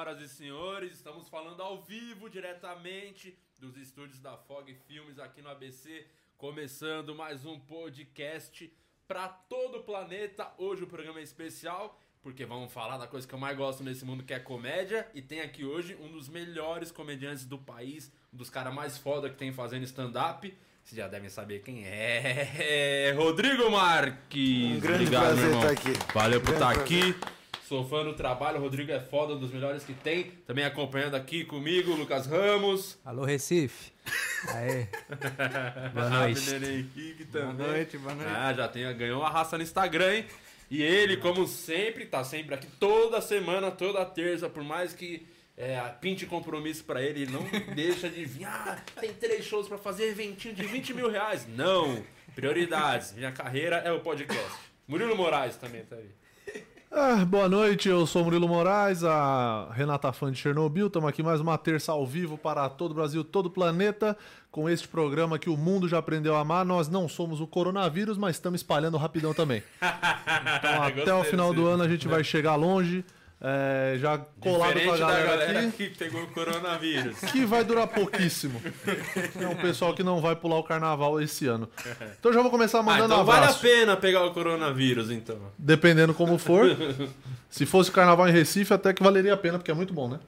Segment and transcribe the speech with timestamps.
[0.00, 5.50] senhoras e senhores, estamos falando ao vivo, diretamente dos estúdios da Fog Filmes aqui no
[5.50, 6.06] ABC,
[6.38, 8.72] começando mais um podcast
[9.06, 10.50] para todo o planeta.
[10.56, 14.02] Hoje o programa é especial, porque vamos falar da coisa que eu mais gosto nesse
[14.02, 18.38] mundo, que é comédia, e tem aqui hoje um dos melhores comediantes do país, um
[18.38, 20.56] dos caras mais foda que tem fazendo stand-up.
[20.82, 23.12] Vocês já devem saber quem é.
[23.18, 24.64] Rodrigo Marques.
[24.64, 25.72] Um grande Obrigado, prazer meu irmão.
[25.72, 26.12] estar aqui.
[26.14, 27.39] Valeu por Grande estar aqui.
[27.70, 30.24] Sou fã do trabalho, o Rodrigo é foda, um dos melhores que tem.
[30.44, 32.98] Também acompanhando aqui comigo, Lucas Ramos.
[33.04, 33.92] Alô, Recife.
[34.48, 34.88] Aê.
[35.94, 36.50] Boa noite.
[36.50, 36.88] Também.
[37.30, 38.32] Boa noite, boa noite.
[38.34, 40.26] Ah, já tem, ganhou uma raça no Instagram, hein?
[40.68, 45.24] E ele, como sempre, tá sempre aqui toda semana, toda terça, por mais que
[45.56, 48.46] é, pinte compromisso pra ele, ele não deixa de vir.
[48.46, 51.46] Ah, tem três shows pra fazer, eventinho de 20 mil reais.
[51.46, 52.04] Não!
[52.34, 53.12] Prioridades.
[53.12, 54.58] Minha carreira é o podcast.
[54.88, 56.10] Murilo Moraes também tá aí.
[56.92, 60.88] Ah, boa noite, eu sou Murilo Moraes, a Renata Fã de Chernobyl.
[60.88, 64.16] Estamos aqui mais uma terça ao vivo para todo o Brasil, todo o planeta,
[64.50, 66.64] com este programa que o mundo já aprendeu a amar.
[66.64, 69.62] Nós não somos o coronavírus, mas estamos espalhando rapidão também.
[70.58, 73.04] Então, até o final do ano a gente vai chegar longe,
[73.42, 77.18] é, já colado com a Diferente da galera, galera aqui, que pegou o coronavírus.
[77.32, 78.60] que vai durar pouquíssimo.
[79.40, 81.68] É um pessoal que não vai pular o carnaval esse ano.
[82.18, 83.60] Então já vou começar Ah, mandando então vale a abraço.
[83.60, 85.38] pena pegar o coronavírus, então.
[85.58, 86.66] Dependendo como for.
[87.48, 90.20] Se fosse carnaval em Recife, até que valeria a pena, porque é muito bom, né?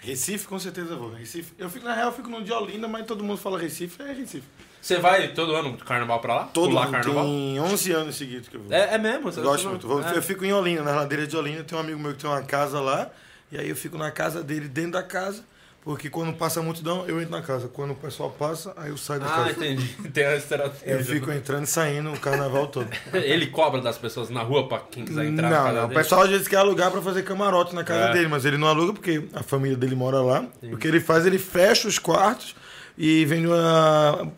[0.00, 1.12] Recife, com certeza eu vou.
[1.14, 1.52] Recife.
[1.58, 4.12] Eu fico, na real, eu fico no de Olinda, mas todo mundo fala Recife, é
[4.12, 4.46] Recife.
[4.80, 6.44] Você vai todo ano do carnaval pra lá?
[6.44, 7.24] Todo Pular mundo carnaval?
[7.24, 8.72] tem 11 anos seguidos que eu vou.
[8.72, 9.24] É, é mesmo?
[9.30, 9.86] Você Gosto você muito.
[9.88, 10.16] Vou- é.
[10.16, 11.64] Eu fico em Olinda, na ladeira de Olinda.
[11.64, 13.10] Tem um amigo meu que tem uma casa lá.
[13.50, 15.42] E aí eu fico na casa dele, dentro da casa.
[15.82, 17.66] Porque quando passa a multidão, eu entro na casa.
[17.68, 19.50] Quando o pessoal passa, aí eu saio da Ah, casa.
[19.52, 19.86] entendi.
[20.12, 20.92] Tem a estratégia.
[20.92, 22.88] Eu fico entrando e saindo o carnaval todo.
[23.14, 25.86] Ele cobra das pessoas na rua pra quem quiser entrar não, não.
[25.86, 28.12] O pessoal às vezes quer alugar pra fazer camarote na casa É.
[28.12, 30.44] dele, mas ele não aluga porque a família dele mora lá.
[30.62, 32.54] O que ele faz, ele fecha os quartos
[32.98, 34.30] e vem uma.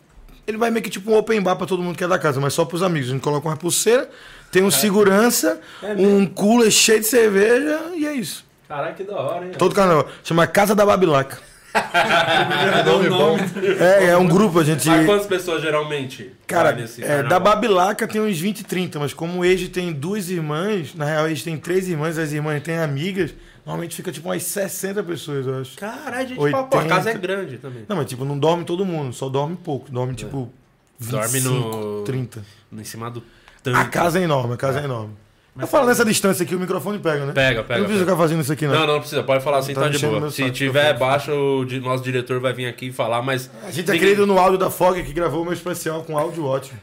[0.51, 2.41] Ele vai meio que tipo um open bar pra todo mundo que é da casa,
[2.41, 3.07] mas só pros amigos.
[3.07, 4.09] A gente coloca uma pulseira,
[4.51, 5.61] tem um segurança,
[5.97, 8.45] um cooler cheio de cerveja e é isso.
[8.67, 9.51] Caralho, que da hora, hein?
[9.57, 10.07] Todo carnaval.
[10.23, 11.37] Chama Casa da Babilaca.
[12.85, 13.37] nome bom.
[13.79, 14.85] É, é um grupo, a gente.
[14.89, 19.69] Mas quantas pessoas geralmente Cara, é, da Babilaca tem uns 20, 30, mas como o
[19.69, 23.33] tem duas irmãs, na real, Age tem três irmãs, as irmãs têm amigas,
[23.65, 25.77] normalmente fica tipo umas 60 pessoas, eu acho.
[25.77, 26.63] Caralho, gente, 80.
[26.67, 27.83] pô, a casa é grande também.
[27.87, 30.51] Não, mas tipo, não dorme todo mundo, só dorme pouco, dorme tipo.
[30.99, 32.45] Dorme 25, no- 30.
[32.71, 33.89] Em cima do A tanque.
[33.89, 35.13] casa é enorme, a casa é enorme.
[35.59, 37.33] eu falo nessa distância aqui, o microfone pega, né?
[37.33, 38.73] Pega, pega, Não precisa ficar fazendo isso aqui, não.
[38.75, 40.29] Não, não precisa, pode falar assim, Tá tá de boa.
[40.29, 43.49] Se tiver baixo, o di- nosso diretor vai vir aqui falar, mas.
[43.63, 46.17] A gente é Ninguém- querido no áudio da Fog que gravou o meu especial com
[46.17, 46.79] áudio ótimo.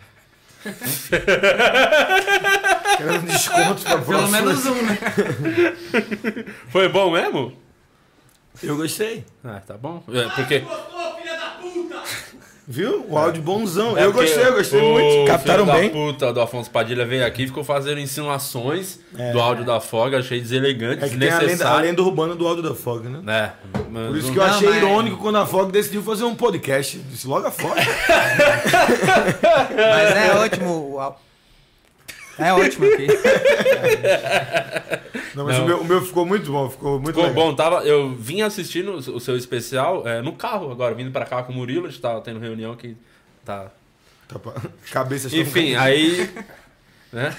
[2.96, 4.98] Querendo descontos pra Pelo menos um, né?
[6.70, 7.56] Foi bom mesmo?
[8.62, 9.24] Eu gostei.
[9.44, 10.02] Ah, tá bom.
[10.12, 10.64] É, porque.
[12.70, 13.06] Viu?
[13.08, 13.96] O áudio bonzão.
[13.96, 15.26] É eu gostei, eu gostei o muito.
[15.26, 15.88] Captaram filho bem.
[15.88, 19.32] da puta do Afonso Padilha veio aqui e ficou fazendo insinuações É.
[19.32, 21.86] do áudio da Foga, achei deselegante, É que tem a lenda, a desnecessário.
[21.88, 23.22] lenda urbana do áudio da Fog, né?
[23.26, 23.50] É,
[23.90, 26.24] mas Por isso não- que eu Não, achei mas- irônico quando a Fog decidiu fazer
[26.24, 26.98] um podcast.
[26.98, 27.74] Disse logo a Fog.
[29.74, 31.00] Mas é ótimo.
[32.38, 33.06] É ótimo aqui.
[35.34, 35.64] Não, mas Não.
[35.64, 37.46] O, meu, o meu ficou muito bom, ficou muito Ficou legal.
[37.46, 41.42] bom, tava, eu vim assistindo o seu especial é, no carro agora, vindo pra cá
[41.42, 42.96] com o Murilo, a gente tava tendo reunião que
[43.44, 43.70] tá...
[44.28, 44.38] Tá.
[44.91, 46.30] Cabeça Enfim, aí...
[47.12, 47.34] Né?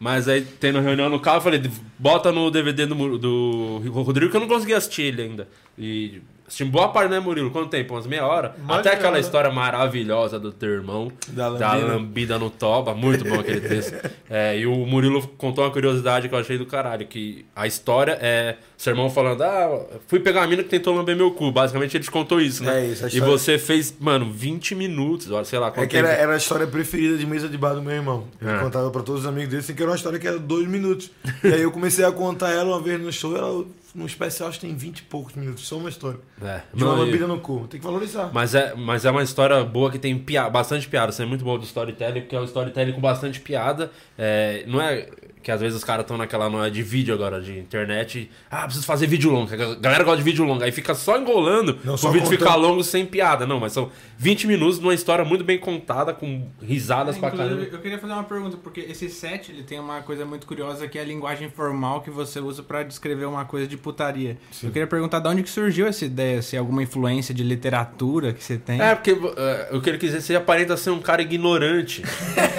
[0.00, 1.62] Mas aí, tendo reunião no carro, eu falei,
[1.98, 5.48] bota no DVD do, do Rodrigo, que eu não consegui assistir ele ainda.
[5.76, 7.50] E assisti boa parte, né, Murilo?
[7.52, 7.94] Quanto tempo?
[7.94, 8.56] Umas meia hora?
[8.66, 11.92] Até aquela história maravilhosa do teu irmão, Da da lambida.
[11.94, 12.94] lambida no toba.
[12.94, 13.94] Muito bom aquele texto.
[14.30, 18.18] É, e o Murilo contou uma curiosidade que eu achei do caralho, que a história
[18.20, 21.50] é seu irmão falando, ah, fui pegar uma mina que tentou lamber meu cu.
[21.50, 22.78] Basicamente ele te contou isso, né?
[22.82, 25.86] É isso, a E história- você fez, mano, 20 minutos, olha, sei lá quanto É
[25.86, 28.24] que era, era a história preferida de mesa de bar do meu irmão.
[28.40, 28.58] Ele É.
[28.58, 31.10] contava pra todos os amigos dele, assim, que era uma história que era dois minutos.
[31.42, 33.64] e aí eu comecei a contar ela uma vez no show, ela,
[33.98, 36.20] no especial acho que tem 20 e poucos minutos, só uma história.
[36.40, 37.66] É, De uma lambida no cu.
[37.68, 38.30] Tem que valorizar.
[38.32, 41.10] Mas é, mas é uma história boa que tem pia bastante piada.
[41.10, 43.90] Isso é muito bom do storytelling, porque é um storytelling com bastante piada.
[44.16, 45.08] É, não é
[45.42, 48.30] que às vezes os caras estão naquela noia de vídeo agora, de internet.
[48.50, 49.52] Ah, preciso fazer vídeo longo.
[49.52, 50.62] A galera gosta de vídeo longo.
[50.62, 52.38] Aí fica só engolando Não, o só vídeo contando.
[52.38, 53.46] ficar longo sem piada.
[53.46, 57.54] Não, mas são 20 minutos de uma história muito bem contada, com risadas pra Inclusive,
[57.56, 57.76] caramba.
[57.76, 60.98] eu queria fazer uma pergunta, porque esse set ele tem uma coisa muito curiosa que
[60.98, 64.36] é a linguagem formal que você usa pra descrever uma coisa de putaria.
[64.62, 68.32] Eu queria perguntar de onde que surgiu essa ideia, se é alguma influência de literatura
[68.32, 68.80] que você tem.
[68.80, 72.02] É, porque é, o que ele quis dizer, você aparenta ser um cara ignorante.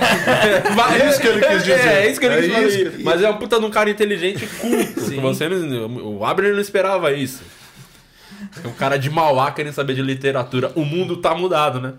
[0.09, 1.79] É isso que ele quis dizer.
[1.79, 2.78] É, é isso que ele É quis dizer.
[3.03, 4.93] Mas é um puta de um cara inteligente e culto.
[5.09, 7.41] que Você não- o Abner não esperava isso.
[8.63, 10.71] É um cara de Mauá querendo saber de literatura.
[10.75, 11.93] O mundo tá mudado, né?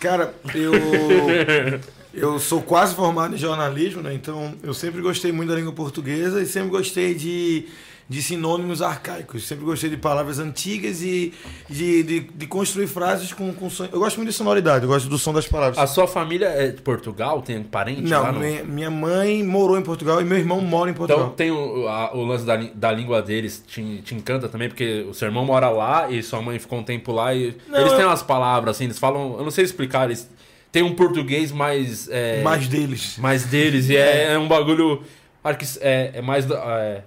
[0.00, 0.72] Cara, eu.
[2.16, 4.14] Eu sou quase formado em jornalismo, né?
[4.14, 7.66] Então eu sempre gostei muito da língua portuguesa e sempre gostei de,
[8.08, 9.46] de sinônimos arcaicos.
[9.46, 11.32] Sempre gostei de palavras antigas e
[11.70, 13.84] de, de, de construir frases com, com son...
[13.90, 15.78] Eu gosto muito de sonoridade, eu gosto do som das palavras.
[15.78, 17.40] A sua família é de Portugal?
[17.40, 18.30] Tem parente lá?
[18.30, 21.24] Não, minha, mãe morou em Portugal e meu irmão mora em Portugal.
[21.24, 25.06] Então tem o, a- o lance da, da língua deles, te, te encanta também, porque
[25.08, 27.92] o seu irmão mora lá e sua mãe ficou um tempo lá e Não, eles
[27.94, 30.28] têm umas palavras assim, eles falam, eu não sei explicar, eles
[30.70, 33.16] têm um português mais é, Mais deles.
[33.18, 35.02] mais deles e é, é um bagulho,
[35.42, 37.02] acho que é, é mais é,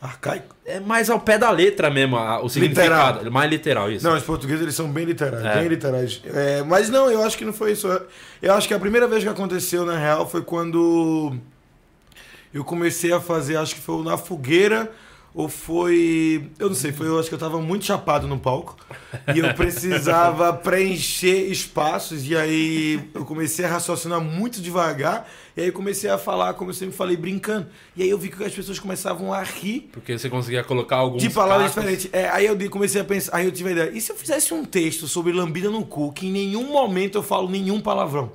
[0.00, 0.54] Arcaico?
[0.64, 4.06] é mais ao pé da letra mesmo, o significado, mais literal isso.
[4.06, 5.58] Não, os portugueses eles são bem literais, É.
[5.58, 6.22] bem literais.
[6.32, 7.86] É, mas não, eu acho que não foi isso.
[8.40, 11.36] Eu acho que a primeira vez que aconteceu na real foi quando
[12.54, 14.90] eu comecei a fazer, acho que foi na fogueira
[15.32, 18.76] ou foi, eu não sei, foi eu acho que eu tava muito chapado no palco
[19.34, 25.68] e eu precisava preencher espaços e aí eu comecei a raciocinar muito devagar e aí
[25.68, 27.68] eu comecei a falar como eu sempre falei brincando.
[27.96, 31.22] E aí eu vi que as pessoas começavam a rir Porque você conseguia colocar alguns
[31.22, 31.90] de palavras cacos.
[31.90, 32.08] diferentes.
[32.12, 34.52] É, aí eu comecei a pensar, aí eu tive a ideia, e se eu fizesse
[34.52, 38.32] um texto sobre lambida no cu, que em nenhum momento eu falo nenhum palavrão?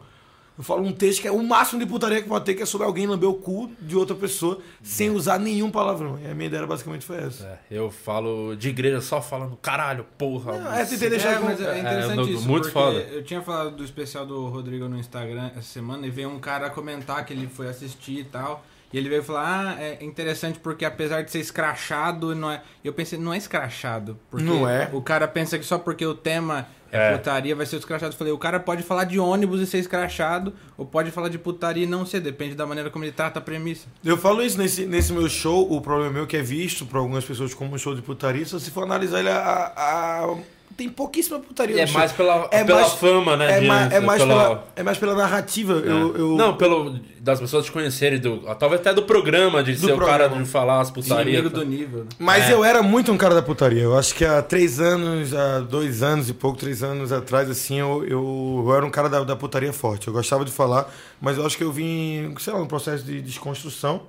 [0.57, 2.66] Eu falo um texto que é o máximo de putaria que pode ter, que é
[2.66, 6.18] sobre alguém lamber o cu de outra pessoa sem usar nenhum palavrão.
[6.24, 7.44] E a minha ideia basicamente foi essa.
[7.46, 10.57] É, eu falo de igreja só falando caralho, porra.
[10.57, 12.98] Não, é, tentei deixar É, com- mas é interessante É, isso, muito foda.
[13.00, 16.69] eu tinha falado do especial do Rodrigo no Instagram essa semana e veio um cara
[16.69, 18.63] comentar que ele foi assistir e tal.
[18.94, 22.62] E ele veio falar, ah, é interessante porque apesar de ser escrachado, não é.
[22.81, 24.18] Eu pensei, não é escrachado.
[24.31, 24.90] Porque Não é.
[24.94, 27.18] O cara pensa que só porque o tema é, É.
[27.18, 28.13] putaria vai ser escrachado.
[28.13, 31.38] Eu falei, o cara pode falar de ônibus e ser escrachado, ou pode falar de
[31.38, 33.88] putaria e não ser, depende da maneira como ele trata a premissa.
[34.03, 37.24] Eu falo isso nesse, nesse meu show, o problema meu que é visto por algumas
[37.25, 40.36] pessoas como um show de putaria, se você for analisar ele, a, a-
[40.78, 41.98] tem pouquíssima putaria É no show.
[42.00, 43.58] mais pela, É pela mais- fama, né?
[43.58, 45.74] É, de mais, é, mais pela- pela, é mais pela narrativa.
[45.74, 49.94] Eu, eu- Não, pelo das pessoas te conhecerem, do, talvez até do programa, de ser
[49.94, 50.44] o cara programa.
[50.44, 51.28] de falar as putarias.
[51.40, 52.00] Inimigo do nível.
[52.04, 52.10] né?
[52.20, 52.54] Mas É.
[52.54, 53.82] eu era muito um cara da putaria.
[53.82, 57.80] Eu acho que há três anos, há dois anos e pouco, três anos atrás, assim,
[57.80, 60.08] eu, eu, eu era um cara da, da putaria forte.
[60.08, 63.22] Eu gostava de falar, mas eu acho que eu vim, sei lá, num processo de
[63.22, 64.02] desconstrução.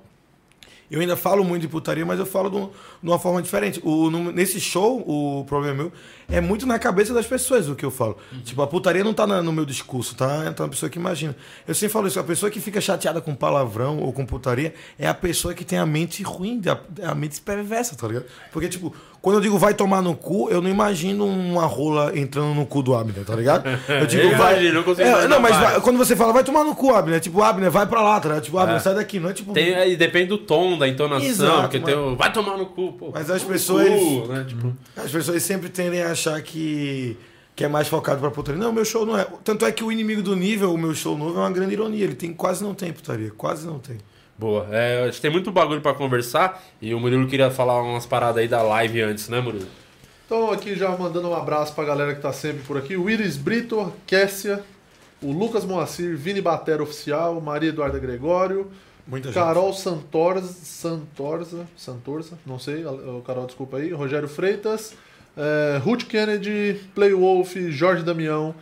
[0.89, 2.69] Eu ainda falo muito de putaria, mas eu falo de, um-
[3.03, 3.81] uma forma diferente.
[3.83, 5.91] O, nesse show, o problema meu
[6.29, 8.17] é muito na cabeça das pessoas o que eu falo.
[8.45, 10.51] Tipo, a putaria não tá na- no meu discurso, tá?
[10.53, 11.35] Tá na pessoa que imagina.
[11.67, 15.07] Eu sempre falo isso, a pessoa que fica chateada com palavrão ou com putaria é
[15.07, 16.61] a pessoa que tem a mente ruim,
[17.03, 18.25] a, a mente perversa, tá ligado?
[18.53, 22.53] Porque, tipo, quando eu digo vai tomar no cu, eu não imagino uma rola entrando
[22.53, 23.67] no cu do Abner, tá ligado?
[23.89, 24.53] Eu digo, Eu vai.
[24.53, 26.93] imagino, eu consigo É, imaginar não, mas vai- quando você fala vai tomar no cu,
[26.93, 28.43] Abner, tipo, Abner, vai pra lá, tá ligado?
[28.43, 28.79] Tipo, Abner, É.
[28.79, 29.53] sai daqui, não é tipo.
[29.53, 32.15] Tem, aí depende do tom, da entonação, Exato, porque mas- tem o.
[32.15, 33.11] Vai tomar no cu, pô.
[33.13, 34.45] Mas as pessoas- cu, né?
[34.47, 37.17] Tipo, As pessoas sempre tendem a achar que,
[37.55, 38.61] que é mais focado pra putaria.
[38.61, 39.25] Não, meu show não é.
[39.43, 42.03] Tanto é que o inimigo do nível, o meu show novo, é uma grande ironia.
[42.03, 43.97] Ele tem quase não tem putaria, quase não tem.
[44.37, 44.67] Boa.
[44.71, 48.37] É, a gente tem muito bagulho pra conversar e o Murilo queria falar umas paradas
[48.37, 49.67] aí da live antes, né, Murilo?
[50.25, 52.97] Então aqui já mandando um abraço pra galera que tá sempre por aqui.
[52.97, 54.63] O Iris Brito, Kessia,
[55.21, 58.69] o Lucas Moacir, Vini Batera Oficial, Maria Eduarda Gregório,
[59.07, 59.35] Muita gente.
[59.35, 64.93] Carol Santorza, Santorza, Santorza, não sei, o Carol, desculpa aí, Rogério Freitas,
[65.37, 68.53] eh, Ruth Kennedy, Playwolf, Jorge Damião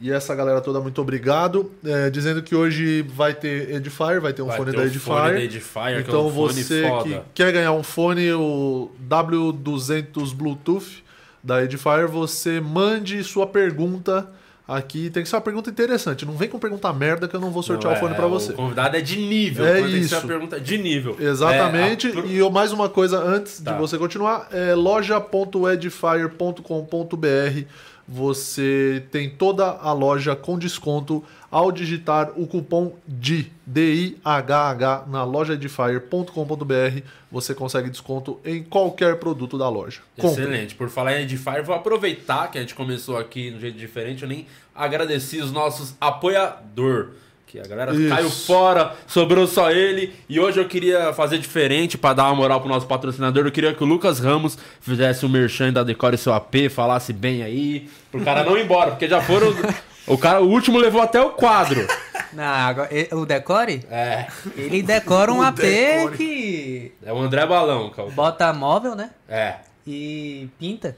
[0.00, 1.70] e essa galera toda, muito obrigado.
[1.84, 5.16] Eh, dizendo que hoje vai ter Edifier, vai ter um Vai fone ter da Edifier.
[5.16, 8.90] fone da Edifier, que é Então um fone você que quer ganhar um fone, o
[9.08, 11.02] W200 Bluetooth
[11.42, 14.28] da Edifier, você mande sua pergunta
[14.66, 15.08] aqui.
[15.08, 16.26] Tem que ser uma pergunta interessante.
[16.26, 18.26] Não vem com pergunta merda que eu não vou sortear Não, o fone é, pra
[18.26, 18.52] você.
[18.52, 19.64] O convidado é de nível.
[19.66, 20.16] É quando tem que ser isso.
[20.16, 21.16] uma pergunta de nível.
[21.18, 22.08] Exatamente.
[22.08, 23.72] É, a- E eu- mais uma coisa antes Tá.
[23.72, 27.64] de você continuar, é loja.edifier.com.br.
[28.08, 37.02] Você tem toda a loja com desconto ao digitar o cupom DI, D-I-H-H na lojaedifier.com.br.
[37.30, 40.00] Você consegue desconto em qualquer produto da loja.
[40.16, 40.42] Compre.
[40.42, 40.74] Excelente.
[40.74, 44.22] Por falar em Edifier, vou aproveitar que a gente começou aqui de um jeito diferente.
[44.22, 47.10] Eu nem agradeci os nossos apoiador.
[47.50, 48.14] Que a galera Isso.
[48.14, 50.12] caiu fora, sobrou só ele.
[50.28, 53.46] E hoje eu queria fazer diferente pra dar uma moral pro nosso patrocinador.
[53.46, 57.42] Eu queria que o Lucas Ramos fizesse o merchan da Decore seu AP, falasse bem
[57.42, 57.88] aí.
[58.10, 59.48] Pro cara não ir embora, porque já foram.
[60.08, 61.86] O cara, o último levou até o quadro.
[62.32, 64.26] Não, agora, e- o Decore, É.
[64.56, 66.16] ele decora um O AP Decore.
[66.16, 68.08] que É o André Balão, cara.
[68.08, 69.10] bota móvel, né?
[69.28, 69.56] É.
[69.86, 70.96] E pinta.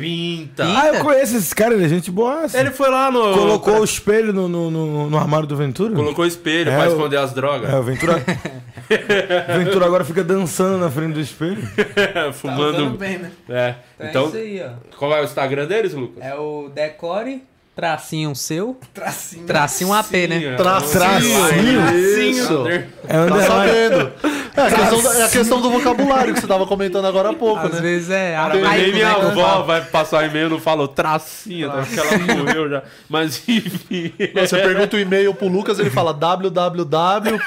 [0.00, 0.64] Pinta.
[0.64, 2.44] Ah, eu conheço esse cara, ele é gente boa.
[2.44, 2.56] assim.
[2.58, 3.20] Ele foi lá no.
[3.34, 5.94] colocou o espelho no, no, no- no armário do Ventura.
[5.94, 7.68] Colocou espelho É, pra o- esconder as drogas.
[7.70, 8.16] É, o Ventura.
[9.54, 11.62] o Ventura agora fica dançando na frente do espelho.
[12.32, 12.92] Fumando.
[12.92, 13.30] Tá bem, né?
[13.48, 13.74] É.
[13.98, 14.96] Então, Então, é isso aí, ó.
[14.96, 16.24] qual é o Instagram deles, Lucas?
[16.24, 17.42] É o decore,
[17.76, 19.46] tracinho seu, Tracinho.
[19.46, 20.56] tracinho AP, né?
[20.56, 21.96] Tracinho?
[22.30, 22.66] Isso.
[22.68, 24.12] É Tá sabendo.
[24.56, 27.34] É a, questão, da- é a questão do vocabulário que você tava comentando agora há
[27.34, 27.80] pouco, Às né?
[27.80, 29.26] vezes é Nem arcaico, minha né?
[29.30, 32.82] avó vai passar e-mail e não falou tracinha, acho que ela morreu já.
[33.08, 34.12] Mas enfim.
[34.34, 37.38] Você pergunta o e-mail pro Lucas, ele fala www.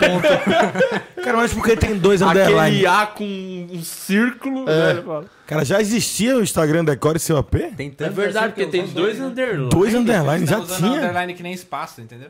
[1.24, 2.86] Cara, mas porque tem dois Aquele underline?
[2.86, 4.70] A com um círculo.
[4.70, 4.74] É.
[4.86, 5.26] né, ele fala.
[5.46, 7.56] Cara, já existia o Instagram Decore seu AP?
[7.76, 9.26] Tem É tanto verdade, assim que porque eu tem uso dois né?
[9.26, 9.70] underlines.
[9.70, 10.92] Dois underline, já tá usando tinha.
[11.02, 12.30] underline que nem espaço, entendeu?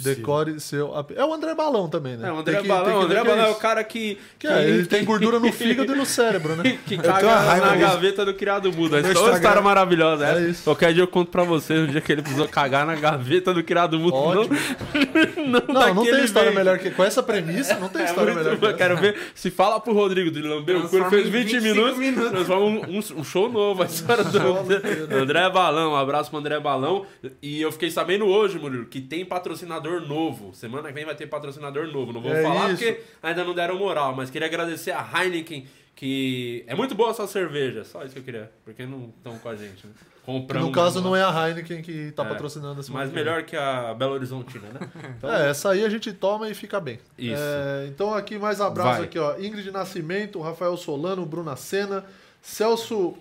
[0.00, 0.92] Decore seu.
[1.16, 2.28] É o André Balão também, né?
[2.28, 2.84] É, o André Tem que- Balão.
[2.84, 4.18] tem que O André que é Balão é o cara que.
[4.38, 6.78] Que é, ele tem gordura no fígado e no cérebro, né?
[6.86, 8.96] que caga na gaveta do criado mudo.
[8.96, 10.26] Essa é uma história maravilhosa.
[10.26, 10.64] É isso.
[10.64, 13.62] Qualquer dia eu conto pra vocês um dia que ele precisou cagar na gaveta do
[13.62, 14.16] criado mudo.
[14.16, 14.56] Ótimo.
[15.48, 16.58] Não, Não, não daquele tem história veio.
[16.58, 16.90] melhor que.
[16.90, 19.94] Com essa premissa, não tem É história melhor que Eu quero ver se fala pro
[19.94, 20.80] Rodrigo do Lambeu.
[20.80, 22.30] Transforma fez em 20 25 minutos, minutos.
[22.30, 23.82] transforma um, um- um show novo.
[23.82, 24.38] A história do
[25.08, 25.92] do André Balão.
[25.92, 27.06] Um abraço pro André Balão.
[27.40, 30.54] E eu fiquei sabendo hoje, Murilo, que tem patrocinador novo.
[30.54, 32.12] Semana que vem vai ter patrocinador novo.
[32.12, 32.82] Não vou É falar isso.
[32.84, 35.66] porque ainda não deram moral, mas queria agradecer a Heineken.
[35.94, 39.48] Que é muito boa essa cerveja, só isso que eu queria, porque não estão com
[39.48, 39.84] a gente.
[39.84, 39.92] Né?
[40.24, 40.68] Compramos.
[40.68, 43.94] no caso não é a Heineken que tá É, patrocinando esse Mas melhor que a
[43.94, 44.88] Belo Horizontina, né?
[45.18, 47.00] Então, É, essa aí a gente toma e fica bem.
[47.18, 47.34] Isso.
[47.42, 49.04] É, então aqui mais abraço Vai.
[49.06, 49.36] aqui, ó.
[49.40, 52.04] Ingrid Nascimento, Rafael Solano, Bruna Sena,
[52.40, 53.16] Celso.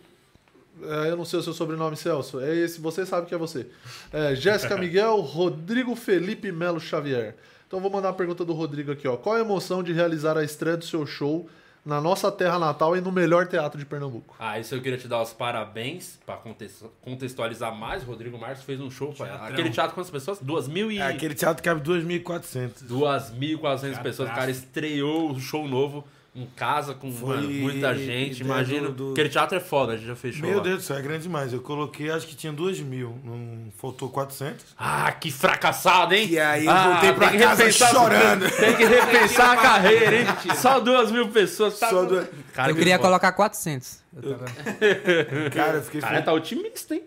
[0.84, 2.40] É, eu não sei o seu sobrenome, Celso.
[2.40, 3.68] É esse, você sabe que é você.
[4.12, 7.36] É, Jéssica Miguel, Rodrigo Felipe Melo Xavier.
[7.68, 9.18] Então vou mandar uma pergunta do Rodrigo aqui, ó.
[9.18, 11.50] Qual a emoção de realizar a estreia do seu show
[11.86, 14.36] na nossa terra natal e no melhor teatro de Pernambuco?
[14.40, 18.04] Ah, isso eu queria te dar os parabéns pra contes- contextualizar mais.
[18.04, 19.14] Rodrigo Marques fez um show.
[19.14, 19.30] pai.
[19.50, 20.40] Aquele teatro, quantas pessoas?
[20.40, 20.98] Duas mil e...
[21.00, 22.88] É aquele teatro que cabe 2.400.
[22.90, 24.30] 2.400 pessoas.
[24.30, 26.06] O cara estreou o show novo
[26.38, 28.42] em casa com Foi mano, muita gente.
[28.42, 28.90] ideia Imagina.
[28.90, 30.48] do- Aquele teatro é foda, a gente já fechou.
[30.48, 30.64] Meu lá.
[30.64, 31.52] Deus do céu, é grande demais.
[31.52, 33.18] Eu coloquei, acho que tinha 2 mil.
[33.24, 34.66] Não faltou 400.
[34.78, 36.28] Ah, que fracassado, hein?
[36.30, 38.50] E aí eu Ah, voltei pra tem casa repensar- chorando.
[38.58, 40.28] Tem que repensar a carreira, hein?
[40.56, 41.80] Só duas mil pessoas.
[41.80, 43.08] Tá Só do- Cara, Eu que queria foda.
[43.10, 44.00] colocar 400.
[44.16, 44.46] Eu tava-
[45.54, 47.04] Cara, eu fiquei Cara, feliz, tá otimista, hein?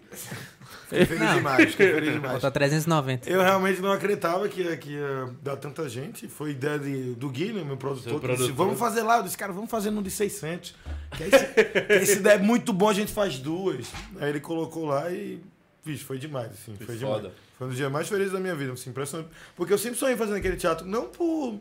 [0.90, 1.70] Fiquei feliz demais.
[1.70, 2.32] Fiquei feliz demais.
[2.32, 3.30] Falta 390.
[3.30, 6.28] Eu realmente não acreditava que ia, que ia dar tanta gente.
[6.28, 8.66] Foi ideia de- do Gui, né, meu produtor, Seu que disse, produtor.
[8.66, 9.16] vamos fazer lá.
[9.18, 10.74] Eu disse, cara, vamos fazer no de 600.
[11.16, 11.46] Que esse,
[11.86, 13.86] que esse ideia é muito bom, a gente faz duas.
[14.20, 15.40] Aí ele colocou lá e,
[15.84, 17.16] vixe, foi demais, assim, Foi foi, foda.
[17.20, 17.34] demais.
[17.56, 19.30] Foi um dos dias mais felizes da minha vida, assim, impressionante.
[19.56, 21.58] Porque eu sempre sonhei fazendo aquele teatro, não por...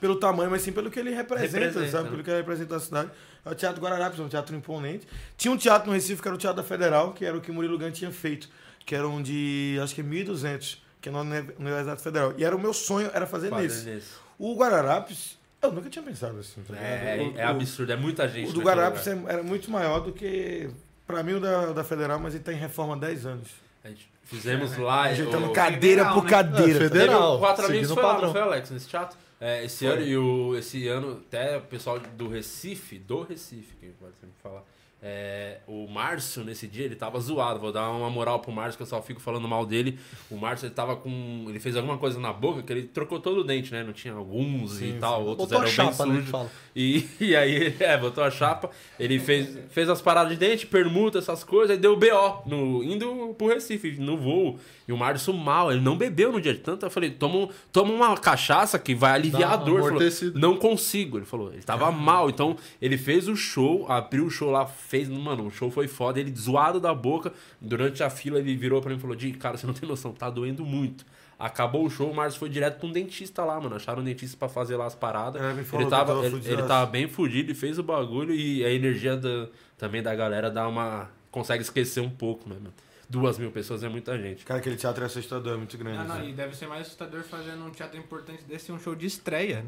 [0.00, 2.04] Pelo tamanho, mas sim pelo que ele representa, Representa, sabe?
[2.04, 2.10] né?
[2.10, 3.10] Pelo que ele representa a cidade.
[3.44, 5.06] É o Teatro Guararapes, é um teatro imponente.
[5.36, 7.50] Tinha um teatro no Recife, que era o Teatro da Federal, que era o que
[7.52, 8.48] Murilo Gant tinha feito.
[8.84, 12.34] Que era um de, acho que 1.200, que é na Uni- Universidade Federal.
[12.36, 13.84] E era o meu sonho, era fazer Fazer nesse.
[13.86, 14.08] nesse.
[14.38, 16.62] O Guararapes, eu nunca tinha pensado assim.
[16.62, 16.74] tá?
[16.76, 18.50] É, O- é absurdo, é muita gente.
[18.50, 19.30] O, do Guararapes lugar.
[19.30, 20.70] é- era muito maior do que,
[21.06, 23.48] pra mim, o da, da Federal, mas ele tá em reforma há 10 anos.
[23.84, 25.02] A gente fizemos lá.
[25.02, 26.30] Ajeitando o- cadeira Federal, por né?
[26.30, 26.70] cadeira.
[26.84, 27.28] É, tá federal.
[27.32, 28.26] Teve Quatro Amigos foi lá, padrão.
[28.26, 29.18] não foi, Alex, nesse teatro?
[29.40, 33.88] É, esse ano, e o, esse ano, até o pessoal do Recife, do Recife, que
[33.90, 34.64] pode sempre falar,
[35.00, 37.60] é, o Márcio, nesse dia, ele tava zoado.
[37.60, 39.96] Vou dar uma moral pro Márcio, que eu só fico falando mal dele.
[40.28, 41.46] O Márcio, ele tava com.
[41.48, 43.84] Ele fez alguma coisa na boca que ele trocou todo o dente, né?
[43.84, 46.18] Não tinha alguns e tal, outros Botou a eram chapa, bem né?
[46.18, 46.30] sujos.
[46.30, 46.50] fala.
[46.74, 51.18] E, e aí, é, botou a chapa, ele fez, fez as paradas de dente, permuta,
[51.18, 54.58] essas coisas, aí deu BO, no, indo pro Recife, no voo.
[54.88, 56.86] E o Márcio mal, ele não bebeu no dia de tanto.
[56.86, 59.82] Eu falei, toma, toma uma cachaça que vai aliviar Dá a dor.
[59.82, 60.00] Falou,
[60.34, 61.18] não consigo.
[61.18, 62.30] Ele falou, ele tava mal.
[62.30, 65.08] Então, ele fez o show, abriu o show lá, fez.
[65.08, 66.18] Mano, o show foi foda.
[66.18, 67.32] Ele zoado da boca.
[67.60, 70.12] Durante a fila, ele virou pra mim e falou: Di, cara, você não tem noção,
[70.12, 71.04] tá doendo muito.
[71.38, 73.76] Acabou o show, o Márcio foi direto pra um dentista lá, mano.
[73.76, 75.40] Acharam um dentista pra fazer lá as paradas.
[75.40, 78.34] É, ele tava, tava ele, ele tava bem fudido e fez o bagulho.
[78.34, 81.08] E a energia da- também da galera dá uma.
[81.30, 82.74] consegue esquecer um pouco, né, mano?
[83.10, 84.44] Duas mil pessoas é muita gente.
[84.44, 85.96] Cara, aquele teatro é assustador, é muito grande.
[85.98, 86.28] Não, não, assim.
[86.28, 89.62] e deve ser mais assustador fazendo um teatro importante desse um show de estreia.
[89.62, 89.64] né?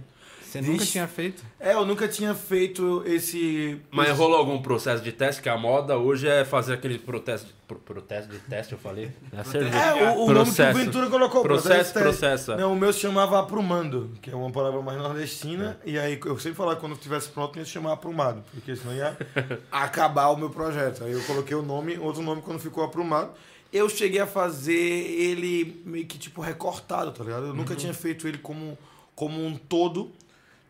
[0.50, 0.72] Você Vixe.
[0.72, 1.44] nunca tinha feito.
[1.60, 3.80] É, eu nunca tinha feito esse.
[3.90, 5.40] Mas esse- rolou algum processo de teste?
[5.40, 7.54] Que a moda hoje é fazer aquele protesto.
[7.68, 9.12] Pro, protesto de teste, eu falei?
[9.32, 9.76] É cerveja.
[9.76, 10.78] É, o, o nome que o Processo.
[10.78, 11.42] Ventura colocou.
[11.42, 12.56] Processo, processo.
[12.56, 15.78] Não, o meu se chamava aprumando, que é uma palavra mais nordestina.
[15.84, 18.92] E aí eu sempre falava que quando estivesse pronto ia se chamar aprumado, porque senão
[18.92, 19.16] ia
[19.70, 21.04] acabar o meu projeto.
[21.04, 23.30] Aí eu coloquei o nome, outro nome quando ficou aprumado.
[23.72, 27.46] Eu cheguei a fazer ele meio que tipo recortado, tá ligado?
[27.46, 28.76] Eu nunca tinha feito ele como,
[29.14, 30.10] como um todo.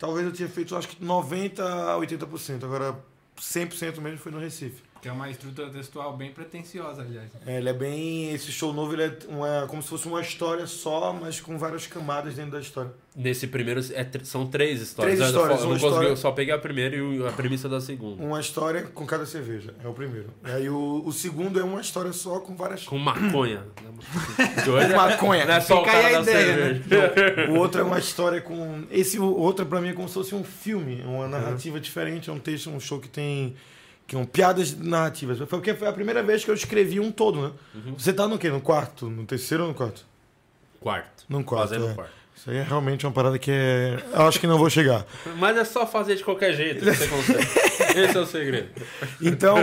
[0.00, 2.64] Talvez eu tinha feito, acho que 90% a 80%.
[2.64, 2.98] Agora,
[3.38, 4.82] 100% mesmo foi no Recife.
[5.02, 7.30] Que é uma estrutura textual bem pretensiosa, aliás.
[7.46, 8.32] É, ele é bem.
[8.34, 11.86] Esse show novo ele é uma, como se fosse uma história só, mas com várias
[11.86, 12.92] camadas dentro da história.
[13.16, 15.16] Nesse primeiro é tr- são três histórias.
[15.16, 15.24] Três né?
[15.24, 17.80] Eu histórias, não consegui, história- eu só peguei a primeira e o- a premissa da
[17.80, 18.22] segunda.
[18.22, 20.28] Uma história com cada cerveja, é o primeiro.
[20.46, 22.84] E aí o, o segundo é uma história só com várias.
[22.84, 23.64] Com maconha.
[24.66, 25.44] Doido, maconha.
[25.46, 26.82] Não é só o Fica aí cara a da ideia, né?
[26.88, 27.50] cerveja.
[27.52, 28.82] O outro é uma história com.
[28.90, 32.32] Esse o outro pra mim é como se fosse um filme, uma narrativa diferente, é
[32.32, 33.54] um texto, um show que tem.
[34.10, 35.38] Que são piadas narrativas.
[35.38, 37.52] Foi porque foi a primeira vez que eu escrevi um todo, né?
[37.96, 38.50] Você tá no quê?
[38.50, 39.08] No quarto?
[39.08, 40.04] No terceiro ou no quarto?
[40.80, 41.24] Quarto.
[41.28, 41.68] No quarto.
[41.68, 41.94] Fazendo é.
[41.94, 42.12] quarto.
[42.34, 44.02] Isso aí é realmente uma parada que é.
[44.12, 45.06] Eu acho que não vou chegar.
[45.38, 48.00] Mas é só fazer de qualquer jeito que você consegue.
[48.00, 48.70] Esse é o segredo.
[49.22, 49.56] Então,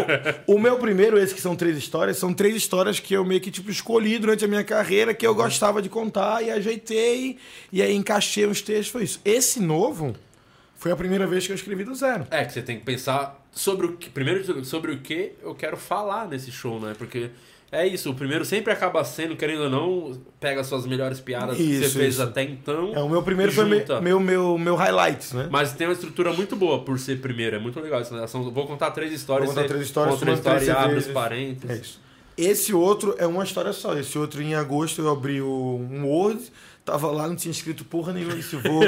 [0.48, 3.52] o meu primeiro, esse que são três histórias, são três histórias que eu meio que
[3.52, 7.38] tipo, escolhi durante a minha carreira, que eu gostava de contar e ajeitei,
[7.70, 9.20] e aí encaixei os textos, foi isso.
[9.26, 10.16] Esse novo
[10.78, 12.26] foi a primeira vez que eu escrevi do zero.
[12.32, 14.10] É que você tem que pensar sobre o que.
[14.10, 16.94] Primeiro sobre o que eu quero falar nesse show, né?
[16.98, 17.30] Porque
[17.70, 21.64] é isso, o primeiro sempre acaba sendo, querendo ou não, pega suas melhores piadas que
[21.64, 22.24] Isso, você fez isso.
[22.24, 22.94] até então.
[22.96, 24.00] É, o meu primeiro foi me- junta.
[24.00, 25.50] meu, meu, meu highlights, né?
[25.52, 28.00] Mas tem uma estrutura muito boa por ser primeiro, é muito legal.
[28.00, 28.26] isso, né?
[28.28, 29.48] São- vou contar três histórias.
[29.48, 31.70] Vou contar três histórias, conta uma história e abre os parênteses.
[31.70, 32.08] É isso.
[32.38, 33.98] Esse outro é uma história só.
[33.98, 36.40] Esse outro, em agosto, eu abri um Word,
[36.88, 38.32] tava lá, não tinha escrito porra nenhuma.
[38.32, 38.82] Eu disse, vou,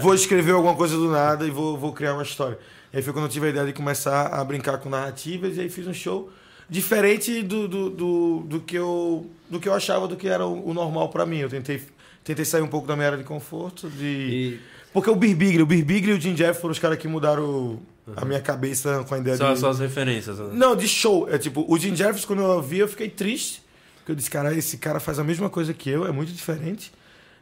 [0.00, 2.58] vou escrever alguma coisa do nada e vou, vou criar uma história.
[2.92, 5.60] E aí foi quando eu tive a ideia de começar a brincar com narrativas e
[5.60, 6.30] aí fiz um show
[6.68, 10.68] diferente do, do, do, do que, eu, do que eu achava do que era o,
[10.68, 11.38] o normal pra mim.
[11.38, 11.82] Eu tentei,
[12.22, 14.04] tentei sair um pouco da minha área de conforto, de...
[14.04, 14.60] E
[14.92, 17.80] Porque o Birbiglia, o Birbiglia e o Jim Jeff foram os caras que mudaram
[18.16, 19.52] a minha cabeça com a ideia são de...
[19.54, 20.38] as suas referências.
[20.38, 20.50] né?
[20.52, 21.28] Não, de show.
[21.30, 23.62] É tipo, o Jim Jeffers, quando eu vi, eu fiquei triste.
[23.98, 26.92] Porque eu disse, cara, esse cara faz a mesma coisa que eu, é muito diferente.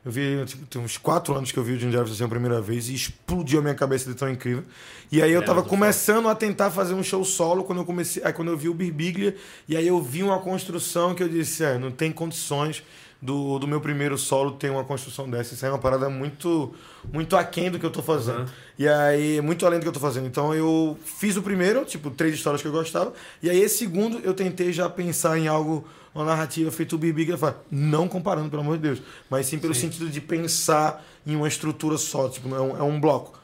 [0.05, 2.29] Eu vi, tipo, tem uns quatro anos que eu vi o Jim Jeffers assim a
[2.29, 4.65] primeira vez e explodiu a minha cabeça de tão incrível.
[5.11, 8.23] E aí eu É, tava começando a tentar fazer um show solo quando eu comecei,
[8.25, 9.37] aí quando eu vi o Birbiglia,
[9.69, 12.83] e aí eu vi uma construção que eu disse, é, não tem condições
[13.21, 15.53] do, do meu primeiro solo ter uma construção dessa.
[15.55, 16.73] Isso aí é uma parada muito
[17.13, 18.41] muito aquém do que eu tô fazendo.
[18.41, 18.47] Uhum.
[18.79, 20.27] E aí, muito além do que eu tô fazendo.
[20.27, 24.21] Então eu fiz o primeiro, tipo, três histórias que eu gostava, e aí esse segundo
[24.23, 25.85] eu tentei já pensar em algo
[26.19, 27.37] uma narrativa feito o Birbiglia,
[27.71, 31.97] não comparando, pelo amor de Deus, mas sim pelo sentido de pensar em uma estrutura
[31.97, 33.39] só, tipo, é um, é um bloco.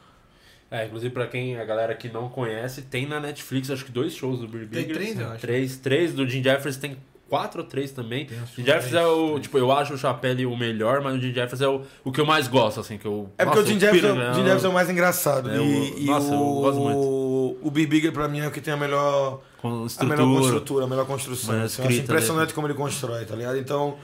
[0.69, 4.13] É, inclusive pra quem, a galera que não conhece, tem na Netflix acho que dois
[4.13, 5.41] shows do Bill Tem três, eu acho.
[5.41, 6.97] Três, três do Jim Jeffers tem
[7.35, 8.25] quatro ou três também.
[8.25, 9.41] Tem uns Jim Jeffers é o, três.
[9.43, 12.21] tipo, eu acho o Chapelle o melhor, mas o Jim Jeffers é o, o que
[12.21, 13.29] eu mais gosto, assim, que eu...
[13.37, 14.31] É porque Nossa, o Jim eu Jeffers, piro, é, né?
[14.31, 15.49] o Jim Jeffers é o mais engraçado.
[15.51, 17.57] É, e, o- e nossa, eu o, gosto muito.
[17.61, 20.17] o Birbiglia, pra mim, é o que tem a melhor a estrutura.
[20.25, 21.49] melhor construtura, a melhor construção.
[21.49, 23.57] Assim, eu acho escrita impressionante como ele constrói, tá ligado?
[23.57, 23.97] Então,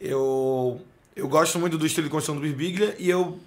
[0.00, 0.80] eu,
[1.14, 3.38] eu gosto muito do estilo de construção do Birbiglia e eu,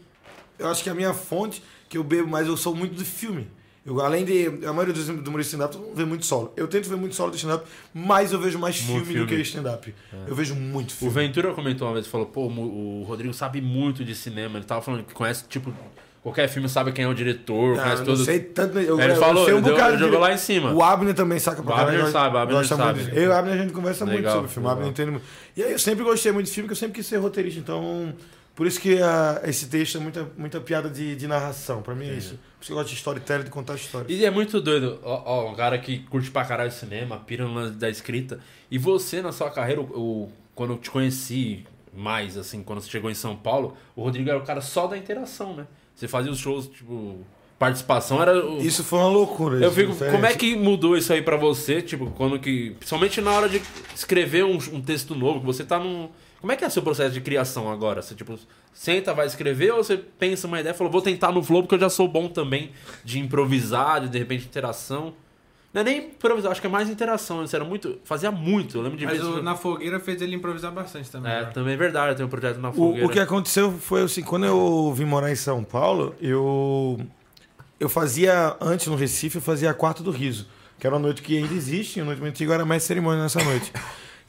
[0.58, 3.48] eu acho que a minha fonte, que eu bebo, mas eu sou muito de filme.
[3.90, 4.48] Eu, além de.
[4.66, 6.54] A maioria dos do humoristas stand-up não vê muito solo.
[6.56, 9.44] Eu tento ver muito solo de stand-up, mas eu vejo mais Muito filme, do filme.
[9.44, 9.96] que stand-up.
[10.28, 11.14] Eu vejo muito O filme.
[11.14, 14.58] Ventura comentou uma vez, falou, pô, o Rodrigo sabe muito de cinema.
[14.60, 15.74] Ele tava falando que conhece, tipo,
[16.22, 18.18] qualquer filme sabe quem é o diretor, Ah, conhece eu todo...
[18.20, 18.78] não sei tanto.
[18.78, 20.72] Eu, Ele eu falou, sei um deu- bocado de- jogou lá em cima.
[20.74, 21.88] O Abner também saca pra O caralho.
[21.90, 23.02] Abner gosta- sabe, o Abner sabe.
[23.02, 23.16] muito.
[23.16, 24.68] Eu e o Abner a gente conversa muito Legal, sobre filme.
[24.68, 25.26] O Abner entende muito.
[25.58, 27.60] E aí eu sempre gostei muito de filme, porque eu sempre quis ser roteirista.
[27.60, 28.14] Então,
[28.60, 31.82] por isso que ah, esse texto é muita, muita piada de, de narração.
[31.82, 32.32] Pra mim é isso.
[32.32, 34.12] Por isso que eu gosto de storytelling, de contar histórias.
[34.12, 37.54] E é muito doido, ó, ó, um cara que curte pra caralho cinema, pira no
[37.54, 38.42] lance da escrita.
[38.70, 39.86] E você, na sua carreira, o,
[40.26, 41.64] o- quando eu te conheci
[41.96, 44.98] mais, assim, quando você chegou em São Paulo, o Rodrigo era o cara só da
[44.98, 45.66] interação, né?
[45.96, 47.20] Você fazia os shows, tipo,
[47.58, 48.46] participação era.
[48.46, 48.58] O...
[48.62, 49.64] Isso foi uma loucura.
[49.64, 52.72] Eu fico, isso como é que mudou isso aí pra você, tipo, quando que.
[52.72, 53.62] Principalmente na hora de
[53.96, 56.10] escrever um, um texto novo, que você tá num.
[56.40, 58.02] Como é que é o seu processo de criação agora?
[58.02, 58.38] Você, tipo,
[58.74, 61.76] senta, vai escrever ou você pensa uma ideia e fala, vou tentar no flow porque
[61.76, 62.72] eu já sou bom também
[63.04, 65.14] de improvisar, de de repente interação.
[65.74, 67.44] Não é nem improvisar, acho que é mais interação.
[67.44, 68.00] Isso era muito.
[68.04, 71.32] Fazia muito, eu lembro de Mas o, na fogueira fez ele improvisar bastante também.
[71.32, 73.06] É, também é verdade, eu tenho um projeto na fogueira.
[73.06, 77.00] O, o que aconteceu foi assim, quando eu vim morar em São Paulo, eu
[77.80, 80.48] eu fazia antes no Recife, eu fazia a quarto do riso,
[80.80, 83.44] que era uma noite que ainda existe, uma noite muito antiga, era mais cerimônia nessa
[83.44, 83.72] noite.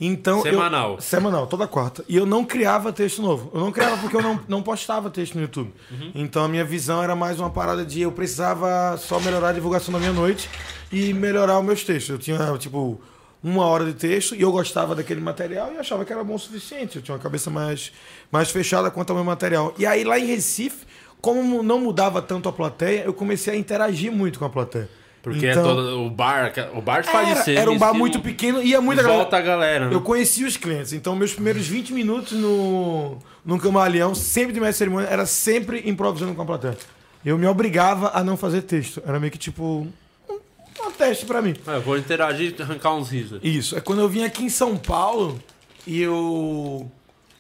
[0.01, 1.01] Então eu- Semanal.
[1.01, 2.03] semanal, toda quarta.
[2.09, 3.51] E eu não criava texto novo.
[3.53, 5.73] Eu não criava porque eu não, não postava texto no YouTube.
[6.15, 9.93] Então a minha visão era mais uma parada de eu precisava só melhorar a divulgação
[9.93, 10.49] da minha noite
[10.91, 12.09] e melhorar os meus textos.
[12.09, 12.99] Eu tinha, tipo,
[13.45, 16.39] uma hora de texto e eu gostava daquele material e achava que era bom o
[16.39, 16.97] suficiente.
[16.97, 17.93] Eu tinha uma cabeça mais,
[18.33, 19.75] mais fechada quanto ao meu material.
[19.79, 20.87] E aí lá em Recife,
[21.21, 24.89] como não mudava tanto a plateia, eu comecei a interagir muito com a plateia.
[25.23, 27.51] Porque é Então, todo, o bar, o bar faz era, isso.
[27.51, 29.21] era um bar muito pequeno e ia muita galera.
[29.23, 29.89] volta a galera.
[29.89, 29.95] né?
[29.95, 34.73] Eu conhecia os clientes, então meus primeiros 20 minutos no, no Camaleão, sempre de mestre
[34.73, 36.77] de cerimônia, era sempre improvisando com a plateia.
[37.25, 39.03] Eu me obrigava a não fazer texto.
[39.07, 40.39] Era meio que tipo um-
[40.81, 41.55] uma teste pra mim.
[41.67, 43.39] É, eu vou interagir e arrancar uns risos.
[43.43, 43.77] Isso.
[43.77, 45.39] É quando eu vim aqui em São Paulo
[45.87, 46.91] e eu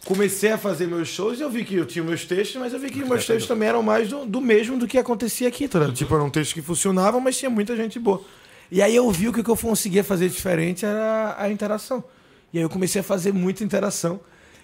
[0.04, 2.90] comecei a fazer meus shows, eu vi que eu tinha meus textos, mas eu vi
[2.90, 5.94] que meus textos também eram mais do, do mesmo do que acontecia aqui, tá ligado?
[5.94, 8.22] Tipo, eram textos que funcionavam, mas tinha muita gente boa.
[8.70, 12.02] E aí eu vi que o que eu conseguia fazer diferente era a interação.
[12.52, 14.20] E aí eu comecei a fazer muita interação.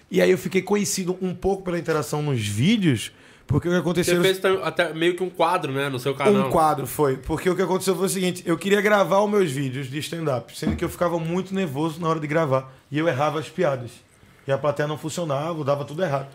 [0.09, 3.11] E aí eu fiquei conhecido um pouco pela interação nos vídeos,
[3.45, 4.21] porque o que aconteceu...
[4.21, 6.47] Você fez até meio que um quadro, né, no seu canal.
[6.47, 7.17] Um quadro foi.
[7.17, 10.57] Porque o que aconteceu foi o seguinte: eu queria gravar os meus vídeos de stand-up,
[10.57, 12.73] sendo que eu ficava muito nervoso na hora de gravar.
[12.89, 13.91] E eu errava as piadas.
[14.47, 16.27] E a plateia não funcionava, dava tudo errado.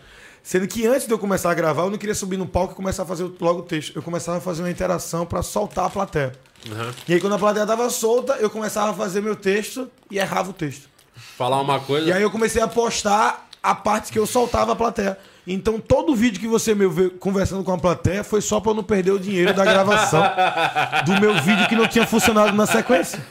[0.43, 2.75] Sendo que antes de eu começar a gravar, eu não queria subir no palco e
[2.75, 3.95] começar a fazer logo o texto.
[3.95, 6.33] Eu começava a fazer uma interação pra soltar a plateia.
[6.69, 6.91] Uhum.
[7.07, 10.49] E aí, quando a plateia tava solta, eu começava a fazer meu texto e errava
[10.49, 10.89] o texto.
[11.37, 12.07] Falar uma coisa.
[12.07, 15.17] E aí eu comecei a postar a parte que eu soltava a plateia.
[15.47, 18.75] Então todo vídeo que você me vê conversando com a plateia foi só pra eu
[18.75, 20.23] não perder o dinheiro da gravação
[21.05, 23.25] do meu vídeo que não tinha funcionado na sequência.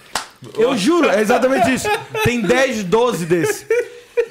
[0.56, 1.88] Eu juro, é exatamente isso.
[2.24, 3.66] Tem 10, 12 desse.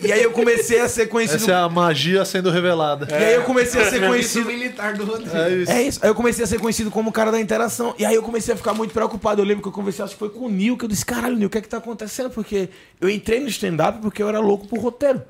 [0.02, 1.44] E aí eu comecei a ser conhecido.
[1.44, 3.08] Essa é a magia sendo revelada.
[3.10, 4.46] E aí eu comecei a ser Isso conhecido.
[4.48, 5.38] militar do roteiro.
[5.38, 5.72] É isso.
[5.72, 6.00] É isso.
[6.02, 7.94] Aí eu comecei a ser conhecido como o cara da interação.
[8.00, 9.42] E aí eu comecei a ficar muito preocupado.
[9.42, 11.36] Eu lembro que eu conversei, acho que foi com o Nil, que eu disse, caralho,
[11.36, 12.30] Nil, o que é que tá acontecendo?
[12.32, 15.22] Porque eu entrei no stand-up porque eu era louco por roteiro.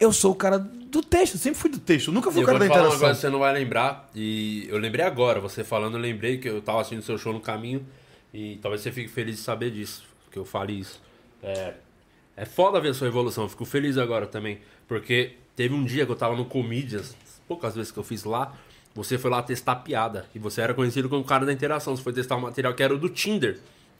[0.00, 2.08] Eu sou o cara do texto, eu sempre fui do texto.
[2.08, 3.06] Eu nunca fui E o cara vou da te falar uma interação.
[3.08, 4.08] coisa que você não vai lembrar.
[4.14, 7.40] E eu lembrei agora, você falando, eu lembrei que eu tava assistindo seu show no
[7.40, 7.84] caminho.
[8.32, 11.00] E talvez você fique feliz de saber disso, que eu fale isso.
[11.42, 11.74] É,
[12.38, 14.60] é foda ver a sua evolução, eu fico feliz agora também.
[14.86, 17.16] Porque teve um dia que eu tava no Comedians,
[17.48, 18.54] poucas vezes que eu fiz lá,
[18.94, 20.24] você foi lá testar piada.
[20.32, 21.96] E você era conhecido como o cara da interação.
[21.96, 23.58] Você foi testar um material que era o do Tinder.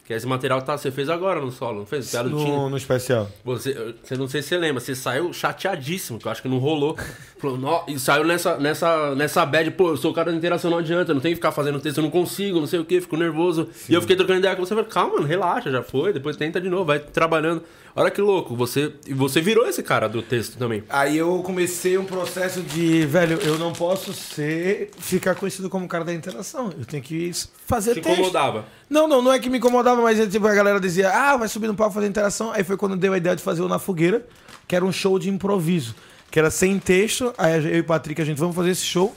[0.09, 2.11] Que é esse material que tá, você fez agora no solo, não fez?
[2.11, 2.25] Tinder.
[2.31, 3.29] No, no especial.
[3.45, 6.57] Você, você não sei se você lembra, você saiu chateadíssimo, que eu acho que não
[6.57, 6.97] rolou.
[7.39, 10.71] Falou, "Nó", e saiu nessa, nessa, nessa bad, pô, eu sou o cara da interação,
[10.71, 12.87] não adianta, eu não tenho que ficar fazendo texto, eu não consigo, não sei o
[12.87, 13.69] que, fico nervoso.
[13.87, 16.59] E eu fiquei trocando ideia com você, falei, calma, mano, relaxa, já foi, depois tenta
[16.59, 17.63] de novo, vai trabalhando.
[17.95, 20.85] Olha que louco, você, você virou esse cara do texto também.
[20.89, 25.89] Aí eu comecei um processo de, velho, eu não posso ser, ficar conhecido como o
[25.89, 26.73] cara da interação.
[26.79, 27.31] Eu tenho que
[27.67, 28.13] fazer Te texto.
[28.19, 28.65] incomodava.
[28.89, 31.67] Não, não, não é que me incomodava, mas tipo, a galera dizia, ah, vai subir
[31.67, 32.53] no palco fazer interação.
[32.53, 34.27] Aí foi quando deu a ideia de fazer o Na Fogueira,
[34.67, 35.95] que era um show de improviso,
[36.31, 37.33] que era sem texto.
[37.39, 39.15] Aí eu e o Patrick, a gente, vamos fazer esse show.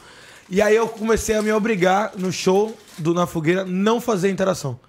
[0.49, 4.79] E aí eu comecei a me obrigar no show do Na Fogueira não fazer interação.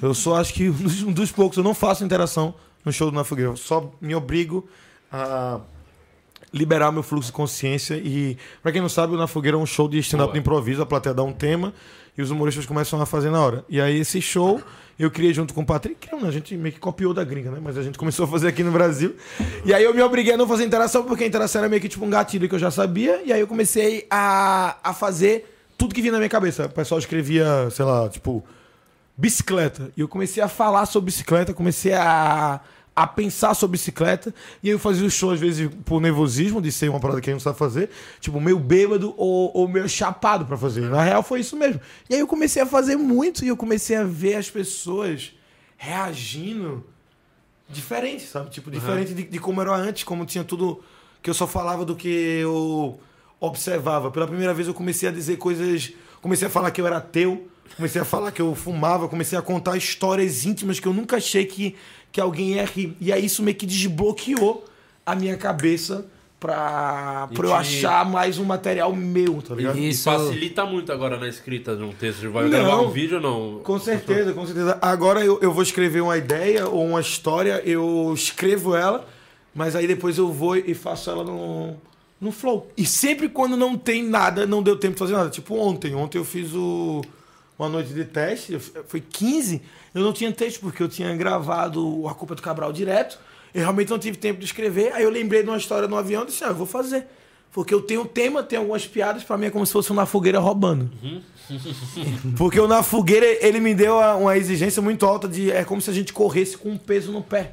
[0.00, 3.10] Eu sou, acho que, um dos, um dos poucos, eu não faço interação no show
[3.10, 3.52] do Na Fogueira.
[3.52, 4.68] Eu só me obrigo
[5.10, 5.60] a
[6.52, 9.66] liberar meu fluxo de consciência e pra quem não sabe, o Na Fogueira é um
[9.66, 11.74] show de stand-up de improviso, a plateia dá um tema
[12.16, 13.64] e os humoristas começam a fazer na hora.
[13.68, 14.60] E aí esse show
[14.98, 17.58] eu criei junto com o Patrick, não, a gente meio que copiou da gringa, né?
[17.62, 19.14] Mas a gente começou a fazer aqui no Brasil.
[19.64, 21.88] E aí eu me obriguei a não fazer interação, porque a interação era meio que
[21.88, 25.94] tipo um gatilho que eu já sabia, e aí eu comecei a, a fazer tudo
[25.94, 26.66] que vinha na minha cabeça.
[26.66, 28.44] O pessoal escrevia, sei lá, tipo,
[29.16, 29.90] bicicleta.
[29.96, 32.60] E eu comecei a falar sobre bicicleta, comecei a,
[32.98, 34.34] a pensar sobre bicicleta.
[34.60, 37.32] E eu fazia o show, às vezes, por nervosismo, de ser uma parada que a
[37.32, 37.90] gente não sabe fazer.
[38.18, 40.80] Tipo, meio bêbado ou, ou meio chapado pra fazer.
[40.90, 41.80] Na real, foi isso mesmo.
[42.10, 45.32] E aí eu comecei a fazer muito e eu comecei a ver as pessoas
[45.76, 46.84] reagindo
[47.68, 48.50] diferente, sabe?
[48.50, 50.82] Tipo, diferente de, de como era antes, como tinha tudo
[51.22, 52.98] que eu só falava do que eu
[53.38, 54.10] observava.
[54.10, 57.46] Pela primeira vez eu comecei a dizer coisas, comecei a falar que eu era ateu,
[57.76, 61.44] comecei a falar que eu fumava, comecei a contar histórias íntimas que eu nunca achei
[61.44, 61.74] que,
[62.12, 62.96] que alguém ia rir.
[63.00, 64.64] E aí isso meio que desbloqueou
[65.06, 66.06] a minha cabeça
[66.40, 69.78] pra, pra eu te- achar mais um material meu, tá ligado?
[69.78, 72.30] E Isso- facilita muito agora na escrita de um texto.
[72.30, 72.50] Vai Não.
[72.50, 73.62] gravar um vídeo ou não?
[73.62, 74.78] Com certeza, com certeza.
[74.80, 79.06] Agora eu, eu vou escrever uma ideia ou uma história, eu escrevo ela,
[79.54, 81.74] mas aí depois eu vou e faço ela no,
[82.20, 82.70] no flow.
[82.76, 85.30] E sempre quando não tem nada, não deu tempo de fazer nada.
[85.30, 85.94] Tipo ontem.
[85.94, 87.02] Ontem eu fiz o,
[87.58, 89.60] uma noite de teste, foi 15,
[89.94, 93.18] eu não tinha texto, porque eu tinha gravado A Culpa é do Cabral direto.
[93.52, 94.92] Eu realmente não tive tempo de escrever.
[94.92, 97.06] Aí eu lembrei de uma história no avião e disse, ah, eu vou fazer.
[97.50, 99.96] Porque eu tenho um tema, tenho algumas piadas, pra mim é como se fosse um
[99.96, 100.90] na fogueira roubando.
[102.36, 105.50] Porque o Na Fogueira, ele me deu uma exigência muito alta de.
[105.50, 107.52] É como se a gente corresse com um peso no pé.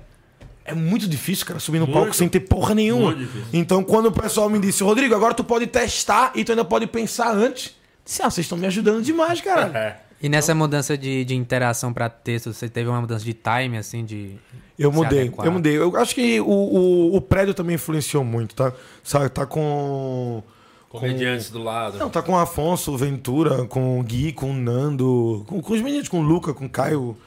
[0.63, 2.15] É muito difícil, cara, subir no palco Muito.
[2.15, 3.15] sem ter porra nenhuma.
[3.53, 6.87] Então, quando o pessoal me disse, Rodrigo, agora tu pode testar e tu ainda pode
[6.87, 7.75] pensar antes.
[8.05, 9.71] Disse, ah, vocês estão me ajudando demais, cara.
[9.75, 10.05] É.
[10.21, 14.05] E nessa mudança de, de interação pra texto, você teve uma mudança de time, assim,
[14.05, 14.37] de.
[14.79, 15.45] Eu mudei, adequar?
[15.45, 15.77] eu mudei.
[15.77, 18.71] Eu acho que o, o, o prédio também influenciou muito, tá?
[19.03, 20.41] Sabe, tá com.
[20.89, 21.97] Comediantes do lado.
[21.97, 25.81] Não, tá com o Afonso Ventura, com o Gui, com o Nando, com, com os
[25.81, 27.17] meninos, com o Luca, com o Caio.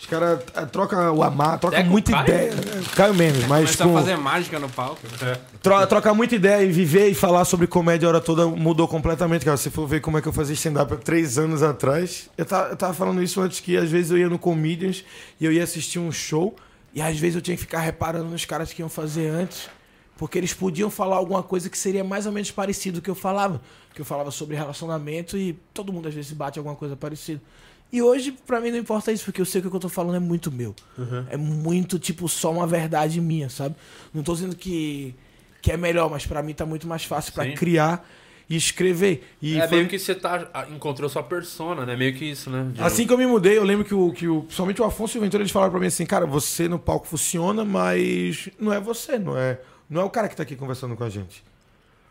[0.00, 2.24] Os caras ah, trocam o amar, trocam É com muita Caio?
[2.24, 2.54] ideia.
[2.54, 2.82] né?
[2.96, 4.98] Caio menos, mas com, a fazer mágica no palco.
[5.62, 9.44] tro- trocar muita ideia e viver e falar sobre comédia a hora toda mudou completamente,
[9.44, 9.58] cara.
[9.58, 12.70] Se for ver como é que eu fazia stand-up há três anos atrás, eu tava,
[12.70, 15.04] eu tava falando isso antes que às vezes eu ia no Comedians
[15.38, 16.56] e eu ia assistir um show
[16.94, 19.68] e às vezes eu tinha que ficar reparando nos caras que iam fazer antes.
[20.16, 23.14] Porque eles podiam falar alguma coisa que seria mais ou menos parecido do que eu
[23.14, 23.60] falava.
[23.94, 27.40] Que eu falava sobre relacionamento e todo mundo às vezes bate alguma coisa parecida.
[27.92, 29.88] E hoje, pra mim, não importa isso, porque eu sei que o que eu tô
[29.88, 30.74] falando é muito meu.
[31.28, 33.74] É muito, tipo, só uma verdade minha, sabe?
[34.14, 35.14] Não tô dizendo que,
[35.60, 37.54] que é melhor, mas pra mim tá muito mais fácil pra Sim.
[37.54, 38.08] criar
[38.48, 39.28] e escrever.
[39.42, 41.96] E é foi- meio que você tá, ah, encontrou sua persona, né?
[41.96, 42.70] Meio que isso, né?
[42.72, 45.16] De- Assim que eu me mudei, eu lembro que o, que o principalmente o Afonso
[45.16, 48.72] e o Ventura eles falaram pra mim assim, cara, você no palco funciona, mas não
[48.72, 51.42] é você, não é, não é o cara que tá aqui conversando com a gente.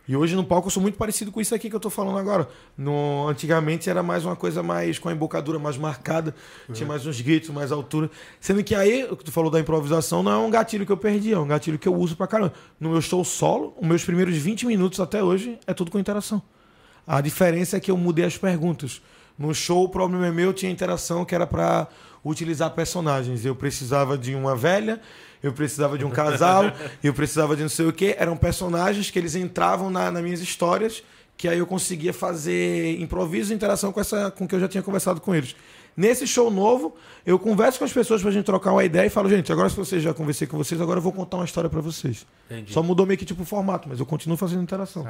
[0.10, 2.18] E hoje no palco eu sou muito parecido com isso aqui que eu tô falando
[2.18, 2.50] agora.
[2.76, 6.34] No, antigamente era mais uma coisa mais com a embocadura mais marcada,
[6.74, 8.10] tinha mais uns gritos, mais altura.
[8.40, 10.98] Sendo que aí, o que tu falou da improvisação, não é um gatilho que eu
[10.98, 12.54] perdi, é um gatilho que eu uso pra caramba.
[12.80, 16.42] No meu show solo, os meus primeiros 20 minutos até hoje é tudo com interação.
[17.06, 19.04] A diferença é que eu mudei as perguntas.
[19.38, 21.88] No show, o problema é meu, tinha interação que era pra
[22.26, 23.46] utilizar personagens.
[23.46, 25.00] Eu precisava de uma velha,
[25.42, 26.66] eu precisava de um casal,
[27.04, 28.16] eu precisava de não sei o quê.
[28.18, 31.04] Eram personagens que eles entravam na, nas minhas histórias,
[31.38, 34.84] que aí eu conseguia fazer improviso e interação com essa com que eu já tinha
[34.84, 35.56] conversado com eles.
[35.96, 39.30] Nesse show novo, eu converso com as pessoas pra gente trocar uma ideia e falo,
[39.30, 41.82] gente, agora se vocês já conversei com vocês, agora eu vou contar uma história pra
[41.82, 42.26] vocês.
[42.50, 42.72] Entendi.
[42.72, 45.04] Só mudou meio que tipo o formato, mas eu continuo fazendo interação.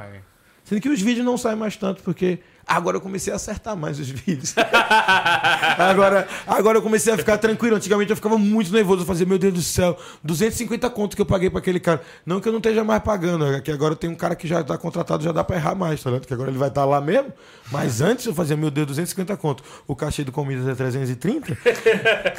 [0.70, 3.98] Sendo que os vídeos não saem mais tanto, porque agora eu comecei a acertar mais
[3.98, 4.54] os vídeos.
[5.76, 7.74] agora, agora eu comecei a ficar tranquilo.
[7.74, 9.02] Antigamente eu ficava muito nervoso.
[9.02, 12.00] Eu fazia, meu Deus do céu, 250 conto que eu paguei pra aquele cara.
[12.24, 14.62] Não que eu não esteja mais pagando, é que agora tem um cara que já
[14.62, 16.28] tá contratado, já dá pra errar mais, tá ligado?
[16.28, 17.32] Que agora ele vai estar lá mesmo.
[17.72, 19.64] Mas antes eu fazia, meu Deus, 250 conto.
[19.88, 21.58] O cachê do Comidas é 330.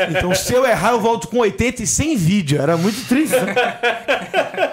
[0.10, 2.62] Então se eu errar, eu volto com 80 e sem vídeo.
[2.62, 3.36] Era muito triste.
[3.36, 3.54] né?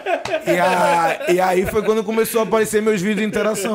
[0.55, 3.75] E, a- e aí foi quando começou a aparecer meus vídeos de interação.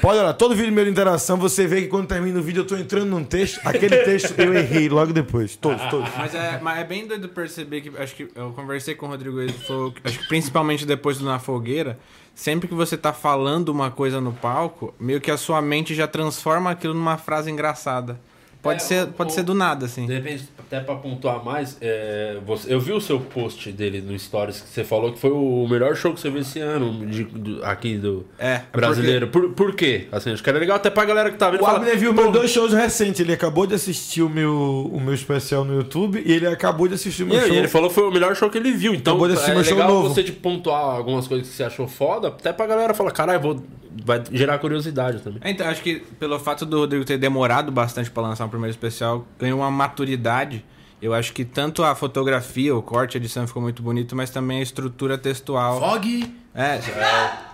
[0.00, 2.66] Pode olhar, todo vídeo meu de interação, você vê que quando termina o vídeo eu
[2.66, 3.60] tô entrando num texto.
[3.64, 5.56] Aquele texto eu errei logo depois.
[5.56, 6.08] Todos, todos.
[6.16, 9.40] Mas é, mas é bem doido perceber que acho que eu conversei com o Rodrigo
[9.40, 11.98] ele falou, acho que principalmente depois do Na Fogueira,
[12.34, 16.06] sempre que você tá falando uma coisa no palco, meio que a sua mente já
[16.06, 18.18] transforma aquilo numa frase engraçada.
[18.60, 20.04] Pode É, ser, pode ser do nada assim.
[20.04, 24.18] De repente, até pra pontuar mais, é, você- eu vi o seu post dele no
[24.18, 27.22] Stories que você falou que foi o melhor show que você viu esse ano de-
[27.24, 29.28] do- aqui do É, é brasileiro.
[29.28, 30.08] Por, por quê?
[30.10, 31.62] Assim, acho que era legal até pra galera que tá vendo.
[31.62, 33.20] O Abner viu "Pô, meus dois shows recentes.
[33.20, 36.94] Ele acabou de assistir o meu, o meu especial no YouTube e ele acabou de
[36.94, 37.56] assistir o E meu show.
[37.56, 38.92] ele falou que foi o melhor show que ele viu.
[38.92, 40.08] Então Acabou de assistir é meu show legal novo.
[40.08, 43.62] você de pontuar algumas coisas que você achou foda, até pra galera falar, caralho, vou...
[44.04, 45.40] vai gerar curiosidade também.
[45.42, 48.70] É, então, acho que pelo fato do Rodrigo ter demorado bastante pra lançar um primeiro
[48.72, 50.64] especial, ganhou uma maturidade.
[51.00, 54.58] Eu acho que tanto a fotografia, o corte, a edição ficou muito bonito, mas também
[54.58, 55.78] a estrutura textual.
[55.78, 56.34] Fog!
[56.54, 56.80] É,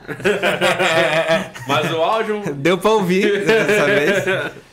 [1.68, 2.42] Mas o áudio.
[2.54, 4.24] deu pra ouvir dessa vez.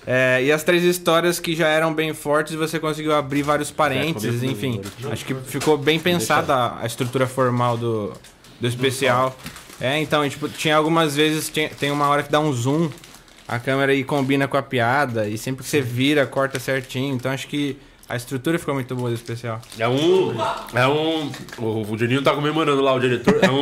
[0.08, 4.42] É, e as três histórias que já eram bem fortes, você conseguiu abrir vários parênteses,
[4.42, 4.82] É, enfim.
[5.12, 8.14] Acho que ficou bem pensada a, estrutura formal do,
[8.60, 9.36] do especial.
[9.80, 12.90] É, então, tipo, tinha algumas vezes, tinha- tem uma hora que dá um zoom,
[13.52, 17.14] a câmera aí combina com a piada, e sempre que você vira, corta certinho.
[17.14, 17.78] Então acho que
[18.12, 19.62] a estrutura ficou muito boa do especial.
[19.80, 20.34] É um.
[20.74, 21.32] É um.
[21.58, 23.39] O, o Juninho tá comemorando lá, o diretor.
[23.41, 23.62] É, um,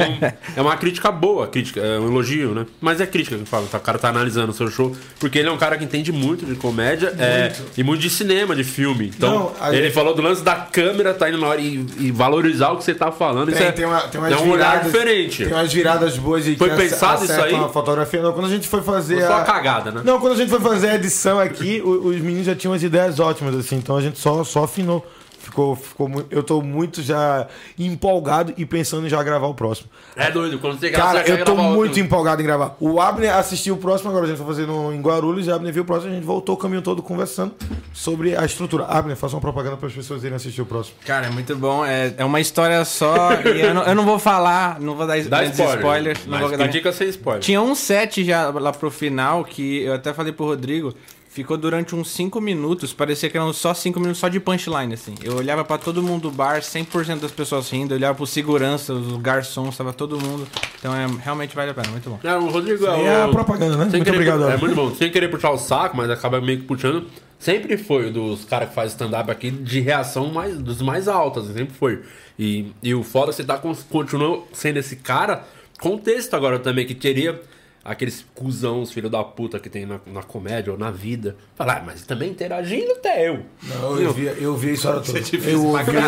[0.58, 2.66] é uma crítica boa, crítica, é um elogio, né?
[2.82, 3.68] Mas é crítica que fala.
[3.68, 4.96] tá, O cara tá analisando o seu show.
[5.20, 8.56] Porque ele é um cara que entende muito de comédia é, e muito de cinema,
[8.56, 9.12] de filme.
[9.16, 12.12] Então, Não, ele gente- falou do lance da câmera, tá indo na hora e, e
[12.12, 13.50] valorizar o que você tá falando.
[13.50, 15.44] Isso Tem, é, tem, uma, tem umas é um olhar viradas- diferente.
[15.46, 17.54] Tem umas viradas boas e Foi que pensado isso aí?
[17.56, 18.22] a fotografia.
[18.22, 19.18] Não, quando a gente foi fazer.
[19.18, 20.02] Foi só a- uma cagada, né?
[20.04, 23.20] Não, quando a gente foi fazer a edição aqui, os meninos já tinham as ideias
[23.20, 25.06] ótimas, assim, então a gente só, só afinou.
[25.40, 27.48] Ficou, ficou eu tô muito já
[27.78, 29.90] empolgado e pensando em já gravar o próximo.
[30.16, 32.00] É doido, quando você grava, Cara, você eu tô muito outro.
[32.02, 32.76] empolgado em gravar.
[32.80, 35.56] O Abner assistiu o próximo, agora a gente vai fazer no, em Guarulhos, e o
[35.56, 37.54] Abner viu o próximo, a gente voltou o caminho todo conversando
[37.94, 38.84] sobre a estrutura.
[38.86, 40.98] Abner, faça uma propaganda para as pessoas irem assistir o próximo.
[41.06, 41.86] Cara, é muito bom.
[41.86, 43.32] É, é uma história só.
[43.42, 45.78] e eu, não, eu não vou falar, não vou dar Dá spoiler.
[45.78, 46.26] spoilers.
[46.26, 47.42] Não mas vou dar sem spoiler.
[47.42, 50.94] Tinha um set já lá pro final que eu até falei pro Rodrigo.
[51.40, 55.16] Ficou durante uns 5 minutos, parecia que eram só 5 minutos só de punchline, assim.
[55.24, 58.94] Eu olhava pra todo mundo do bar, 100% das pessoas rindo, eu olhava pro segurança,
[58.94, 60.46] os garçons, tava todo mundo.
[60.78, 62.20] Então é, realmente vale a pena, muito bom.
[62.24, 63.30] É, o Rodrigo E é é o...
[63.30, 63.84] a propaganda, né?
[63.90, 64.94] Sem Muito querer obrigado, pu- É muito bom.
[64.96, 67.06] Sem querer puxar o saco, mas acaba meio que puxando.
[67.40, 71.46] Sempre foi dos caras que fazem stand-up aqui de reação mais, dos mais altas.
[71.48, 72.02] Sempre foi.
[72.38, 75.46] E, e o foda é você tá, con- continuou sendo esse cara
[75.80, 77.42] com texto agora também, que queria.
[77.90, 81.36] Aqueles cuzãos, filho da puta que tem na, na comédia ou na vida.
[81.56, 83.44] Fala, ah, mas também interagindo até eu.
[83.64, 85.20] Não, eu via, eu via isso hora toda.
[85.20, 86.00] Eu ouvia.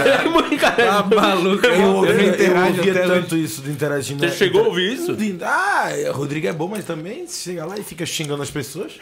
[0.62, 4.16] Tá maluco, eu ouvia, eu ouvia tanto isso de interagir.
[4.16, 4.32] Você né?
[4.32, 5.18] chegou a ouvir isso?
[5.42, 9.00] Ah, Rodrigo é bom, mas também chega lá e fica xingando as pessoas.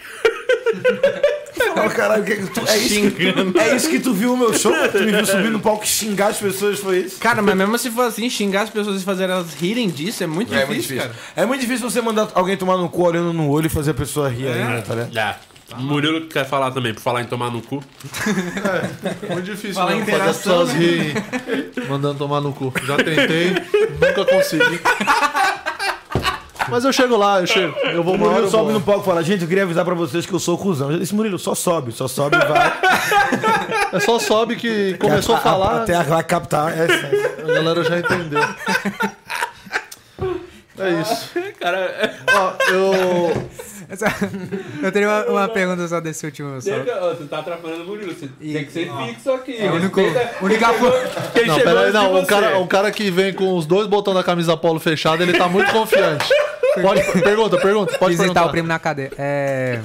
[1.76, 4.14] Fala, caralho, o que é, que tu, é, isso que, tu- é isso que tu
[4.14, 4.72] viu no meu show?
[4.92, 7.20] Tu me viu subir no palco e xingar as pessoas, foi isso?
[7.20, 10.28] Cara, mas mesmo se for assim, xingar as pessoas e fazer elas rirem disso é
[10.28, 11.02] muito É difícil, muito difícil.
[11.10, 11.16] cara.
[11.36, 13.94] É muito difícil você mandar alguém tomar no cu olhando no olho e fazer a
[13.94, 15.14] pessoa rir ainda, tá ligado?
[15.14, 15.38] Já.
[15.78, 17.84] Murilo que quer falar também, por falar em tomar no cu.
[19.30, 21.14] Muito difícil Falar mesmo em fazer as interação, pessoas rirem
[21.88, 22.74] mandando tomar no cu.
[22.86, 24.80] Já tentei, nunca consegui.
[26.72, 27.76] Mas eu chego lá, eu chego.
[27.80, 28.74] Eu vou O hora, Murilo eu sobe vou.
[28.74, 30.92] no palco e fala, gente, eu queria avisar pra vocês que eu sou cuzão.
[30.92, 32.74] Eu disse, Murilo, só sobe, só sobe e vai.
[33.92, 36.72] É só sobe que começou a falar, Até vai captar.
[36.78, 37.42] É, é.
[37.44, 38.40] a galera já entendeu.
[40.78, 41.30] É isso.
[41.60, 43.50] Cara, Ó, eu.
[44.84, 46.62] Eu teria uma, uma pergunta só desse último.
[46.62, 46.70] Só.
[46.72, 48.14] você tá atrapalhando o Murilo.
[48.14, 49.58] Você tem que ser fixo aqui.
[49.58, 50.00] É o único,
[50.42, 50.68] única
[51.34, 52.22] Quem Não, chegou peraí, não.
[52.22, 55.34] O cara, o cara que vem com os dois botões da camisa polo fechada, ele
[55.34, 56.30] tá muito confiante.
[56.82, 57.98] Pode, pergunta, pergunta.
[57.98, 58.46] Pode visitar perguntar.
[58.46, 59.12] o primo na cadeia.
[59.18, 59.82] É.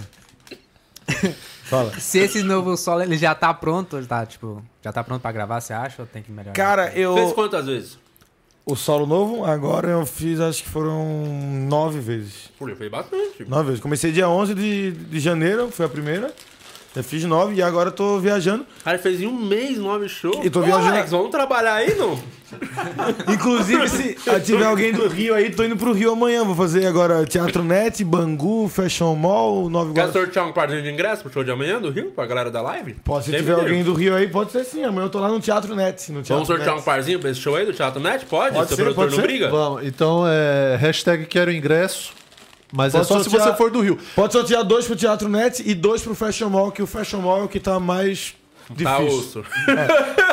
[1.65, 1.93] Fala.
[1.99, 5.33] Se esse novo solo ele já tá pronto, ele tá, tipo, já tá pronto pra
[5.33, 6.03] gravar, você acha?
[6.03, 6.53] Ou tem que melhorar?
[6.53, 7.33] Cara, Fez eu...
[7.33, 7.99] quantas vezes?
[8.67, 11.05] O solo novo, agora eu fiz, acho que foram
[11.69, 12.51] nove vezes.
[12.59, 13.45] Pô, eu fez bastante.
[13.47, 13.81] Nove vezes.
[13.81, 16.33] Comecei dia 11 de, de janeiro, foi a primeira.
[16.97, 18.65] Eu fiz nove e agora eu tô viajando.
[18.83, 20.39] Cara, fez em um mês nove shows.
[20.45, 22.19] E tô Ô, viajando- Alex, vamos trabalhar aí, não?
[23.33, 24.15] Inclusive, se
[24.45, 26.45] tiver alguém do Rio aí, tô indo pro Rio amanhã.
[26.45, 30.13] Vou fazer agora Teatro Net, Bangu, Fashion Mall, Nova Quer Iguaçu.
[30.19, 32.95] sortear um parzinho de ingresso pro show de amanhã do Rio, pra galera da live?
[33.05, 34.85] Pode, se Sempre tiver alguém do Rio aí, pode ser sim.
[34.85, 36.11] Amanhã eu tô lá no Teatro Net.
[36.13, 36.81] No teatro Vamos sortear Net.
[36.81, 38.25] um parzinho pra esse show aí do Teatro Net?
[38.27, 38.55] Pode?
[38.55, 39.27] Pode Seu ser, produtor pode não ser.
[39.29, 39.51] briga?
[39.51, 42.13] Vamos, então é hashtag quero ingresso.
[42.73, 43.97] Mas é Posso só se sortear- você for do Rio.
[44.17, 47.43] Pode sortear dois pro Teatro Net e dois pro Fashion Mall, que o Fashion Mall
[47.43, 48.35] é o que tá mais
[48.83, 49.19] Tá difícil.
[49.19, 49.45] osso.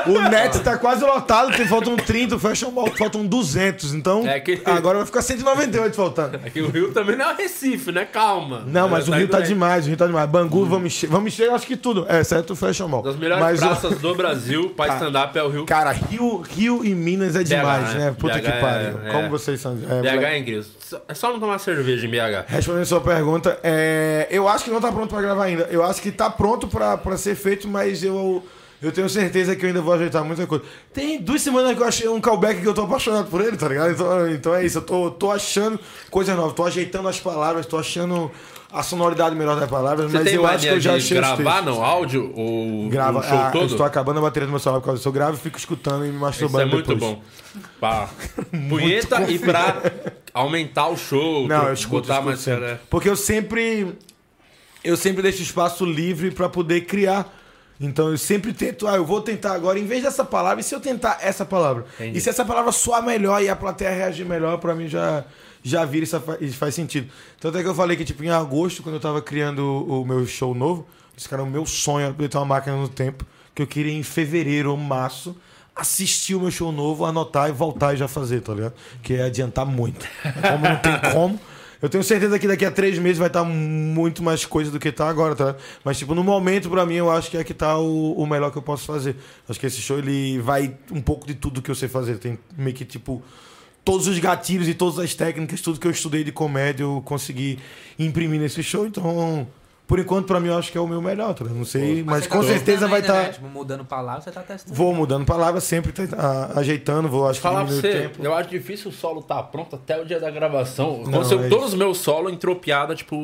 [0.08, 3.94] O Net tá quase lotado, tem, faltam 30, o Fashion Mall faltam 200.
[3.94, 6.39] Então, É que- agora vai ficar 198 faltando.
[6.44, 8.06] É que o Rio também não é o Recife, né?
[8.06, 8.63] Calma.
[8.65, 9.48] Não, mas o Rio tá bem.
[9.48, 10.30] demais, o Rio tá demais.
[10.30, 12.06] Bangu, vamos encher, vamos encher, acho que tudo.
[12.08, 13.04] É, exceto o Fashion Mall.
[13.04, 15.65] Das melhores mas, o- praças do Brasil pra stand-up é o Rio.
[15.65, 18.06] Cara, Rio, Rio e Minas é demais, né?
[18.06, 18.15] né?
[18.17, 19.00] Puta BH que pariu.
[19.06, 19.30] é- Como é.
[19.30, 19.78] vocês são.
[19.89, 20.63] é, BH é incrível.
[21.08, 22.45] É só não tomar cerveja em BH.
[22.47, 25.63] Respondendo sua pergunta, é, eu acho que não tá pronto pra gravar ainda.
[25.71, 28.43] Eu acho que tá pronto pra ser feito, mas eu,
[28.82, 30.63] eu tenho certeza que eu ainda vou ajeitar muita coisa.
[30.91, 33.67] Tem duas semanas que eu achei um callback que eu tô apaixonado por ele, tá
[33.67, 33.91] ligado?
[33.91, 37.77] Então, então é isso, eu tô, tô achando coisa nova, tô ajeitando as palavras, tô
[37.77, 38.32] achando
[38.73, 41.81] a sonoridade melhor das palavras, Você mas eu acho que eu já achei gravar no
[41.84, 43.71] áudio ou Grava, o show ah, eu todo?
[43.71, 45.10] estou acabando a bateria do meu celular por causa disso.
[45.10, 47.13] Eu gravo e fico escutando e me Isso masturbando é muito depois.
[47.15, 47.21] bom.
[47.79, 48.07] Pra
[48.69, 49.81] punheta e pra
[50.34, 51.47] aumentar o show.
[51.47, 52.62] Não, eu escuto, botar escuto mais sempre.
[52.62, 52.81] cara.
[52.89, 53.95] Porque eu sempre.
[54.84, 57.38] Eu sempre deixo espaço livre pra poder criar.
[57.79, 60.73] Então eu sempre tento, ah, eu vou tentar agora, em vez dessa palavra, e se
[60.73, 61.86] eu tentar essa palavra?
[61.95, 62.17] Entendi.
[62.17, 65.23] E se essa palavra soar melhor e a plateia reagir melhor, pra mim já,
[65.63, 66.19] já vira isso
[66.58, 67.10] faz sentido.
[67.39, 70.26] Tanto é que eu falei que, tipo, em agosto, quando eu tava criando o, meu
[70.26, 73.62] show novo, esse cara, o meu sonho era poder ter uma máquina no tempo, que
[73.62, 75.36] eu queria em fevereiro ou março
[75.76, 78.74] assistir o meu show novo, anotar e voltar e já fazer, tá ligado?
[79.02, 80.06] Que é adiantar muito.
[80.24, 81.39] Como não tem como.
[81.82, 84.91] Eu tenho certeza que daqui a três meses vai estar muito mais coisa do que
[84.91, 85.56] tá agora, tá?
[85.84, 88.52] Mas, tipo, no momento, pra mim, eu acho que é que tá o, o melhor
[88.52, 89.15] que eu posso fazer.
[89.50, 92.19] Acho que esse show, ele vai um pouco de tudo que eu sei fazer.
[92.19, 93.24] Tem meio que, tipo,
[93.84, 97.60] todos os gatilhos e todas as técnicas, tudo que eu estudei de comédia, eu consegui
[97.98, 98.86] imprimir nesse show.
[98.86, 99.48] Então,
[99.88, 101.44] por enquanto, pra mim, eu acho que é o meu melhor, tá?
[101.44, 103.13] Não sei, mas, com tá certeza testando vai estar...
[103.24, 103.30] né?
[103.30, 104.74] Tipo, mudando palavras, você tá testando.
[104.74, 108.24] Vou mudando palavras, sempre tá, ajeitando, vou acho que Falar o você, tempo.
[108.24, 111.00] eu acho difícil o solo tá pronto até o dia da gravação.
[111.00, 113.17] Não, Aconteceu é todos os meus solos entrou piada, tipo,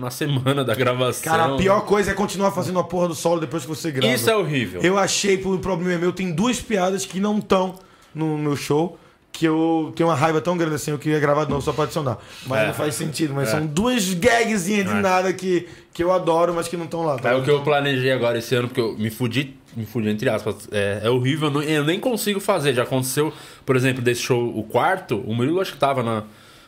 [0.00, 1.22] na semana da gravação.
[1.22, 4.12] Cara, a pior coisa é continuar fazendo a porra do solo depois que você grava.
[4.12, 4.80] Isso é horrível.
[4.82, 7.76] Eu achei, por um problema meu, tem duas piadas que não estão
[8.12, 8.98] no meu show.
[9.32, 11.84] Que eu tenho uma raiva tão grande assim, eu queria gravar de novo só pra
[11.84, 12.18] adicionar.
[12.46, 12.66] Mas É.
[12.66, 13.52] não faz sentido, mas É.
[13.52, 15.00] são duas gagzinhas de É.
[15.00, 17.18] nada que, que eu adoro, mas que não estão lá.
[17.18, 17.30] tá?
[17.30, 20.28] É o que eu planejei agora esse ano, porque eu me fudi, me fudi entre
[20.28, 20.68] aspas.
[20.70, 22.74] É, é horrível, eu, não- eu nem consigo fazer.
[22.74, 23.32] Já aconteceu,
[23.64, 26.24] por exemplo, desse show, o quarto, o Murilo acho que tava na.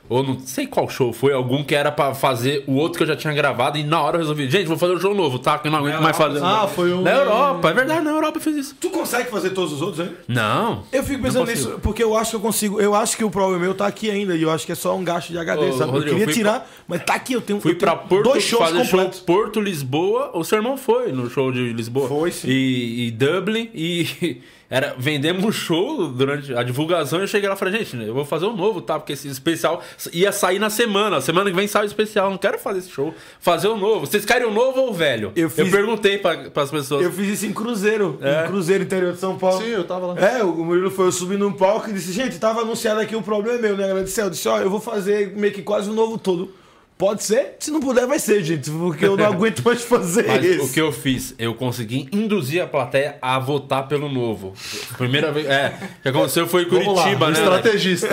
[0.08, 3.06] Ou não sei qual show foi, algum que era pra fazer o outro que eu
[3.06, 5.58] já tinha gravado, e na hora eu resolvi, gente, vou fazer um show novo, tá?
[5.58, 6.42] Que eu não aguento mais fazer.
[6.42, 7.00] Ah, foi um.
[7.02, 8.76] Na Europa, é verdade, na Europa eu fiz isso.
[8.78, 10.12] Tu consegue fazer todos os outros, hein?
[10.28, 10.82] Não.
[10.92, 12.80] Eu fico pensando nisso, porque eu acho que eu consigo.
[12.80, 14.94] Eu acho que o problema meu tá aqui ainda, e eu acho que é só
[14.94, 15.90] um gasto de HD, Ô, sabe?
[15.90, 18.42] Rodrigo, eu queria tirar, mas tá aqui, eu tenho, Fui eu tenho pra Porto dois
[18.44, 19.18] shows fazer completos.
[19.18, 20.30] show Porto, Lisboa.
[20.34, 22.08] O seu irmão foi no show de Lisboa.
[22.08, 22.48] Foi, sim.
[22.48, 24.40] E, e Dublin e
[24.74, 28.24] Era, vendemos um show durante a divulgação eu cheguei lá e falei, gente, eu vou
[28.24, 28.98] fazer um novo, tá?
[28.98, 29.80] Porque esse especial
[30.12, 31.20] ia sair na semana.
[31.20, 32.28] Semana que vem sai o especial.
[32.28, 33.14] Não quero fazer esse show.
[33.38, 34.00] Fazer o novo.
[34.04, 35.30] Vocês querem o novo ou o velho?
[35.36, 37.04] Eu fiz- perguntei pra, pras pessoas.
[37.04, 38.44] Eu fiz isso em Cruzeiro, É.
[38.44, 39.62] em Cruzeiro, interior de São Paulo.
[39.62, 40.18] Sim, eu tava lá.
[40.18, 43.22] É, o Murilo foi, eu subi num palco e disse, gente, tava anunciado aqui o
[43.22, 43.88] problema é meu, né?
[43.88, 46.50] Ela disse, eu disse, ó, eu vou fazer meio que quase um novo todo.
[46.96, 47.56] Pode ser?
[47.58, 50.66] Se não puder, vai ser, gente, porque eu não aguento mais fazer Mas isso.
[50.66, 51.34] o que eu fiz?
[51.36, 54.54] Eu consegui induzir a plateia a votar pelo novo.
[54.96, 55.44] Primeira vez.
[55.46, 57.38] É, o que aconteceu foi em Vamos lá, Curitiba, um né?
[57.40, 58.08] estrategista.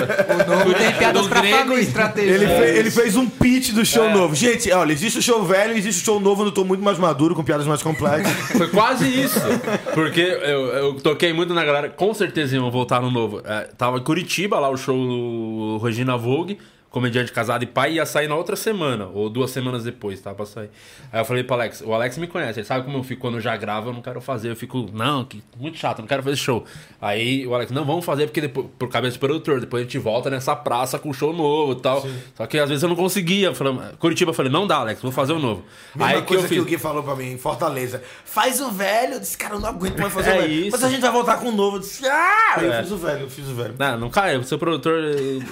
[0.77, 1.81] Tem piadas pra grego família.
[1.83, 2.31] estratégia.
[2.33, 4.33] Ele, fe- ele fez um pitch do show novo.
[4.33, 7.35] Gente, olha, existe o show velho, existe o show novo, eu tô muito mais maduro,
[7.35, 8.33] com piadas mais complexas.
[8.57, 9.39] Foi quase isso.
[9.93, 13.43] Porque eu, eu toquei muito na galera, com certeza iam voltar no novo.
[13.45, 16.57] É, tava em Curitiba, lá o show do Regina Vogue,
[16.91, 20.33] comediante casado e pai, ia sair na outra semana, ou duas semanas depois, tá?
[20.33, 20.69] Pra sair.
[21.11, 23.35] Aí eu falei pro Alex, o Alex me conhece, ele sabe como eu fico quando
[23.35, 26.21] eu já gravo, eu não quero fazer, eu fico, não, que muito chato, não quero
[26.21, 26.65] fazer show.
[27.01, 29.97] Aí o Alex, não, vamos fazer porque depois, por cabeça do produtor, depois a gente
[29.97, 32.05] volta nessa praça com show novo e tal.
[32.35, 33.47] Só que às vezes eu não conseguia.
[33.47, 35.63] Eu falei, Curitiba, eu falei, não dá, Alex, vou fazer o novo.
[35.95, 36.63] Mesma Aí coisa eu que, fiz.
[36.63, 38.03] o Gui falou pra mim em Fortaleza.
[38.25, 39.13] Faz o velho.
[39.13, 40.53] Eu disse, cara, eu não aguento mais fazer É o velho.
[40.53, 40.71] isso.
[40.71, 41.77] Mas a gente vai voltar com o novo.
[41.77, 42.55] Eu disse, ah!
[42.57, 42.79] Aí É.
[42.79, 43.75] eu fiz o velho, eu fiz o velho.
[43.79, 44.35] Não, não cai.
[44.35, 44.99] O seu produtor,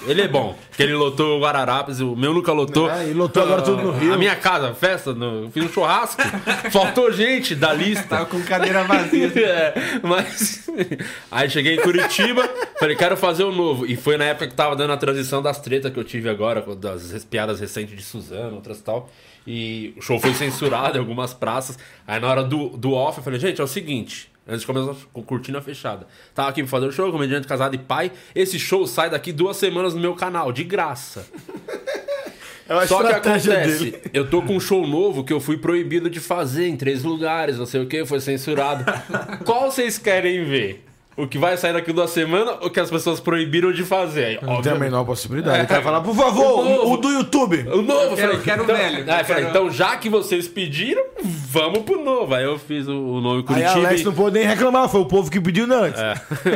[0.05, 0.57] ele é bom.
[0.69, 2.89] Porque ele lotou o Guararapes, o meu nunca lotou.
[2.89, 4.13] É, e lotou agora tudo no Rio.
[4.13, 6.21] A minha casa, festa, no, fiz um churrasco.
[6.71, 8.03] faltou gente da lista.
[8.07, 9.29] Tava com cadeira vazia.
[9.39, 9.73] É,
[10.03, 10.69] mas.
[11.31, 12.47] Aí cheguei em Curitiba,
[12.79, 13.85] falei, quero fazer o novo.
[13.85, 16.61] E foi na época que tava dando a transição das tretas que eu tive agora,
[16.75, 19.09] das piadas recentes de Suzano, outras tal.
[19.45, 21.77] E o show foi censurado em algumas praças.
[22.05, 24.28] Aí na hora do, do off, eu falei, gente, é o seguinte.
[24.49, 26.07] Antes de começar com cortina fechada.
[26.33, 28.11] Tava aqui pra fazer o show, comediante casado e pai.
[28.33, 31.27] Esse show sai daqui duas semanas no meu canal, de graça.
[32.67, 34.01] É Só que acontece, dele.
[34.13, 37.57] eu tô com um show novo que eu fui proibido de fazer em três lugares,
[37.57, 38.85] não sei o que, foi censurado.
[39.45, 40.88] Qual vocês querem ver?
[41.17, 44.23] O que vai sair daqui duas semanas ou o que as pessoas proibiram de fazer?
[44.25, 45.57] Aí, Não tem a menor possibilidade.
[45.59, 47.57] Ele quer falar, por favor, O o, o do YouTube.
[47.73, 49.97] O novo, eu quero- falei, quero então, velho, Aí eu eu falei, quero- então já
[49.97, 52.33] que vocês pediram, vamos pro novo.
[52.33, 53.87] Aí eu fiz o, o novo em Aí Curitiba.
[53.87, 55.99] Alex e- não pôde nem reclamar, foi o povo que pediu não, antes.
[55.99, 56.13] É.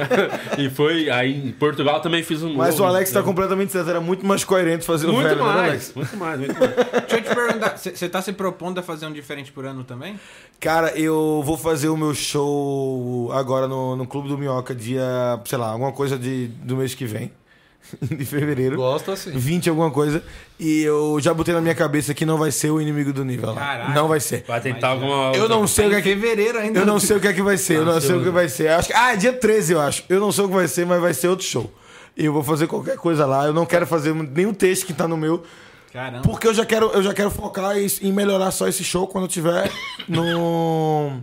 [0.62, 2.60] e foi, aí em Portugal também fiz um novo.
[2.60, 5.44] Mas o Alex tá completamente certo, era muito mais coerente fazer o Muito velho, né,
[5.44, 5.92] mais, Alex?
[5.94, 6.72] muito mais, muito mais.
[7.04, 10.18] Deixa eu te perguntar, você tá se propondo a fazer um diferente por ano também?
[10.58, 15.58] Cara, eu vou fazer o meu show agora no, no Clube do Minhoca, dia, sei
[15.58, 17.32] lá, alguma coisa de, do mês que vem,
[18.02, 18.76] de fevereiro.
[18.78, 19.32] Gosto assim.
[19.32, 20.24] 20 alguma coisa.
[20.60, 23.54] E eu já botei na minha cabeça que não vai ser o inimigo do nível.
[23.54, 23.94] Caraca.
[23.94, 24.44] Não vai ser.
[24.48, 25.32] Vai tentar alguma.
[25.36, 26.10] Eu não sei o que é que.
[26.10, 26.80] fevereiro ainda.
[26.80, 27.78] Eu não sei o que é que vai ser.
[27.78, 28.70] Eu não sei o que vai ser.
[28.70, 30.04] Acho que, ah, é dia 13, eu acho.
[30.08, 31.72] Eu não sei o que vai ser, mas vai ser outro show.
[32.16, 33.46] E eu vou fazer qualquer coisa lá.
[33.46, 35.44] Eu não quero fazer nenhum texto que tá no meu.
[35.92, 36.24] Caramba.
[36.24, 39.26] Porque eu já quero, eu já quero focar em, em melhorar só esse show quando
[39.26, 39.72] eu tiver
[40.08, 41.22] no.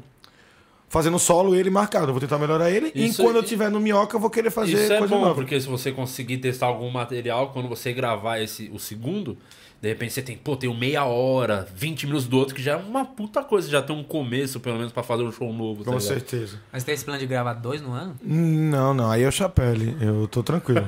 [0.93, 2.09] Fazendo solo ele marcado.
[2.09, 2.91] Eu vou tentar melhorar ele.
[2.95, 5.15] Isso e quando é- eu tiver no minhoca, eu vou querer fazer Isso é coisa
[5.15, 5.35] bom, nova.
[5.37, 9.39] porque se você conseguir testar algum material, quando você gravar esse, o segundo,
[9.81, 12.73] de repente você tem, pô, tem um meia hora, 20 minutos do outro, que já
[12.73, 15.83] é uma puta coisa, já tem um começo, pelo menos, pra fazer um show novo.
[15.83, 16.07] tá Com ligado?
[16.07, 16.59] certeza.
[16.71, 18.15] Mas tem esse plano de gravar dois no ano?
[18.23, 19.97] Não, não, aí é o Chapelle.
[19.99, 20.85] Eu tô tranquilo.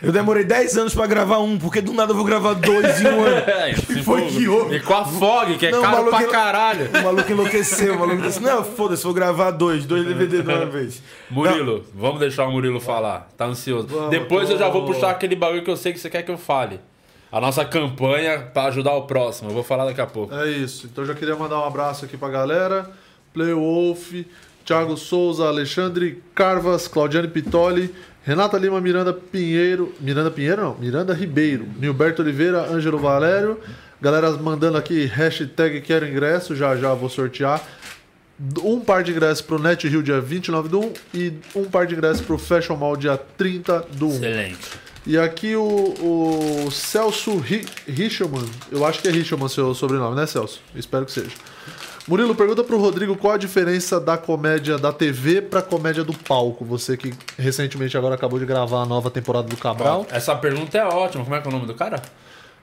[0.00, 3.06] eu demorei 10 anos pra gravar um, porque do nada eu vou gravar dois em
[3.08, 3.34] um ano.
[3.64, 4.76] É, se foi que houve?
[4.76, 6.88] E com a FOG, que é Não, caro maluco, pra caralho.
[6.90, 10.66] O maluco enlouqueceu, o maluco disse: Não, foda-se, vou gravar dois, dois DVD de uma
[10.66, 11.02] vez.
[11.30, 13.28] Murilo, vamos deixar o Murilo falar.
[13.36, 13.88] Tá ansioso.
[14.10, 16.38] Depois eu já vou puxar aquele bagulho que eu sei que você quer que eu
[16.38, 16.78] fale.
[17.34, 19.50] A nossa campanha pra ajudar o próximo.
[19.50, 20.32] Eu vou falar daqui a pouco.
[20.32, 20.86] É isso.
[20.86, 22.88] Então já queria mandar um abraço aqui pra galera.
[23.32, 24.12] Playwolf,
[24.64, 29.92] Thiago Souza, Alexandre Carvas, Claudiane Pitoli, Renata Lima Miranda Pinheiro.
[29.98, 33.58] Miranda Pinheiro não, Miranda Ribeiro, Nilberto Oliveira, Ângelo Valério.
[34.00, 37.60] Galera mandando aqui hashtag quero ingresso, já já vou sortear.
[38.62, 41.96] Um par de ingressos pro Net Rio dia 29 do 1 e um par de
[41.96, 44.10] ingressos pro Fashion Mall dia 30 do 1.
[44.10, 44.83] Excelente.
[45.06, 45.62] E aqui o,
[46.66, 50.60] o Celso Ri- Richelman, eu acho que é Richelman seu sobrenome, né, Celso?
[50.74, 51.30] Espero que seja.
[52.08, 56.64] Murilo, pergunta pro Rodrigo qual a diferença da comédia da TV pra comédia do palco.
[56.64, 60.06] Você que recentemente agora acabou de gravar a nova temporada do Cabral.
[60.10, 61.22] Essa pergunta é ótima.
[61.24, 62.00] Como é que é o nome do cara?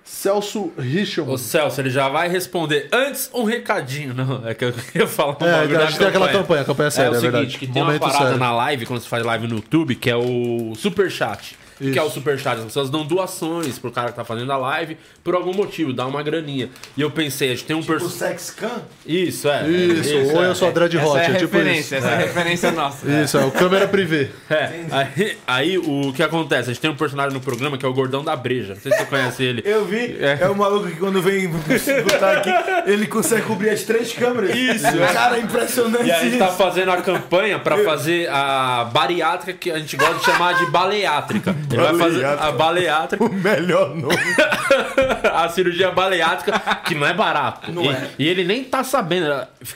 [0.04, 1.34] Celso Richelman.
[1.36, 2.88] O Celso, ele já vai responder.
[2.92, 4.14] Antes, um recadinho.
[4.16, 6.92] Não, é que eu queria falar um É, bagulho tem aquela campanha, a campanha é
[6.92, 7.58] séria, é o é seguinte, verdade.
[7.60, 8.40] que tem Momento uma parada sério.
[8.40, 11.56] na live, quando você faz live no YouTube, que é o Superchat.
[11.82, 12.00] O que Isso.
[12.00, 12.60] é o Superchat?
[12.60, 16.06] As pessoas dão doações pro cara que tá fazendo a live por algum motivo, dá
[16.06, 16.70] uma graninha.
[16.96, 18.18] E eu pensei, a gente tem um O personagem...
[18.18, 18.82] Sex Can?
[19.04, 19.68] Isso, é.
[19.68, 22.06] Isso, ou é, eu sou a Dread Essa Hot, é a é tipo referência, isso.
[22.06, 23.10] essa é a referência nossa.
[23.24, 24.30] Isso, é o câmera privê.
[24.50, 26.70] É, aí, aí o que acontece?
[26.70, 28.76] A gente tem um personagem no programa que é o Gordão da Breja.
[28.76, 29.64] Não sei se você conhece ele.
[29.66, 30.48] Eu vi é.
[30.48, 32.52] o maluco que quando vem botar aqui,
[32.86, 34.56] ele consegue cobrir as três câmeras.
[34.56, 35.14] Isso, é.
[35.14, 36.40] Cara, é impressionante E a gente isso.
[36.40, 40.66] tá fazendo a campanha pra fazer a bariátrica, que a gente gosta de chamar de
[40.68, 41.56] baleátrica.
[41.74, 44.16] Ele vai fazer a baleátrica, O melhor nome.
[45.34, 47.72] a cirurgia baleátrica, que não é barato.
[47.72, 48.10] Não e, é.
[48.18, 49.26] e ele nem tá sabendo.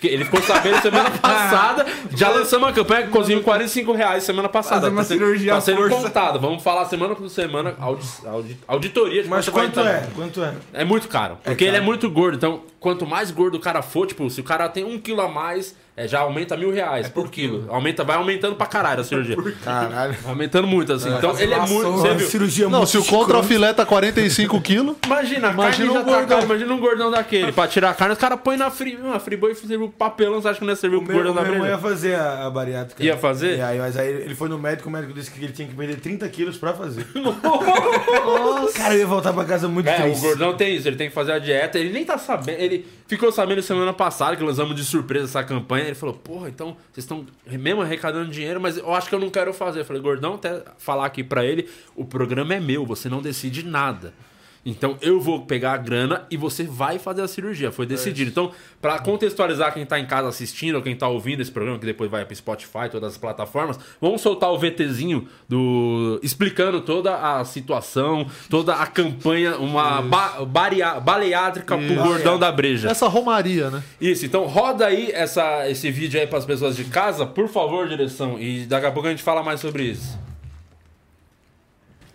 [0.03, 1.85] Ele ficou sabendo semana passada.
[2.15, 4.81] Já lançamos uma campanha que conseguiu 45 reais semana passada.
[4.81, 6.39] Fazer uma tá sendo, cirurgia tá sendo contado.
[6.39, 10.07] Vamos falar semana por semana, audi, audi- auditoria de Mas quanto é?
[10.15, 10.53] Quanto é?
[10.73, 11.37] É muito caro.
[11.43, 12.35] Porque ele é muito gordo.
[12.37, 15.27] Então, quanto mais gordo o cara for, tipo, se o cara tem um quilo a
[15.27, 17.65] mais, é, já aumenta mil reais por, quilo.
[17.67, 19.35] Aumenta, vai aumentando pra caralho a cirurgia.
[19.65, 20.15] Caralho.
[20.23, 21.09] Aumentando muito, assim.
[21.09, 21.91] então, ele é muito.
[21.93, 22.27] Você viu?
[22.27, 25.99] cirurgia Não, muito se o contrafilé tá 45 quilos, Imagina, a Imagina carne um já
[26.03, 26.27] tá gordão.
[26.27, 27.51] cara, imagina um gordão daquele.
[27.51, 28.97] Pra tirar a carne, os caras põem na fri...
[28.97, 31.31] Uma friboi e serviu papelão, você acha que não ia servir O o meu, gordão
[31.31, 33.03] o da meu irmão ia fazer a, a bariátrica.
[33.03, 33.57] Ia fazer?
[33.57, 35.73] E aí, mas aí ele foi no médico, o médico disse que ele tinha que
[35.73, 37.07] perder 30 quilos pra fazer.
[38.75, 40.21] Cara, eu ia voltar pra casa muito É, o triste.
[40.21, 41.79] gordão tem isso, ele tem que fazer a dieta.
[41.79, 42.59] Ele nem tá sabendo.
[42.59, 42.74] Ele
[43.07, 45.85] ficou sabendo semana passada que lançamos de surpresa essa campanha.
[45.85, 49.29] Ele falou: Porra, então vocês estão mesmo arrecadando dinheiro, mas eu acho que eu não
[49.29, 49.81] quero fazer.
[49.81, 53.63] Eu falei: Gordão, até falar aqui pra ele: o programa é meu, você não decide
[53.63, 54.13] nada.
[54.65, 57.71] Então eu vou pegar a grana e você vai fazer a cirurgia.
[57.71, 58.31] Foi decidido.
[58.31, 58.51] Então,
[58.81, 62.09] pra contextualizar quem tá em casa assistindo ou quem tá ouvindo esse programa, que depois
[62.09, 68.25] vai pro Spotify, todas as plataformas, vamos soltar o VTzinho do explicando toda a situação,
[68.49, 72.89] toda a campanha, uma ba baria- baleátrica pro gordão da breja.
[72.89, 73.83] essa romaria, né?
[74.01, 78.39] Isso, então roda aí essa, esse vídeo aí pras pessoas de casa, por favor, direção.
[78.39, 80.17] E daqui a pouco a gente fala mais sobre isso.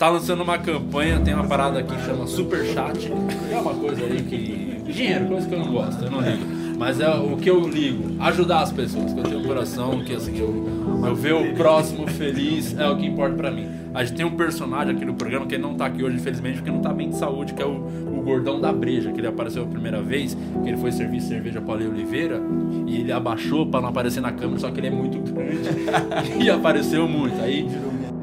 [0.01, 3.13] Tá lançando uma campanha, tem uma parada aqui que chama Super Chat.
[3.53, 4.81] É uma coisa aí que.
[4.91, 6.43] Dinheiro, coisa que eu não gosto, eu não ligo.
[6.79, 10.15] Mas é o que eu ligo, ajudar as pessoas, que eu tenho um coração, que
[10.15, 13.69] assim, eu, eu ver o próximo feliz é o que importa pra mim.
[13.93, 16.57] A gente tem um personagem aqui no programa que ele não tá aqui hoje, infelizmente,
[16.57, 19.27] porque não tá bem de saúde, que é o, o gordão da breja, que ele
[19.27, 22.41] apareceu a primeira vez, que ele foi servir cerveja pra Ale Oliveira,
[22.87, 25.69] e ele abaixou pra não aparecer na câmera, só que ele é muito grande
[26.43, 27.39] e apareceu muito.
[27.43, 27.69] Aí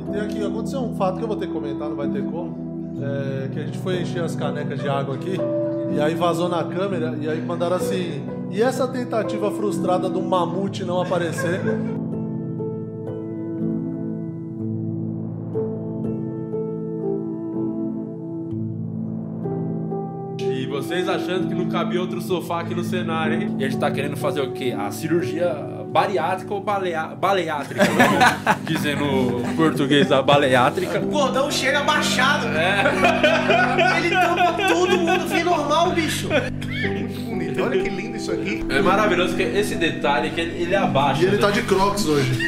[0.08, 2.68] tem aqui, aconteceu um fato que eu vou ter que comentar, não vai ter como.
[2.99, 5.38] É, que a gente foi encher as canecas de água aqui,
[5.95, 8.24] e aí vazou na câmera, e aí mandaram assim.
[8.49, 11.62] E essa tentativa frustrada do mamute não aparecer?
[20.39, 23.55] E vocês achando que não cabia outro sofá aqui no cenário, hein?
[23.60, 24.74] E a gente tá querendo fazer o quê?
[24.78, 27.08] A cirurgia bariátrica ou balea...
[27.08, 28.56] baleátrica, né?
[28.64, 31.00] Dizendo o português da baleátrica.
[31.00, 32.48] O gordão chega baixado.
[32.48, 33.98] É.
[33.98, 36.30] Ele tampa todo mundo, vem normal, bicho.
[37.68, 38.63] Olha que lindo isso aqui.
[38.70, 41.22] É maravilhoso que esse detalhe que ele, ele abaixa.
[41.22, 41.41] E ele né?
[41.41, 42.47] tá de crocs hoje.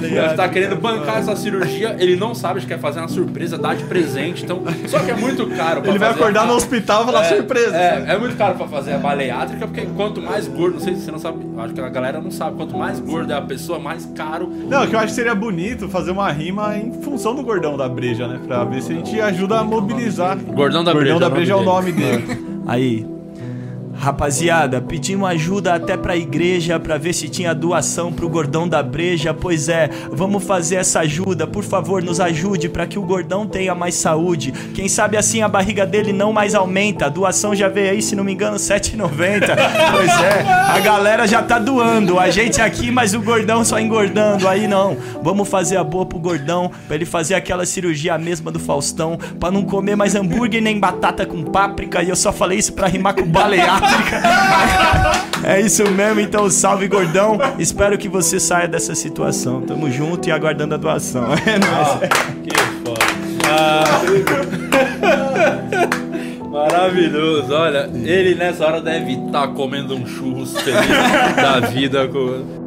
[0.00, 3.56] Ele tá querendo bancar essa cirurgia, ele não sabe, a gente quer fazer uma surpresa,
[3.58, 4.62] dar de presente, então.
[4.86, 7.28] Só que é muito caro pra Ele vai acordar a- no hospital e falar É,
[7.36, 7.76] surpresa.
[7.76, 11.02] É, é muito caro pra fazer a baleátrica, porque quanto mais gordo, não sei se
[11.02, 13.78] você não sabe, acho que a galera não sabe, quanto mais gorda é a pessoa,
[13.78, 14.48] mais caro.
[14.68, 17.88] Não, que eu acho que seria bonito fazer uma rima em função do gordão da
[17.88, 18.38] breja, né?
[18.46, 20.36] Pra ver se a gente ajuda a mobilizar.
[20.36, 21.18] Gordão da Gordão breja.
[21.18, 22.19] da breja é o nome dele.
[22.66, 23.09] Aí.
[24.00, 29.34] Rapaziada, pedimos ajuda até pra igreja pra ver se tinha doação pro gordão da breja.
[29.34, 31.46] Pois é, vamos fazer essa ajuda.
[31.46, 34.52] Por favor, nos ajude pra que o gordão tenha mais saúde.
[34.74, 37.04] Quem sabe assim a barriga dele não mais aumenta.
[37.04, 39.10] A doação já veio aí, se não me engano, 7,90.
[39.92, 42.18] pois é, a galera já tá doando.
[42.18, 44.48] A gente aqui, mas o gordão só engordando.
[44.48, 44.96] Aí não.
[45.22, 49.50] Vamos fazer a boa pro gordão pra ele fazer aquela cirurgia mesma do Faustão, pra
[49.50, 52.02] não comer mais hambúrguer nem batata com páprica.
[52.02, 53.89] E eu só falei isso pra rimar com baleátrica.
[55.42, 57.38] É isso mesmo, então salve gordão.
[57.58, 59.62] Espero que você saia dessa situação.
[59.62, 61.28] Tamo junto e aguardando a doação.
[61.46, 61.98] É nóis.
[62.42, 63.00] Que foda.
[63.48, 63.84] Ah.
[66.50, 72.08] Maravilhoso, olha, ele nessa hora deve estar comendo um churros feliz da vida.
[72.08, 72.60] Com...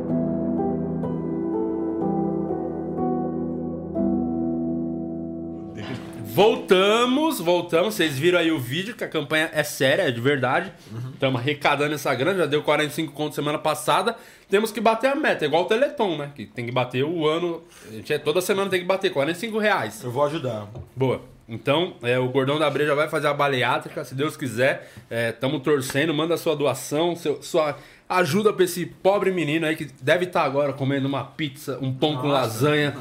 [6.34, 7.94] Voltamos, voltamos.
[7.94, 10.74] Vocês viram aí o vídeo que a campanha é séria, é de verdade.
[11.14, 14.16] Estamos arrecadando essa grana, já deu 45 contos semana passada.
[14.50, 16.32] Temos que bater a meta, é igual o Teleton, né?
[16.36, 17.62] Que tem que bater o ano.
[17.88, 20.04] A gente é, toda semana tem que bater 45 reais.
[20.04, 20.68] Eu vou ajudar.
[20.96, 21.22] Boa.
[21.48, 24.92] Então, é, o Gordão da Breja vai fazer a baleátrica, se Deus quiser.
[25.12, 27.78] Estamos torcendo, manda sua doação, seu- sua
[28.18, 32.18] ajuda pra esse pobre menino aí que deve estar agora comendo uma pizza, um pão
[32.18, 32.96] com lasanha,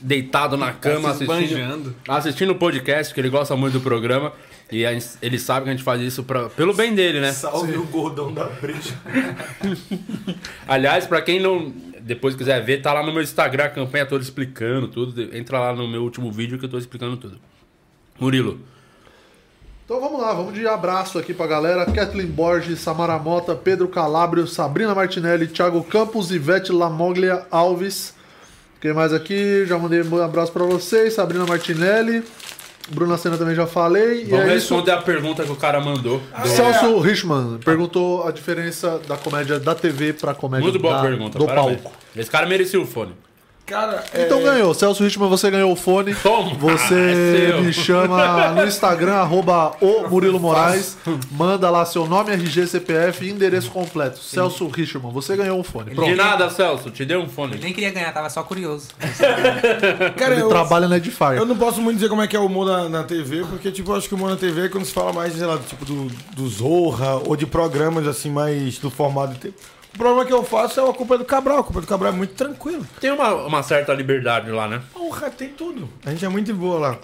[0.00, 4.32] deitado na cama, se assistindo, assistindo o podcast, que ele gosta muito do programa.
[4.72, 7.32] E gente- ele sabe que a gente faz isso pra, pelo bem dele, né?
[7.32, 8.94] Salve o gordão da breja.
[10.66, 14.22] Aliás, pra quem não depois quiser ver, tá lá no meu Instagram a campanha toda
[14.22, 15.36] explicando tudo.
[15.36, 17.38] Entra lá no meu último vídeo que eu tô explicando tudo.
[18.18, 18.60] Murilo.
[19.84, 21.84] Então vamos lá, vamos de abraço aqui pra galera.
[21.84, 28.14] Kathleen Borges, Samara Mota, Pedro Calabrio, Sabrina Martinelli, Thiago Campos, Ivete Lamoglia Alves.
[28.80, 29.66] Quem mais aqui?
[29.66, 31.12] Já mandei um abraço pra vocês.
[31.14, 32.22] Sabrina Martinelli.
[32.90, 34.24] Bruna Senna também já falei.
[34.26, 34.74] Vamos e é isso.
[34.74, 36.20] responder a pergunta que o cara mandou.
[36.42, 41.02] Do- Celso Richman perguntou a diferença da comédia da TV pra comédia Muito boa da-
[41.02, 41.38] pergunta.
[41.38, 41.80] do parabéns.
[41.80, 41.96] palco.
[42.14, 43.14] Esse cara merecia o fone.
[43.66, 44.26] Cara, é...
[44.26, 44.74] Então ganhou.
[44.74, 46.14] Celso Richman, você ganhou o fone.
[46.14, 46.54] Toma!
[46.58, 47.62] Você É seu.
[47.62, 50.98] me chama no Instagram, arroba o Murilo Moraes.
[51.30, 54.18] Manda lá seu nome, RG, CPF e endereço completo.
[54.18, 55.90] Celso Richman, você ganhou um fone.
[55.90, 56.14] De Pronto.
[56.14, 56.90] nada, Celso.
[56.90, 57.56] Te dei um fone.
[57.56, 58.88] Nem queria ganhar, tava só curioso.
[60.16, 61.34] Cara, Ele eu, trabalha na Edifier.
[61.34, 63.70] eu não posso muito dizer como é que é o humor na, na TV, porque,
[63.70, 65.58] tipo, eu acho que o humor na TV é quando se fala mais, sei lá,
[65.58, 66.06] tipo, do,
[66.36, 69.54] do Zorra ou de programas, assim, mais do formato de TV.
[69.94, 71.58] O problema que eu faço é a culpa do Cabral.
[71.58, 72.84] A culpa do Cabral é muito tranquilo.
[73.00, 74.82] Tem uma, uma certa liberdade lá, né?
[74.92, 75.88] Porra, tem tudo.
[76.04, 76.98] A gente é muito boa lá.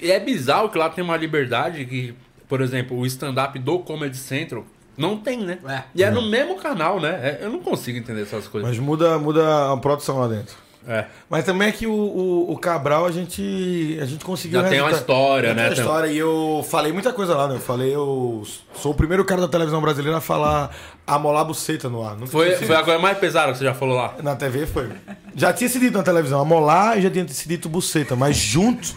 [0.00, 2.14] E é bizarro que lá tem uma liberdade que,
[2.48, 4.64] por exemplo, o stand-up do Comedy Central
[4.96, 5.58] não tem, né?
[5.68, 5.82] É.
[5.94, 7.08] E é no mesmo canal, né?
[7.22, 8.70] É, eu não consigo entender essas coisas.
[8.70, 10.54] Mas muda, muda a produção lá dentro.
[10.86, 11.04] É.
[11.28, 14.60] Mas também é que o, o, o Cabral a gente, a gente conseguiu.
[14.62, 15.60] Já tem uma história, Já né?
[15.62, 17.56] Tem uma Tem- história e eu falei muita coisa lá, né?
[17.56, 18.42] Eu falei, eu
[18.74, 20.70] sou o primeiro cara da televisão brasileira a falar
[21.06, 22.14] amolar buceta no ar.
[22.14, 24.14] Nunca Foi, foi a coisa mais pesada que você já falou lá.
[24.22, 24.88] Na TV foi.
[25.34, 28.94] Já tinha sido dito na televisão, amolar e já tinha sido dito buceta, mas junto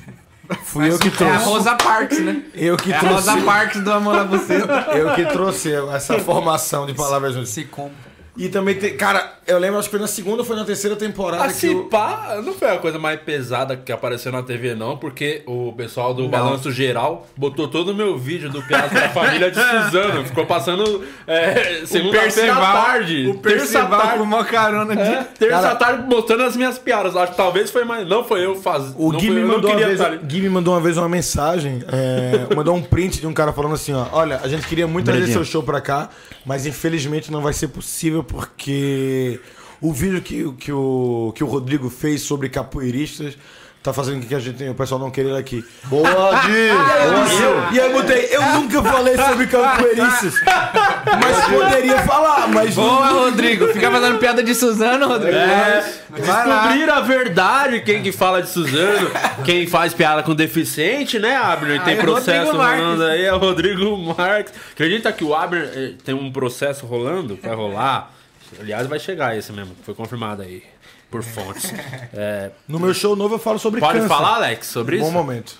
[0.64, 1.46] fui eu que É a trouxe.
[1.46, 2.42] Rosa Parks, né?
[2.54, 3.30] Eu que É a trouxe.
[3.30, 4.56] Rosa Parks do Amor a Você.
[4.94, 7.50] Eu que trouxe essa formação de palavras juntas.
[7.50, 7.92] Se como.
[8.38, 8.96] E também tem.
[8.96, 11.68] Cara, eu lembro, acho que foi na segunda ou foi na terceira temporada A que
[11.68, 11.86] eu.
[11.86, 16.14] pá, não foi a coisa mais pesada que apareceu na TV, não, porque o pessoal
[16.14, 20.24] do Balanço Geral botou todo o meu vídeo do Piada da Família de Suzano.
[20.32, 23.28] Ficou passando é, segunda-feira tarde.
[23.28, 24.18] O Percival terça-tarde.
[24.18, 25.02] com uma carona de...
[25.02, 27.16] É, terça tarde mostrando as minhas piadas.
[27.16, 28.08] Acho que talvez foi mais.
[28.08, 28.94] Não foi eu faz.
[28.98, 30.00] O não Gui me, não mandou uma vez.
[30.24, 33.76] Gui me mandou uma vez uma mensagem, é, mandou um print de um cara falando
[33.76, 36.10] assim, ó, olha, a gente queria muito trazer seu show pra cá,
[36.46, 39.40] mas infelizmente não vai ser possível porque
[39.82, 43.38] o vídeo que, que, o, que o Rodrigo fez sobre capoeiristas
[43.84, 45.66] tá fazendo com que a gente, o pessoal não queira ele aqui.
[45.86, 46.06] Boa,
[46.46, 47.76] Di!
[47.76, 53.68] E aí eu botei, eu nunca falei sobre capoeiristas, mas poderia falar, mas Boa, Rodrigo.
[53.70, 55.38] Fica fazendo piada de Suzano, Rodrigo.
[55.38, 55.84] É,
[56.16, 59.10] descobrir a verdade, quem que fala de Suzano,
[59.44, 61.84] quem faz piada com deficiente, né, Abner?
[61.84, 64.54] Tem é processo rolando aí, é o Rodrigo Marques.
[64.74, 67.40] Acredita que o Abner eh, tem um processo rolando?
[67.42, 68.12] Vai rolar.
[68.60, 70.64] Aliás, vai chegar esse mesmo, foi confirmado aí,
[71.12, 71.72] por fontes.
[72.14, 74.08] É, no meu show novo eu falo sobre pode câncer.
[74.10, 75.14] falar, Alex, sobre Bom isso?
[75.14, 75.56] momento.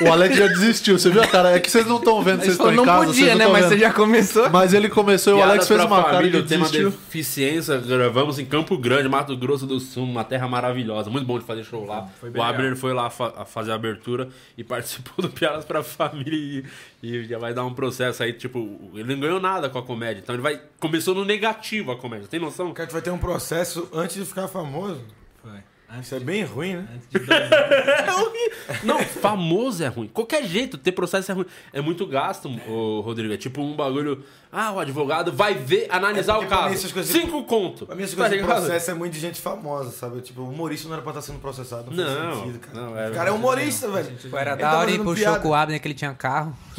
[0.00, 1.50] O Alex já desistiu, você viu a cara?
[1.56, 3.44] É que vocês não estão vendo, vocês estão em não casa, podia, vocês né?
[3.44, 3.88] não Mas estão você vendo.
[3.88, 4.50] já começou.
[4.50, 6.90] Mas ele começou e o Alex fez uma cara família, de o tema desistiu.
[6.90, 11.44] deficiência, gravamos em Campo Grande, Mato Grosso do Sul, uma terra maravilhosa, muito bom de
[11.44, 12.08] fazer show lá.
[12.22, 16.34] o Abner foi lá fa- a fazer a abertura e participou do Piadas pra Família
[16.34, 16.64] e,
[17.02, 20.20] e já vai dar um processo aí, tipo, ele não ganhou nada com a comédia,
[20.22, 22.72] então ele vai, começou no negativo a comédia, tem noção?
[22.72, 25.00] Cara vai ter um processo antes de ficar famoso.
[26.00, 26.88] Isso é bem ruim, né?
[28.84, 30.06] Não, famoso é ruim.
[30.08, 31.46] Qualquer jeito, ter processo é ruim.
[31.72, 33.34] É muito gasto, ô, Rodrigo.
[33.34, 34.22] É tipo um bagulho.
[34.52, 36.74] Ah, o advogado vai ver, analisar É o mim caso.
[36.74, 37.86] essas coisas- Cinco conto.
[37.86, 38.58] Pra mim, esse Tá coisa de ligado?
[38.60, 40.20] processo é muito de gente famosa, sabe?
[40.20, 41.90] Tipo, humorista não era pra estar sendo processado.
[41.90, 42.80] Não, Não, sentido, cara.
[42.80, 44.16] não, é- O cara é humorista, velho.
[44.30, 45.40] Pô, era da tá hora e puxou piada.
[45.40, 46.56] com o Abner que ele tinha carro.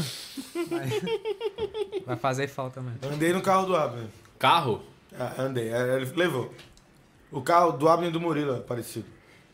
[2.05, 2.99] Vai fazer falta mesmo.
[3.13, 4.05] Andei no carro do Abner.
[4.39, 4.81] Carro?
[5.17, 6.53] Ah, andei, é, ele levou.
[7.31, 9.05] O carro do Abner e do Murilo é parecido.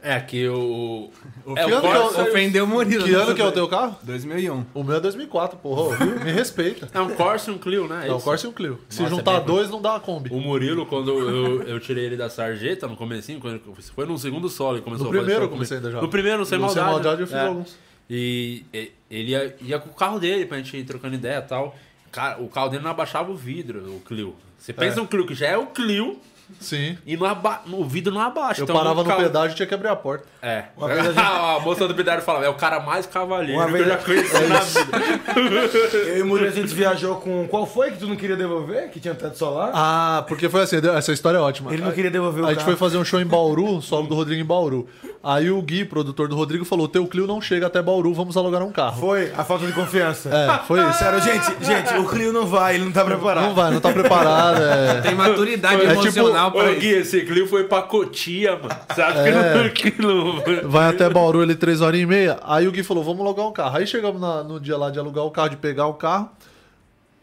[0.02, 1.10] É que o.
[1.44, 3.04] Que é, ano o que é o- Corsa, Ofendeu o Murilo.
[3.04, 3.18] Que né?
[3.18, 3.96] ano que é o teu carro?
[4.04, 4.66] 2001.
[4.74, 5.96] O meu é 2004, porra.
[5.98, 6.20] viu?
[6.24, 6.88] Me respeita.
[6.94, 8.08] é um Corsa e um Clio, né?
[8.08, 8.24] É o Isso.
[8.26, 8.80] Corsa e um Clio.
[8.90, 10.30] Se Nossa, juntar é bem dois, não dá uma Kombi.
[10.32, 13.64] O Murilo, quando eu, eu tirei ele da sarjeta, no comecinho, quando ele-
[13.96, 15.88] foi no segundo solo, ele começou No a fazer primeiro show eu comecei comigo.
[15.88, 16.02] ainda já.
[16.06, 16.86] No primeiro, sem No maldade.
[16.86, 17.48] Sem Maldade eu fiz É.
[17.48, 17.78] alguns.
[18.10, 21.42] E, e- ele ia, ia com o carro dele pra gente ir trocando ideia e
[21.42, 21.76] tal.
[22.12, 24.36] Cara, o carro dele não abaixava o vidro, o Clio.
[24.60, 25.02] Você pensa É.
[25.02, 26.18] no Clio, que já é o Clio,
[26.60, 26.98] Sim.
[27.06, 27.62] e não aba...
[27.72, 28.62] o vidro não abaixa.
[28.62, 30.26] Eu Então, parava no carro- pedágio e tinha que abrir a porta.
[30.42, 30.66] É.
[30.78, 33.66] Uma vez a gente- a moça do pedágio falava, é o cara mais cavalheiro Uma
[33.68, 34.98] que vez- eu já conheci na vida.
[36.08, 37.48] Eu e o Murilo a gente viajou com.
[37.48, 38.90] Qual foi que tu não queria devolver?
[38.90, 39.72] Que tinha teto solar?
[39.74, 41.74] Ah, porque foi assim, essa história é ótima.
[41.74, 44.16] Ele não queria devolver o A gente foi fazer um show em Bauru, solo do
[44.16, 44.88] Rodrigo em Bauru.
[45.24, 48.62] Aí o Gui, produtor do Rodrigo, falou: Teu Clio não chega até Bauru, vamos alugar
[48.64, 49.00] um carro.
[49.00, 50.30] Foi a falta de confiança.
[50.30, 51.00] É, foi isso.
[51.00, 53.44] Sério, gente, gente, o Clio não vai, ele não tá preparado.
[53.46, 54.62] Não vai, não tá preparado.
[54.62, 55.02] É...
[55.02, 57.16] Tem maturidade É tipo- emocional Ô, pra Gui, isso.
[57.16, 58.70] esse Clio foi pra Cotia, mano.
[58.90, 59.64] Você acha que É.
[59.64, 59.70] não...
[59.70, 60.70] Que não...
[60.70, 62.40] Vai até Bauru ele três horas e meia.
[62.44, 63.78] Aí o Gui falou: Vamos alugar um carro.
[63.78, 66.30] Aí chegamos na- no dia lá de alugar o carro, de pegar o carro.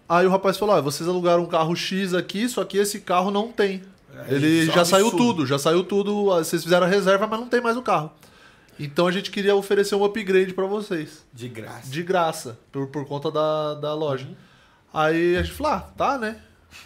[0.08, 3.30] Aí o rapaz falou: "Ó, vocês alugaram um carro X aqui, só que esse carro
[3.30, 3.82] não tem.
[4.28, 6.26] Ele isso é um já saiu tudo, já saiu tudo.
[6.26, 8.10] Vocês fizeram a reserva, mas não tem mais o carro.
[8.78, 11.24] Então a gente queria oferecer um upgrade pra vocês.
[11.32, 11.90] De graça.
[11.90, 14.26] De graça, por, por conta da, da loja.
[14.92, 16.36] Aí a gente falou, ah, tá, né?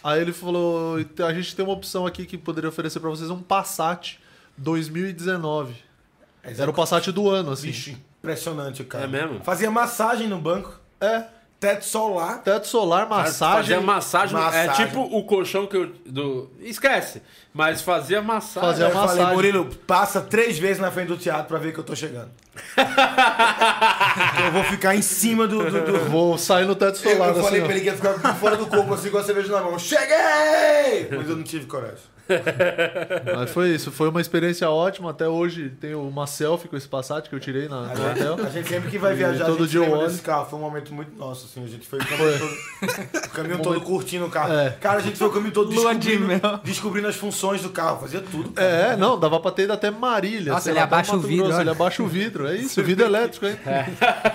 [0.03, 3.29] Aí ele falou, "Então, a gente tem uma opção aqui que poderia oferecer pra vocês
[3.29, 4.17] um Passat
[4.57, 5.75] 2019.
[6.43, 7.67] Era o Passat do ano, assim.
[7.67, 9.05] Bicho, impressionante o cara.
[9.05, 9.43] É mesmo?
[9.43, 11.23] Fazia massagem no banco, É,
[11.59, 12.41] teto solar.
[12.41, 13.61] teto solar, massagem.
[13.63, 14.69] Fazer massagem, Massagem.
[14.69, 15.87] É tipo o colchão que eu.
[16.05, 16.49] Do...
[16.61, 17.21] Esquece.
[17.53, 18.69] Mas fazia massagem.
[18.69, 19.33] Fazia Eu falei, massagem.
[19.35, 22.29] Murilo, passa três vezes na frente do teatro pra ver que eu tô chegando.
[24.45, 25.69] eu vou ficar em cima do.
[25.69, 27.95] do, do- Vou sair no teto Eu, solar, eu falei assim, pra ele que ia
[27.95, 29.77] ficar por fora do corpo, assim, com a cerveja na mão.
[29.77, 31.07] Cheguei!
[31.11, 31.97] Mas eu não tive coragem.
[33.35, 35.11] Mas foi isso, foi uma experiência ótima.
[35.11, 38.45] Até hoje tenho uma selfie com esse Passat que eu tirei na, no hotel.
[38.45, 40.07] A gente sempre que vai viajar, todo a gente dia eu lembra olho.
[40.07, 40.45] desse carro.
[40.49, 41.63] Foi um momento muito nosso, assim.
[41.63, 44.53] A gente foi o caminho todo, o caminho todo curtindo o carro.
[44.53, 44.69] É.
[44.79, 46.27] Cara, a gente foi o caminho todo descobrindo,
[46.63, 47.99] descobrindo as funções do carro.
[48.01, 48.51] Fazia tudo.
[48.51, 48.67] cara.
[48.67, 50.53] É, não, dava pra ter ido até Marília.
[50.53, 51.61] Nossa, ele lá, abaixa o vidro, Grosso.
[51.61, 53.57] Ele abaixa o vidro, é isso, vidro elétrico, hein?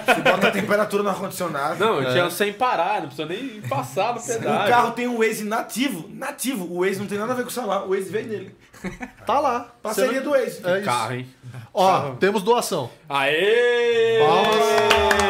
[0.06, 1.78] Você bota a temperatura no ar-condicionado.
[1.78, 4.68] Não, eu tinha sem parar, não precisa nem passar no O pedágio.
[4.68, 6.08] carro tem um Waze nativo.
[6.12, 6.64] Nativo.
[6.70, 7.83] O Waze não tem nada a ver com o celular.
[7.84, 8.56] O Waze veio dele.
[9.24, 9.72] Tá lá.
[9.82, 10.60] Parceria do Waze.
[10.64, 10.84] É isso.
[10.84, 11.26] Carro, hein?
[11.72, 12.90] Ó, temos doação.
[13.08, 14.18] Aê!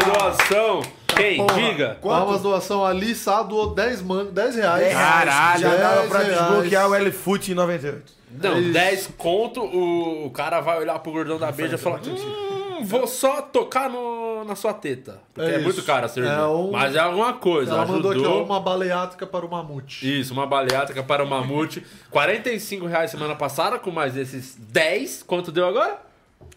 [0.05, 0.83] Doação!
[1.07, 1.47] Quem?
[1.47, 1.97] Diga!
[2.03, 4.25] Palmas doação ali, Sá doou 10, man...
[4.27, 4.81] 10 reais.
[4.83, 5.61] 10 reais.
[5.61, 6.39] Já 10 dava pra reais.
[6.39, 8.13] desbloquear o L-Foot em 98.
[8.43, 8.73] Não, isso.
[8.73, 13.07] 10 conto, o, o cara vai olhar pro gordão da beija e falar: Hum, vou
[13.07, 15.21] só tocar no, na sua teta.
[15.35, 16.35] Porque é, É muito caro a cerveja.
[16.37, 17.73] É um- Mas é alguma coisa.
[17.73, 17.97] Ela ajudou.
[18.13, 20.21] mandou aqui, ó, uma baleátrica para o mamute.
[20.21, 21.85] Isso, uma baleátrica para o mamute.
[22.11, 25.23] 45 reais semana passada, com mais esses 10.
[25.23, 25.99] Quanto deu agora?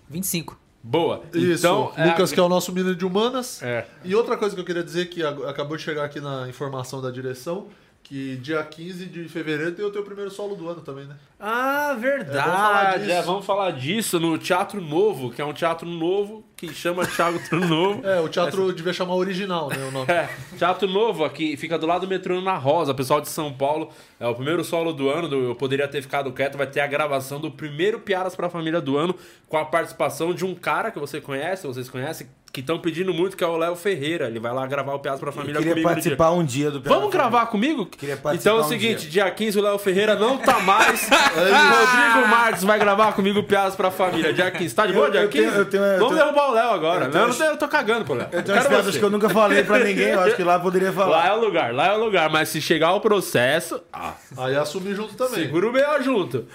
[0.10, 0.58] 25.
[0.82, 1.22] Boa.
[1.34, 3.62] Isso, Então, Lucas, é, que é o nosso menino de humanas.
[3.62, 3.86] É.
[4.06, 7.12] E outra coisa que eu queria dizer, que acabou de chegar aqui na informação da
[7.12, 7.68] direção,
[8.08, 11.18] que dia 15 de fevereiro tem o teu primeiro solo do ano também, né?
[11.38, 12.40] Ah, verdade.
[12.40, 13.12] É, vamos falar disso.
[13.12, 17.60] É, vamos falar disso no Teatro Novo, que é um teatro novo que chama Teatro
[17.68, 18.08] Novo.
[18.08, 19.76] É, o teatro devia chamar original, né?
[19.90, 20.10] O nome.
[20.10, 23.90] É, Teatro Novo aqui, fica do lado do metrô na Rosa, pessoal de São Paulo.
[24.18, 26.58] É o primeiro solo do ano, do Eu Poderia Ter Ficado Quieto.
[26.58, 29.14] Vai ter a gravação do primeiro Piadas pra Família do ano,
[29.50, 32.28] com a participação de um cara que você conhece, vocês conhecem,
[32.58, 34.26] que estão pedindo muito, que é o Léo Ferreira.
[34.26, 35.88] Ele vai lá gravar o Piadas pra Família queria comigo.
[35.88, 35.94] dia.
[35.96, 37.86] participar um dia do Vamos gravar comigo?
[37.86, 39.24] Queria participar Então é o um seguinte, dia.
[39.26, 41.08] dia 15 o Léo Ferreira não tá mais.
[41.08, 44.34] Rodrigo Marques vai gravar comigo Piadas pra Família.
[44.34, 44.74] Dia 15.
[44.74, 45.46] Tá de boa, Eu- dia eu 15?
[45.46, 47.06] tenho- eu tenho- eu Vamos tenho- derrubar o Léo agora.
[47.06, 48.28] eu tenho- não eu tô cagando pro Léo.
[48.32, 50.92] Eu tenho umas piadas que eu nunca falei pra ninguém, eu acho que lá poderia
[50.92, 51.18] falar.
[51.18, 52.28] Lá é o lugar, lá é o lugar.
[52.32, 55.36] Mas se chegar o processo, ah, Aí assumir junto também.
[55.46, 56.02] segura o B.O.
[56.02, 56.46] junto.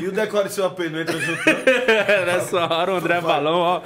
[0.00, 1.40] E o decore seu AP não entra junto.
[2.26, 3.80] Nessa hora o André Balão, ó.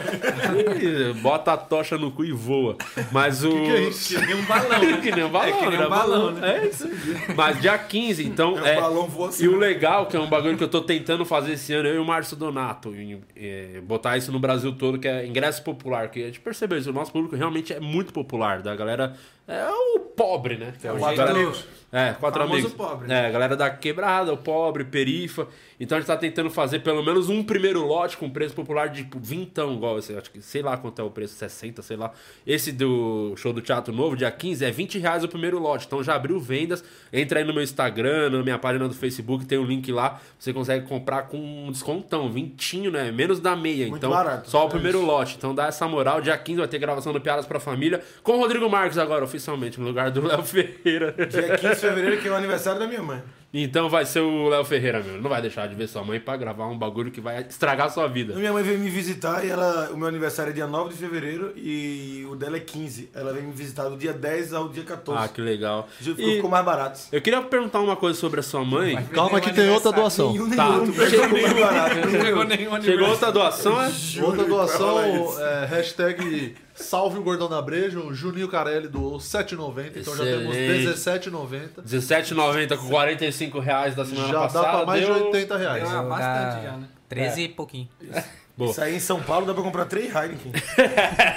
[1.20, 2.76] Bota a tocha no cu e voa.
[3.10, 3.50] Mas o.
[3.50, 4.14] Que é isso?
[4.20, 4.80] Que nem um balão.
[5.02, 6.58] que nem um balão, É que nem André um balão, né?
[6.62, 6.88] É isso.
[7.36, 8.58] Mas dia 15, então.
[8.64, 9.44] É, É, o balão voa assim.
[9.44, 11.96] E o legal, que é um bagulho que eu tô tentando fazer esse ano, eu
[11.96, 16.08] e o Márcio Donato, em- é, botar isso no Brasil todo, que é ingresso popular.
[16.10, 18.62] Que a gente percebeu isso, o nosso público realmente é muito popular.
[18.62, 19.14] Da galera.
[19.46, 20.72] É o pobre, né?
[20.80, 21.64] Que é o Quatro jeito- amigos.
[21.92, 22.72] É, quatro Famoso amigos.
[22.74, 23.12] pobre.
[23.12, 25.46] É, a galera da quebrada, o pobre, perifa.
[25.78, 29.04] Então a gente tá tentando fazer pelo menos um primeiro lote com preço popular de
[29.04, 30.16] tipo, vintão, igual esse.
[30.16, 32.10] Acho que sei lá quanto é o preço, 60, sei lá.
[32.44, 35.86] Esse do show do Teatro Novo, dia 15, é 20 reais o primeiro lote.
[35.86, 36.82] Então já abriu vendas.
[37.12, 40.20] Entra aí no meu Instagram, na minha página do Facebook, tem um link lá.
[40.36, 43.12] Você consegue comprar com um descontão, vintinho, né?
[43.12, 43.84] Menos da meia.
[43.86, 44.50] Muito então, barato.
[44.50, 45.36] só o É primeiro lote.
[45.36, 46.20] Então dá essa moral.
[46.20, 49.80] Dia 15 vai ter gravação do Piadas pra Família com o Rodrigo Marques agora, oficialmente,
[49.80, 51.12] no lugar do Léo Ferreira.
[51.28, 53.22] Dia 15 de fevereiro, que é o aniversário da minha mãe.
[53.56, 55.22] Então vai ser o Léo Ferreira mesmo.
[55.22, 57.90] Não vai deixar de ver sua mãe pra gravar um bagulho que vai estragar a
[57.90, 58.34] sua vida.
[58.34, 61.52] Minha mãe veio me visitar e ela, o meu aniversário é dia 9 de fevereiro
[61.54, 63.10] e o dela é 15.
[63.14, 65.24] Ela veio me visitar do dia 10 ao dia 14.
[65.24, 65.88] Ah, que legal.
[66.00, 67.00] Ficou, E ficou mais barato.
[67.12, 68.96] eu queria perguntar uma coisa sobre a sua mãe.
[69.12, 70.32] Calma que tem outra doação.
[70.32, 70.70] Nenhum, Tá.
[70.70, 70.92] nenhum.
[70.92, 71.94] Ficou mais barato.
[71.96, 73.92] Não pegou nenhum Chegou outra doação, é?
[74.20, 80.16] Outra doação, é, hashtag salve o Gordão da Breja, o Juninho Carelli doou 7,90, então
[80.16, 81.30] já temos Excelente.
[81.30, 81.60] 17,90.
[81.88, 84.76] R$17,90 com 45 reais da semana Já dá passada.
[84.78, 85.84] pra mais de deu- 80 reais.
[85.90, 86.88] Ah, bastante já, né?
[87.08, 87.88] 13 e pouquinho.
[88.56, 88.70] Boa.
[88.70, 90.52] Isso aí em São Paulo dá pra comprar 3 Heineken.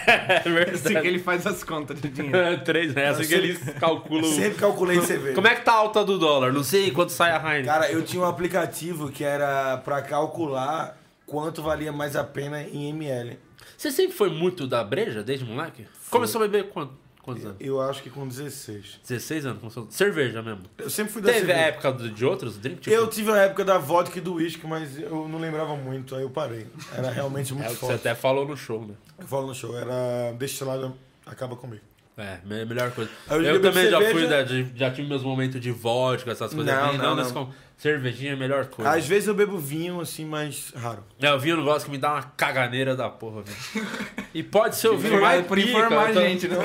[0.07, 1.01] É Assim verdade.
[1.01, 2.61] que ele faz as contas de dinheiro.
[2.63, 4.23] Três reais, assim que eles calculam.
[4.31, 5.33] Sempre calculei cerveja.
[5.33, 6.53] Como é que tá a alta do dólar?
[6.53, 7.65] Não sei quanto sai a Heineken.
[7.65, 12.89] Cara, eu tinha um aplicativo que era pra calcular quanto valia mais a pena em
[12.89, 13.39] ml.
[13.78, 15.86] Você sempre foi muito da breja, desde moleque?
[16.09, 16.93] Começou a beber quanto?
[17.21, 17.57] quantos anos?
[17.59, 19.01] Eu acho que com 16.
[19.05, 19.59] 16 anos?
[19.59, 19.86] Começou...
[19.91, 20.61] Cerveja mesmo.
[20.78, 21.67] Eu sempre fui da Teve a cerveja.
[21.67, 22.82] época do- de outros drinks?
[22.86, 26.15] Tipo, Eu tive a época da vodka e do uísque, mas eu não lembrava muito,
[26.15, 26.65] aí eu parei.
[26.95, 27.95] Era realmente é muito o que você forte.
[27.95, 28.93] até falou no show, né?
[29.19, 31.82] Eu falo no show, era destilado, acaba comigo.
[32.15, 33.11] É, me- melhor coisa.
[33.30, 36.51] Eu Eu, também já cerveja- fui, da- de- já tive meus momentos de vodka, essas
[36.53, 36.73] coisas.
[36.73, 37.53] Não, não, nesse não.
[37.78, 38.89] Cervejinha é a melhor coisa.
[38.91, 41.03] Às vezes eu bebo vinho, assim, mas raro.
[41.21, 43.88] É, o vinho eu não gosto que me dá uma caganeira da porra, velho.
[44.34, 46.57] E pode ser o vinho mais por pica, informar a então- gente, né?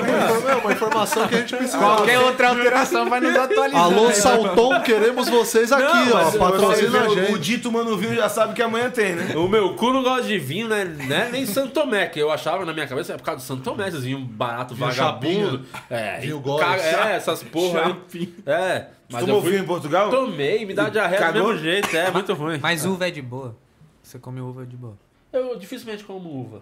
[0.49, 1.77] É uma informação que a gente precisa.
[1.77, 3.83] Qualquer outra alteração vai nos atualizar.
[3.83, 6.31] Alô, Salton, queremos vocês aqui, Não, ó.
[6.31, 7.39] Patrocina a vê, O gente.
[7.39, 9.35] dito mano vinho já sabe que amanhã tem, né?
[9.35, 10.83] O meu cu não gosta de vinho, né?
[10.83, 11.29] né?
[11.31, 13.87] Nem Santo Tomé, que eu achava na minha cabeça é por causa do Santo Tomé,
[13.87, 15.63] esses vinhos barato, Vinho vagabundo.
[15.91, 17.85] É, Vinho e caga- É, essas porra
[18.15, 18.33] aí.
[18.47, 20.09] É, mas Tomou fui, vinho em Portugal?
[20.09, 22.59] tomei, me dá diarreia do mesmo jeito, é muito ruim.
[22.61, 23.55] Mas uva é de boa.
[24.01, 24.97] Você come uva de boa.
[25.31, 26.61] Eu dificilmente como uva.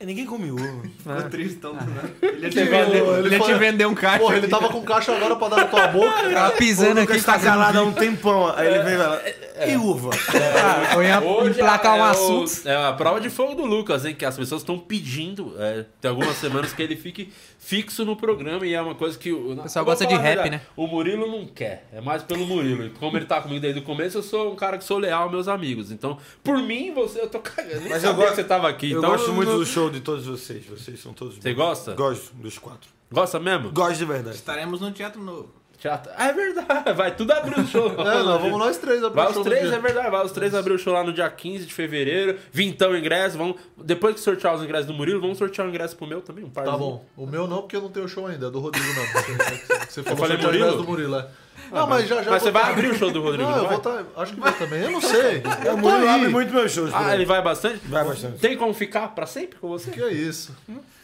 [0.00, 0.82] Ninguém come uva.
[0.96, 1.82] Ficou tristão, né?
[2.22, 4.18] Ele Ele ia te vender, ele ele ia te vender um caixa.
[4.20, 6.30] Porra, ele tava com caixa agora pra dar na tua boca.
[6.32, 8.46] Tava pisando o aqui tá calado há um tempão.
[8.56, 9.22] Aí ele vem e fala,
[9.66, 10.10] e uva?
[10.94, 12.64] Eu ia Hoje emplacar é, um é assunto.
[12.64, 14.14] o- é a prova de fogo do Lucas, hein?
[14.14, 15.54] Que as pessoas estão pedindo.
[15.58, 19.32] é, tem algumas semanas que ele fique fixo no programa e é uma coisa que.
[19.32, 20.60] O pessoal eu gosta de rap, verdade, né?
[20.76, 21.88] O Murilo não quer.
[21.92, 22.90] É mais pelo Murilo.
[22.98, 25.30] Como ele tá comigo desde o começo, eu sou um cara que sou leal aos
[25.30, 25.90] meus amigos.
[25.90, 27.88] Então, por mim, você, eu tô cagando.
[27.88, 28.90] Mas eu gosto- que você tava aqui.
[28.90, 30.64] Eu então, gosto muito não- do show de todos vocês.
[30.66, 31.56] Vocês são todos Você bons.
[31.64, 31.94] gosta?
[31.94, 32.88] Gosto dos quatro.
[33.10, 33.70] Gosta mesmo?
[33.72, 34.36] Gosto de verdade.
[34.36, 35.48] Estaremos no Teatro Novo.
[35.78, 36.10] Teatro.
[36.16, 36.92] Ah, é verdade.
[36.92, 37.88] Vai tudo abrir o show.
[38.00, 39.76] É, não, vamos nós três abrir Vai o os show no três, dia.
[39.76, 40.10] é verdade.
[40.10, 42.36] Vai os três abrir o show lá no dia 15 de fevereiro.
[42.52, 43.38] Vintão ingresso.
[43.38, 46.44] Vamos, depois que sortear os ingressos do Murilo, vamos sortear o ingresso pro meu também.
[46.44, 47.04] Um par Tá bom.
[47.16, 48.48] O meu não, porque eu não tenho show ainda.
[48.48, 49.04] É do Rodrigo, não.
[49.88, 50.54] Você falou o Murilo?
[50.56, 51.26] ingresso do Murilo, é.
[51.70, 53.64] Não, mas já, já Mas você vai tá- abrir o show do Rodrigo, Não, não
[53.64, 53.72] eu vai?
[53.74, 54.80] vou tá, acho que vou também.
[54.82, 55.42] Eu não sei.
[55.66, 56.90] Eu O Murilo abre muito meus shows.
[56.94, 57.80] Ah, ele vai bastante?
[57.86, 58.38] Vai bastante.
[58.38, 59.90] Tem como ficar pra sempre com você?
[59.90, 60.56] Que é isso?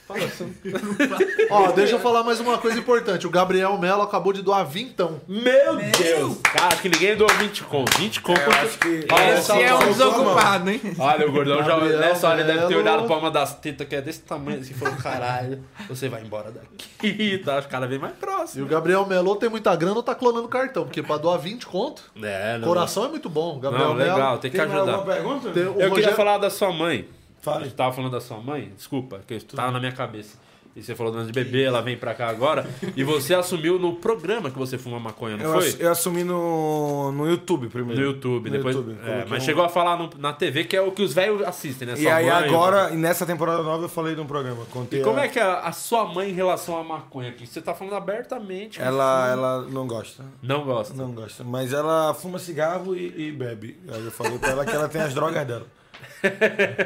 [0.07, 0.55] Fala assim.
[1.50, 3.26] Ó, deixa eu falar mais uma coisa importante.
[3.26, 5.18] O Gabriel Melo acabou de doar vintão.
[5.26, 6.38] Meu Deus!
[6.42, 7.84] Cara, que ninguém doou 20 com.
[7.98, 8.32] 20 com.
[8.32, 9.07] Eu acho que...
[9.11, 10.80] Olha, Esse é um desocupado, hein?
[10.98, 12.80] Olha, o gordão já Gabriel nessa hora ele deve ter Melo.
[12.82, 16.22] olhado pra uma das tetas que é desse tamanho assim e falou: caralho, você vai
[16.22, 17.40] embora daqui.
[17.44, 18.64] Tá, os caras vêm mais E próximo.
[18.64, 20.84] o Gabriel Melo ou tem muita grana ou tá clonando cartão.
[20.84, 22.66] Porque pra doar 20 conto, É, não.
[22.68, 23.59] coração é muito bom.
[23.59, 24.14] Gabriel Não, Melo.
[24.14, 24.98] legal, tem que Tem ajudar.
[24.98, 27.07] Tem o Eu queria Rogério- falar da sua mãe.
[27.45, 27.66] Fale.
[27.66, 28.72] Você tava falando da sua mãe?
[28.76, 30.42] Desculpa, que tava na minha cabeça.
[30.76, 32.66] E você falou do de bebê, ela vem pra cá agora.
[32.97, 35.68] E você assumiu no programa que você fuma maconha, não Eu, foi?
[35.68, 38.01] ass- eu assumi no, no YouTube primeiro.
[38.01, 38.74] No YouTube, No depois.
[38.74, 41.14] YouTube, é, mas um- chegou a falar no- na TV, que é o que os
[41.14, 41.95] velhos assistem, né?
[41.97, 44.64] E Sua aí mãe, agora, e nessa temporada nova, eu falei de um programa.
[44.68, 47.47] E Contei como a- é que é a sua mãe em relação à maconha aqui?
[47.47, 48.80] Você tá falando abertamente.
[48.80, 50.24] que Ela, ela não gosta.
[50.42, 50.92] Não gosta.
[50.95, 51.45] Não gosta.
[51.45, 53.78] Mas ela fuma cigarro e, e bebe.
[53.92, 55.66] Aí eu falei pra ela que ela tem as drogas dela.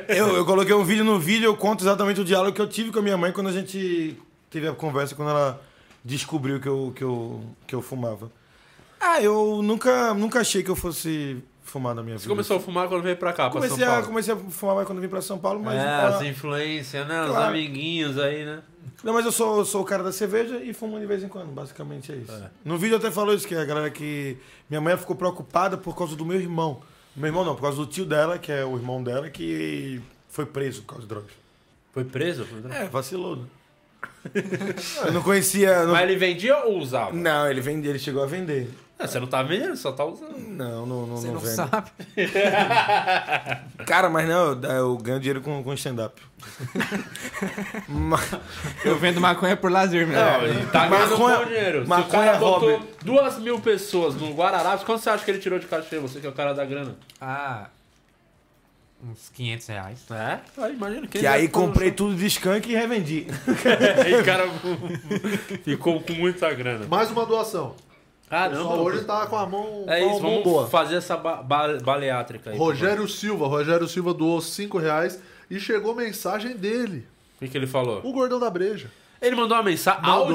[0.09, 2.91] Eu, eu coloquei um vídeo no vídeo, eu conto exatamente o diálogo que eu tive
[2.91, 4.17] com a minha mãe quando a gente
[4.51, 5.61] teve a conversa, quando ela
[6.05, 8.31] descobriu que eu, que eu, que eu fumava.
[9.01, 12.31] Ah, eu nunca, nunca achei que eu fosse fumar na minha Você vida.
[12.31, 14.07] começou a fumar quando veio pra cá, pra comecei São a, Paulo.
[14.07, 15.75] comecei a fumar mais quando vim pra São Paulo, mas.
[15.77, 17.23] é, ah, as influências, né?
[17.23, 17.47] Os Claro.
[17.51, 18.61] amiguinhos aí, né?
[19.05, 21.29] Não, mas eu sou, eu sou o cara da cerveja e fumo de vez em
[21.29, 22.43] quando, basicamente é isso.
[22.65, 24.37] No vídeo eu até falou isso, que a galera que.
[24.69, 26.81] Minha mãe ficou preocupada por causa do meu irmão.
[27.19, 30.47] Meu irmão não, por causa do tio dela, que é o irmão dela, que foi
[30.47, 31.31] preso por causa de drogas.
[31.93, 32.47] Foi preso?
[32.71, 33.45] É, vacilou, né?
[35.05, 35.85] eu não conhecia.
[35.85, 37.13] Não, Mas ele vendia ou usava?
[37.13, 38.71] não ele vendia, ele chegou a vender.
[38.99, 40.37] É, você não tá vendendo, só tá usando.
[40.37, 41.55] Não, não, não, Você não não vende.
[41.55, 41.91] sabe.
[43.87, 46.21] Cara, mas não, eu, eu ganho dinheiro com, com stand-up.
[47.89, 48.31] Mas-
[48.85, 50.19] Eu vendo maconha por lazer, meu.
[50.19, 51.79] Não, ele tá ganhando Maconha- bom dinheiro.
[51.81, 52.87] Se o maconha cara botou hobby.
[53.05, 55.99] duas mil pessoas no Guararapes, quanto você acha que ele tirou de cachê?
[55.99, 56.97] Você que é o cara da grana.
[57.21, 57.67] Ah,
[59.05, 59.99] uns 500 reais.
[60.11, 60.39] É?
[60.63, 63.27] Aí, imagina que que aí comprei tudo de skunk e revendi.
[64.05, 64.45] Aí o cara
[65.65, 66.85] ficou com muita grana.
[66.89, 67.75] Mais uma doação.
[68.31, 70.67] Ah, Só hoje tá com a mão, É com a isso, mão vamos boa.
[70.67, 72.59] fazer essa ba ba baleátrica aí.
[72.59, 73.47] Rogério Silva.
[73.47, 75.19] Rogério Silva doou 5 reais
[75.51, 77.07] e chegou mensagem dele.
[77.37, 78.01] O que, que ele falou?
[78.05, 78.91] O gordão da breja.
[79.21, 80.01] Ele mandou uma mensagem.
[80.03, 80.27] Mandou-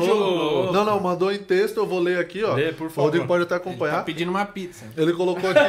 [0.66, 0.74] Áudio.
[0.74, 2.54] Não, não, mandou em texto, eu vou ler aqui, ó.
[2.54, 3.04] Lê, por O favor.
[3.06, 4.04] Rodrigo pode até Tá acompanhar.
[4.04, 4.86] pedindo uma pizza.
[4.98, 5.60] Ele colocou aqui.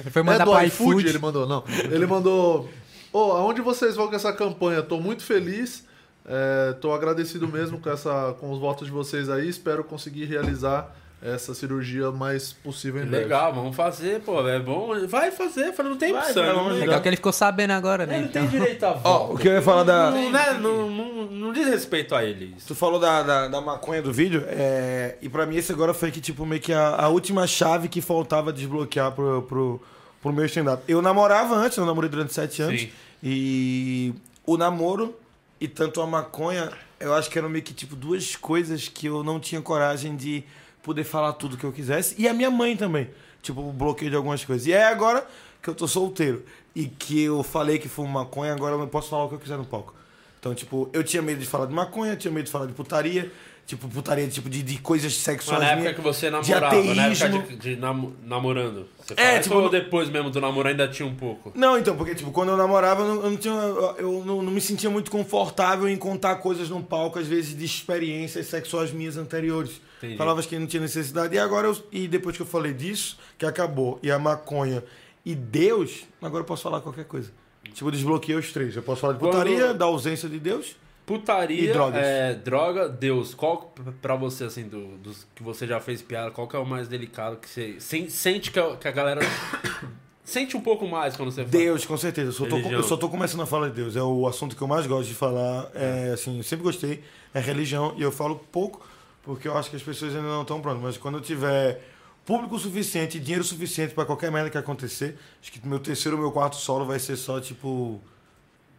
[0.00, 1.08] Ele foi é mandar do pro iFood, iFood.
[1.08, 1.64] ele mandou, não.
[1.90, 2.68] Ele mandou.
[3.12, 4.82] Ô, aonde vocês vão com essa campanha?
[4.82, 5.84] Tô muito feliz.
[6.24, 9.48] É, tô agradecido mesmo com, essa, com os votos de vocês aí.
[9.48, 10.94] Espero conseguir realizar
[11.24, 13.24] essa cirurgia o mais possível em breve.
[13.24, 14.46] Legal, vamos fazer, pô.
[14.48, 14.90] É bom.
[15.06, 16.44] Vai fazer, não tem Vai, opção.
[16.44, 18.18] não, Legal que ele ficou sabendo agora, né?
[18.18, 18.42] Ele Então.
[18.42, 19.08] tem direito a voto.
[19.30, 20.10] Ó, o que eu ia falar da.
[20.10, 22.54] Não, né, não, não, não diz respeito a ele.
[22.56, 22.66] Isso.
[22.66, 26.10] Tu falou da, da, da maconha do vídeo, é, e pra mim esse agora foi
[26.10, 29.80] que, tipo, meio que a, a última chave que faltava desbloquear pro, pro,
[30.20, 30.82] pro meu stand-up.
[30.88, 32.90] Eu namorava antes, eu namorei durante sete anos, Sim.
[33.22, 34.12] e
[34.44, 35.14] o namoro
[35.62, 39.22] e tanto a maconha, eu acho que eram meio que, tipo, duas coisas que eu
[39.22, 40.42] não tinha coragem de
[40.82, 43.08] poder falar tudo que eu quisesse, e a minha mãe também,
[43.40, 44.66] tipo, bloqueio de algumas coisas.
[44.66, 45.24] E é agora
[45.62, 46.44] que eu tô solteiro,
[46.74, 49.56] e que eu falei que fumo maconha, agora eu posso falar o que eu quiser
[49.56, 49.94] no palco.
[50.40, 53.30] Então, tipo, eu tinha medo de falar de maconha, tinha medo de falar de putaria,
[53.64, 55.60] Tipo, putaria, tipo, de, de coisas Mas sexuais.
[55.60, 57.42] na época minha- que você de namorava, na época ateísmo.
[57.48, 58.86] de, de nam- namorando.
[58.98, 61.52] Você É, tipo, ou no- depois mesmo do namoro ainda tinha um pouco?
[61.54, 63.54] Não, então, porque, tipo, quando eu namorava, eu não, eu não tinha.
[63.54, 67.64] Eu não, não me sentia muito confortável em contar coisas num palco, às vezes, de
[67.64, 69.80] experiências sexuais minhas anteriores.
[69.98, 70.16] Entendi.
[70.18, 71.34] Falava que não tinha necessidade.
[71.34, 74.82] E agora, eu, e depois que eu falei disso, que acabou, e a maconha
[75.24, 77.30] e Deus, agora eu posso falar qualquer coisa.
[77.72, 78.74] Tipo, desbloqueei os três.
[78.76, 80.76] Eu posso falar de Quando- putaria, da ausência de Deus.
[81.04, 82.00] Putaria, E drogas.
[82.04, 83.34] é, droga, Deus.
[83.34, 86.64] Qual pra você, assim, do- dos que você já fez piada, qual que é o
[86.64, 89.20] mais delicado que você sen- sente que a, que a galera
[90.24, 91.50] sente um pouco mais quando você fala?
[91.50, 92.28] Deus, com certeza.
[92.28, 93.96] Eu só, tô, eu só tô começando a falar de Deus.
[93.96, 95.70] É o assunto que eu mais gosto de falar.
[95.74, 97.02] É, assim, eu sempre gostei.
[97.34, 97.94] É religião.
[97.96, 98.86] E eu falo pouco
[99.24, 100.82] porque eu acho que as pessoas ainda não estão prontas.
[100.82, 101.80] Mas quando eu tiver
[102.24, 106.22] público suficiente e dinheiro suficiente para qualquer merda que acontecer, acho que meu terceiro ou
[106.22, 108.00] meu quarto solo vai ser só, tipo,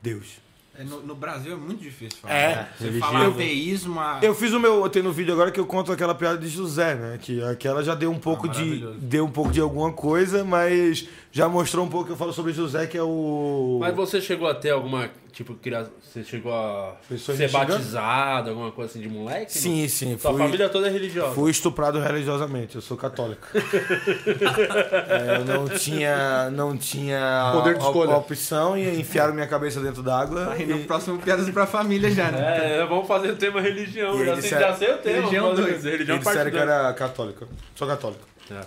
[0.01, 0.41] Deus.
[0.77, 2.33] É, No, no Brasil é muito difícil falar.
[2.33, 2.55] É.
[2.55, 2.67] né?
[2.77, 3.11] Você Religião.
[3.11, 4.19] fala ateísmo, a...
[4.21, 6.47] Eu fiz o meu, eu tenho no vídeo agora que eu conto aquela piada de
[6.47, 7.19] José, né?
[7.21, 8.97] Que aquela já deu um pouco de maravilhoso.
[8.99, 12.53] deu um pouco de alguma coisa, mas já mostrou um pouco que eu falo sobre
[12.53, 16.95] José, que é o Mas você chegou a ter alguma, tipo, criar, você chegou a
[17.09, 17.73] Pessoas ser me xingando?
[17.73, 19.51] batizado, alguma coisa assim de moleque?
[19.51, 21.33] Sim, sim, Sua fui- família toda é religiosa.
[21.35, 23.47] Fui estuprado religiosamente, eu sou católico.
[25.13, 28.13] É, eu não tinha, não tinha Poder de a- escolha.
[28.13, 30.55] a opção e enfiaram minha cabeça dentro d'água.
[30.65, 32.79] No próximo Piadas pra Família já, né?
[32.81, 34.15] É, vamos fazer o tema religião.
[34.21, 35.15] E Já sei, disseram- já sei o tema.
[35.17, 35.83] Religião vamos fazer dois.
[35.83, 36.69] Religião Eles parte disseram que dois.
[36.79, 37.47] era católico.
[37.75, 38.27] Sou católico.
[38.51, 38.61] É.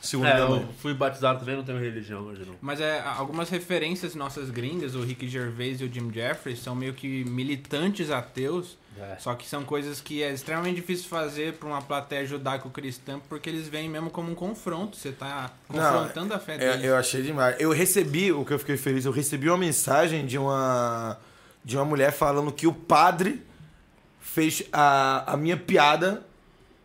[0.00, 0.68] Segundo É, minha eu mãe.
[0.80, 2.56] fui batizado também, não tenho religião hoje não.
[2.60, 6.92] Mas é, algumas referências nossas gringas, o Rick Gervais e o Jim Jeffries, são meio
[6.92, 9.14] que militantes ateus, É.
[9.20, 13.68] só que são coisas que é extremamente difícil fazer pra uma plateia judaico-cristã, porque eles
[13.68, 14.96] veem mesmo como um confronto.
[14.96, 16.84] Você tá confrontando a fé É, deles.
[16.84, 17.54] eu achei demais.
[17.60, 21.16] Eu recebi, o que eu fiquei feliz, eu recebi uma mensagem de uma
[21.64, 23.42] de uma mulher falando que o padre
[24.20, 26.24] fez a, a minha piada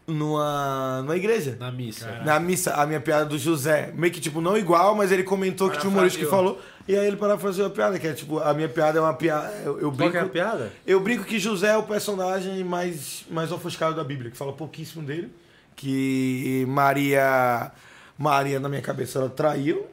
[0.07, 1.57] numa, numa igreja.
[1.59, 2.21] Na missa.
[2.23, 3.91] Na missa, a minha piada do José.
[3.95, 6.59] Meio que, tipo, não igual, mas ele comentou que tinha um humorista que falou.
[6.87, 9.53] E aí ele parafraseou a piada, que é tipo, a minha piada é uma piada.
[9.65, 10.71] Eu, eu Qual brinco, que é a piada?
[10.85, 15.03] eu brinco que José é o personagem mais, mais ofuscado da Bíblia, que fala pouquíssimo
[15.03, 15.29] dele.
[15.75, 17.71] Que Maria,
[18.17, 19.85] Maria, na minha cabeça, ela traiu.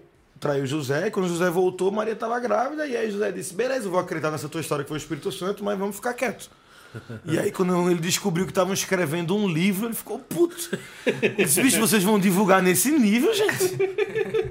[0.45, 1.07] Traiu José.
[1.07, 2.87] E quando José voltou, Maria estava grávida.
[2.87, 5.33] E aí José disse: beleza, eu vou acreditar nessa tua história que foi o Espírito
[5.33, 6.51] Santo, mas vamos ficar quieto.
[7.27, 10.79] E aí, quando ele descobriu que estavam escrevendo um livro, ele ficou puto.
[11.05, 13.77] Ele disse, bicho, vocês vão divulgar nesse nível, gente?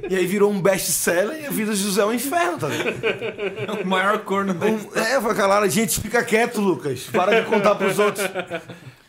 [0.09, 3.79] E aí virou um best-seller e a vida de José é um inferno, tá ligado?
[3.85, 7.03] O maior corno da Um- é, foi aquela gente, fica quieto, Lucas.
[7.13, 8.25] Para de contar pros outros.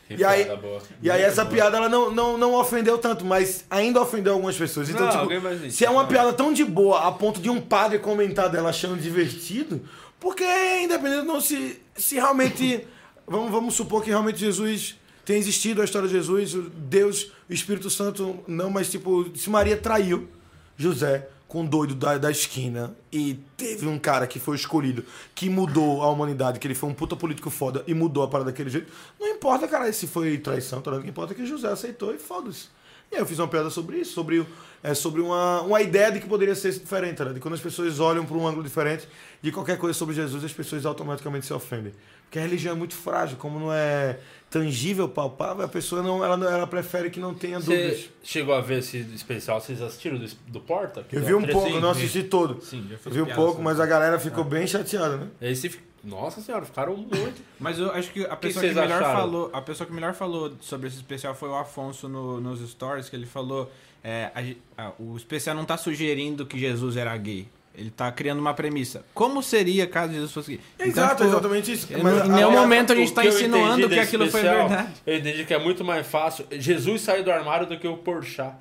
[0.06, 0.82] Que E aí- boa.
[1.02, 4.88] E aí essa piada ela não, não, não ofendeu tanto, mas ainda ofendeu algumas pessoas.
[4.90, 7.98] Então, Não, tipo, se é uma piada tão de boa a ponto de um padre
[7.98, 9.82] comentar dela achando divertido,
[10.20, 10.44] porque
[10.82, 12.86] independente não se, se realmente.
[13.26, 17.88] Vamos, vamos supor que realmente Jesus tenha existido a história de Jesus, Deus, o Espírito
[17.88, 20.28] Santo, não, mas tipo, se Maria traiu
[20.76, 25.04] José com doido da, da esquina e teve um cara que foi escolhido
[25.36, 28.50] que mudou a humanidade, que ele foi um puta político foda e mudou a parada
[28.50, 31.68] daquele jeito, não importa, cara, se foi traição, tá o que importa é que José
[31.68, 32.66] aceitou e foda-se.
[33.12, 34.44] E aí eu fiz uma piada sobre isso, sobre,
[34.82, 37.26] é, sobre uma, uma ideia de que poderia ser diferente, tá?
[37.26, 39.06] De quando as pessoas olham para um ângulo diferente
[39.40, 41.92] de qualquer coisa sobre Jesus, as pessoas automaticamente se ofendem.
[42.24, 44.18] Porque a religião é muito frágil, como não é
[44.54, 47.98] tangível, palpável, a pessoa não, ela, não- ela prefere que não tenha dúvidas.
[48.02, 49.60] Você chegou a ver esse especial?
[49.60, 51.04] Vocês assistiram do, do Porta?
[51.10, 52.62] Eu vi um pouco, eu não assisti todo.
[52.62, 55.28] Sim, já vi um piada pouco, sobre mas a galera ficou bem chateada, né?
[55.42, 57.42] Esse, nossa senhora, ficaram muito.
[57.58, 59.20] Mas eu acho que a que pessoa que, vocês melhor acharam?
[59.20, 63.08] falou, a pessoa que melhor falou sobre esse especial foi o Afonso no- nos stories,
[63.08, 63.72] que ele falou,
[64.04, 64.30] é,
[64.76, 67.48] a ah, o especial não tá sugerindo que Jesus era gay.
[67.76, 69.04] Ele tá criando uma premissa.
[69.12, 70.60] Como seria caso Jesus fosse gay?
[70.76, 71.92] Então, Exato, tipo, exatamente isso.
[71.92, 74.92] em Mas nenhum a- momento a gente tá eu insinuando que aquilo foi especial, verdade.
[75.04, 78.54] Eu entendi que é muito mais fácil Jesus sair do armário do que o Porchat.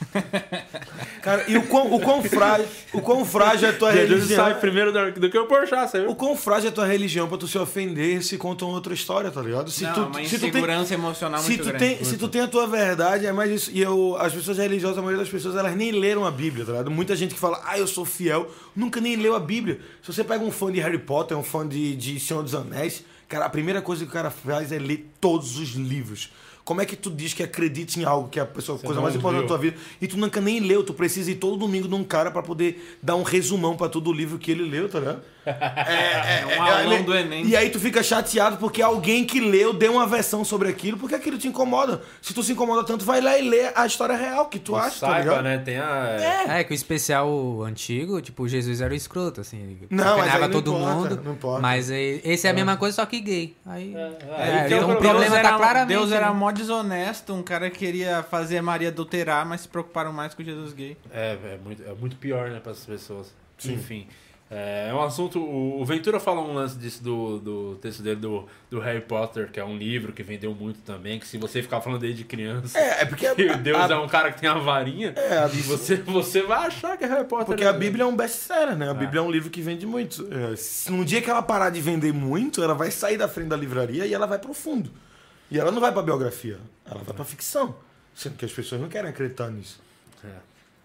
[1.22, 4.44] Cara, e o quão, o quão frágil, o quão frágil é a tua Jesus religião.
[4.44, 6.10] sai primeiro do, do que o Porchat, viu?
[6.10, 9.30] O quão frágil é a tua religião pra tu se ofender se contam outra história,
[9.30, 9.70] tá ligado?
[9.70, 11.96] Se não, tu, uma se tu tem, insegurança emocional se muito tu, grande.
[11.96, 13.70] tem, se tu tem a tua verdade, é mais isso.
[13.72, 16.72] E eu, as pessoas religiosas, a maioria das pessoas, elas nem leram a Bíblia, tá
[16.72, 16.90] ligado?
[16.90, 19.80] Muita gente que fala, ah, eu sou fiel, nunca nem leu a Bíblia.
[20.02, 23.04] Se você pega um fã de Harry Potter, um fã de, de Senhor dos Anéis,
[23.28, 26.30] cara, a primeira coisa que o cara faz é ler todos os livros.
[26.66, 29.14] Como é que tu diz que acredita em algo que é a pessoa, coisa mais
[29.14, 30.82] importante da tua vida e tu nunca nem leu?
[30.82, 34.12] Tu precisa ir todo domingo num cara pra poder dar um resumão pra todo o
[34.12, 35.22] livro que ele leu, tá ligado?
[35.86, 37.46] É, um aulão do Enem.
[37.46, 41.14] E aí tu fica chateado porque alguém que leu deu uma versão sobre aquilo, porque
[41.14, 42.02] aquilo te incomoda.
[42.20, 45.00] Se tu se incomoda tanto, vai lá e lê a história real que tu acha,
[45.00, 45.44] tá Saiba, ligado?
[45.44, 45.58] né?
[45.58, 46.56] Tem a.
[46.58, 49.78] É, que o especial antigo, tipo, Jesus era o escroto, assim.
[49.90, 51.22] Não, mas não todo importa, mundo.
[51.24, 51.60] não importa.
[51.60, 53.56] Mas aí- esse é a mesma coisa, só que gay.
[53.64, 53.94] Aí.
[53.94, 55.20] é, então o problema.
[55.20, 55.96] Deus tá era, claramente.
[55.96, 60.42] Deus era mó desonesto, um cara queria fazer Maria adulterar, mas se preocuparam mais com
[60.42, 60.96] Jesus gay.
[61.12, 63.32] É, é muito, é muito pior, né, para as pessoas.
[63.64, 64.06] Enfim.
[64.48, 65.40] É, é um assunto.
[65.40, 69.58] O Ventura fala um lance disso do, do texto dele do, do Harry Potter, que
[69.58, 71.18] é um livro que vendeu muito também.
[71.18, 73.96] Que se você ficar falando dele de criança, É, é porque que Deus a- é
[73.98, 77.24] um cara que tem uma varinha, É, a- você, você vai achar que é Harry
[77.26, 77.46] Potter.
[77.46, 77.70] Porque né?
[77.70, 78.88] a Bíblia é um best-seller, né?
[78.88, 80.28] A Bíblia é um livro que vende muito.
[80.32, 83.56] É, num dia que ela parar de vender muito, ela vai sair da frente da
[83.56, 84.88] livraria e ela vai pro fundo.
[85.50, 87.74] E ela não vai pra biografia, ela vai pra ficção.
[88.14, 89.80] Sendo que as pessoas não querem acreditar nisso.
[90.24, 90.28] É,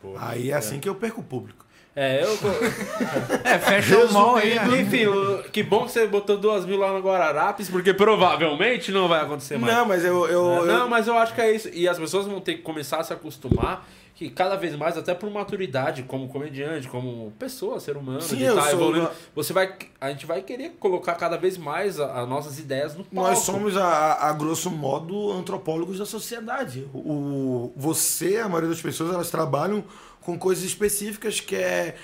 [0.02, 0.16] pô.
[0.18, 1.64] Aí é assim que eu perco o público.
[1.96, 2.30] É, eu.
[3.44, 4.58] É, fecha o mall aí.
[4.82, 9.08] Enfim, o- que bom que você botou duas mil lá no Guararapes, porque provavelmente não
[9.10, 9.74] vai acontecer mais.
[9.74, 10.26] Não, mas eu.
[10.28, 11.70] eu, É, eu- Não, mas eu acho que é isso.
[11.74, 13.86] E as pessoas vão ter que começar a se acostumar
[14.22, 18.46] que cada vez mais, até por maturidade, como comediante, como pessoa, ser humano, Sim, de
[18.54, 22.60] tá evoluindo, uma- você vai, a gente vai querer colocar cada vez mais as nossas
[22.60, 23.30] ideias no palco.
[23.30, 26.88] Nós somos, a, a grosso modo, antropólogos da sociedade.
[26.94, 29.84] O, você, a maioria das pessoas, elas trabalham
[30.22, 31.96] com coisas específicas que é,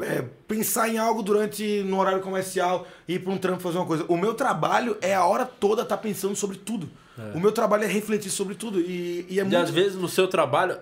[0.00, 4.06] é, pensar em algo durante no horário comercial, ir para um trampo fazer uma coisa.
[4.08, 6.88] O meu trabalho é a hora toda estar pensando sobre tudo.
[7.34, 8.78] O meu trabalho é refletir sobre tudo.
[8.78, 9.56] E, e é E muito.
[9.56, 10.78] às vezes no seu trabalho,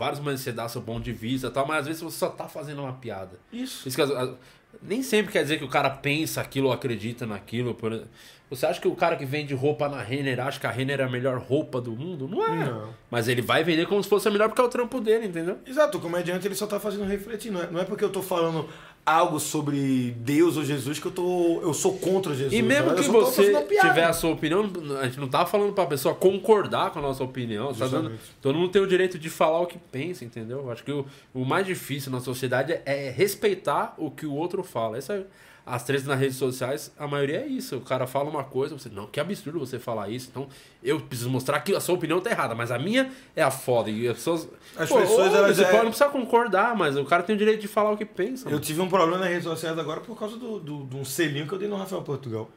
[0.00, 2.30] vários momentos você dá seu ponto de vista e tal, mas às vezes você só
[2.30, 3.38] tá fazendo uma piada.
[3.52, 3.86] Isso.
[3.86, 4.36] Isso que
[4.82, 7.74] nem sempre quer dizer que o cara pensa aquilo ou acredita naquilo.
[7.74, 8.04] Por...
[8.48, 11.04] Você acha que o cara que vende roupa na Renner acha que a Renner é
[11.04, 12.26] a melhor roupa do mundo?
[12.26, 12.64] Não é.
[12.64, 12.94] Não.
[13.10, 15.58] Mas ele vai vender como se fosse a melhor porque é o trampo dele, entendeu?
[15.66, 17.50] Exato, o comediante ele só tá fazendo refletir.
[17.50, 18.68] Não é, não é porque eu tô falando
[19.04, 21.60] algo sobre Deus ou Jesus que eu tô.
[21.62, 22.52] Eu sou contra Jesus.
[22.52, 23.02] E mesmo né?
[23.02, 24.70] Que você tiver a sua opinião,
[25.00, 27.72] a gente não tá falando pra pessoa concordar com a nossa opinião.
[27.72, 30.58] Tá dando, todo mundo tem o direito de falar o que pensa, entendeu?
[30.58, 34.34] Eu Acho que o, o mais difícil na sociedade é, é respeitar o que o
[34.34, 34.98] outro fala.
[34.98, 35.24] Essa, é,
[35.64, 37.76] as três nas redes sociais, a maioria é isso.
[37.76, 40.28] O cara fala uma coisa, você, não, que absurdo você falar isso.
[40.30, 40.48] Então,
[40.82, 43.90] eu preciso mostrar que a sua opinião tá errada, mas a minha é a foda.
[43.90, 44.48] E as pessoas.
[44.76, 47.34] As Pô, pessoas, ô, elas você é- pode, não precisa concordar, mas o cara tem
[47.34, 48.48] o direito de falar o que pensa.
[48.48, 51.46] Eu tive um problema nas redes sociais agora por causa do, do, de um selinho
[51.46, 52.50] que eu dei no Rafael Portugal.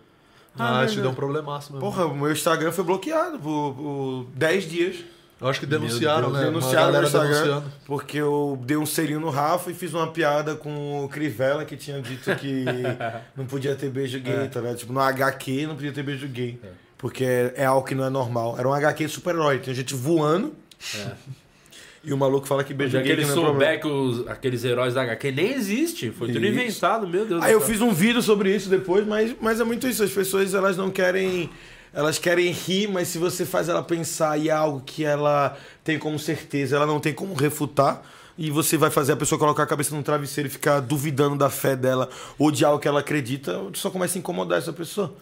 [0.58, 1.86] Ah, te deu um problemaço mesmo.
[1.88, 4.98] Porra, o meu Instagram foi bloqueado por, por 10 dias.
[5.42, 6.40] Eu acho que denunciaram, né?
[6.40, 10.56] Uma Denunciaram galera Instagram porque eu dei um selinho no Rafa e fiz uma piada
[10.56, 12.64] com o Crivella que tinha dito que
[13.36, 14.78] não podia ter beijo gay, tá ligado?
[14.78, 16.60] Tipo, no HQ não podia ter beijo gay.
[16.98, 18.56] Porque é, é algo que não é normal.
[18.58, 19.60] Era um HQ super-herói.
[19.60, 20.54] Tinha gente voando.
[22.06, 24.66] E o maluco fala que beijo gay ele que não é souber que os, aqueles
[24.66, 26.54] heróis da HQ nem existe, foi tudo Isso.
[26.54, 27.70] inventado, meu Deus Aí do eu céu.
[27.70, 30.04] fiz um vídeo sobre isso depois, mas, mas é muito isso.
[30.04, 31.50] As pessoas elas não querem.
[31.94, 36.00] Elas querem rir, mas se você faz ela pensar e é algo que ela tem
[36.00, 38.02] como certeza, ela não tem como refutar.
[38.36, 41.52] E você vai fazer a pessoa colocar a cabeça no travesseiro e ficar duvidando da
[41.52, 45.14] fé dela ou de algo que ela acredita, só começa a incomodar essa pessoa.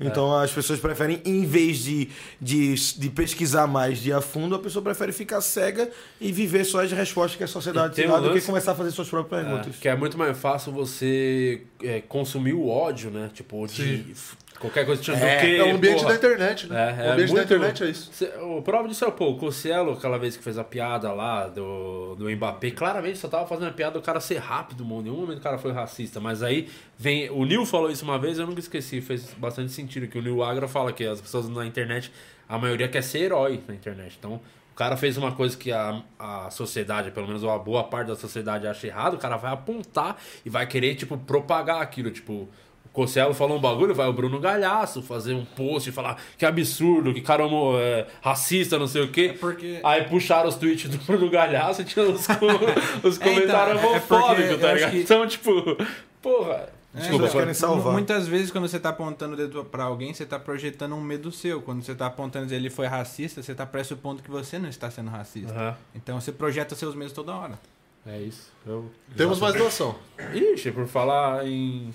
[0.00, 2.08] Então as pessoas preferem, em vez de,
[2.40, 6.84] de, de pesquisar mais, de a fundo, a pessoa prefere ficar cega e viver só
[6.84, 9.08] as respostas que a sociedade tem te dá um do que começar a fazer suas
[9.08, 9.76] próprias É, perguntas.
[9.76, 13.28] que é muito mais fácil você é, consumir o ódio, né?
[13.34, 14.14] Tipo, de
[14.58, 16.08] qualquer coisa te É, do que, É o ambiente porra.
[16.10, 16.76] da internet, né?
[16.76, 18.10] É, o é ambiente da muito- internet é isso.
[18.42, 22.14] O prova disso é, pô, o Cossielo, aquela vez que fez a piada lá do,
[22.16, 25.00] do Mbappé, claramente só tava fazendo a piada do cara ser rápido, mano.
[25.00, 26.20] Em nenhum momento o cara foi racista.
[26.20, 27.30] Mas aí vem.
[27.30, 30.06] O Nil falou isso uma vez, eu nunca esqueci, fez bastante sentido.
[30.08, 32.10] Que o Nil Agra fala que as pessoas na internet,
[32.48, 34.16] a maioria quer ser herói na internet.
[34.18, 34.40] Então.
[34.70, 38.14] O cara fez uma coisa que a, a sociedade, pelo menos uma boa parte da
[38.14, 42.12] sociedade acha errado, o cara vai apontar e vai querer, tipo, propagar aquilo.
[42.12, 42.48] Tipo,
[42.90, 46.44] o Cossielo falou um bagulho, vai o Bruno Galhaço fazer um post e falar que
[46.44, 49.36] absurdo, que cara homo- é, racista, não sei o quê.
[49.38, 52.26] porque- Aí puxaram os tweets do Bruno Galhaço e tinha os,
[53.04, 54.90] os É, então, comentários é porque homofóbicos, tá ligado?
[54.90, 55.76] que- Então, tipo,
[56.22, 56.76] porra.
[56.94, 57.86] É, Desculpa, então, querem salvar.
[57.88, 61.00] mu- Muitas vezes, quando você tá apontando o dedo pra alguém, você tá projetando um
[61.02, 61.60] medo seu.
[61.60, 64.90] Quando você tá apontando dizer ele foi racista, você tá pressupondo que você não está
[64.90, 65.52] sendo racista.
[65.52, 65.76] Aham.
[65.94, 67.58] Então você projeta seus medos toda hora.
[68.06, 68.50] É isso.
[68.66, 68.90] Eu...
[69.16, 69.96] Temos mais doação.
[70.32, 71.92] Ixi, por falar em.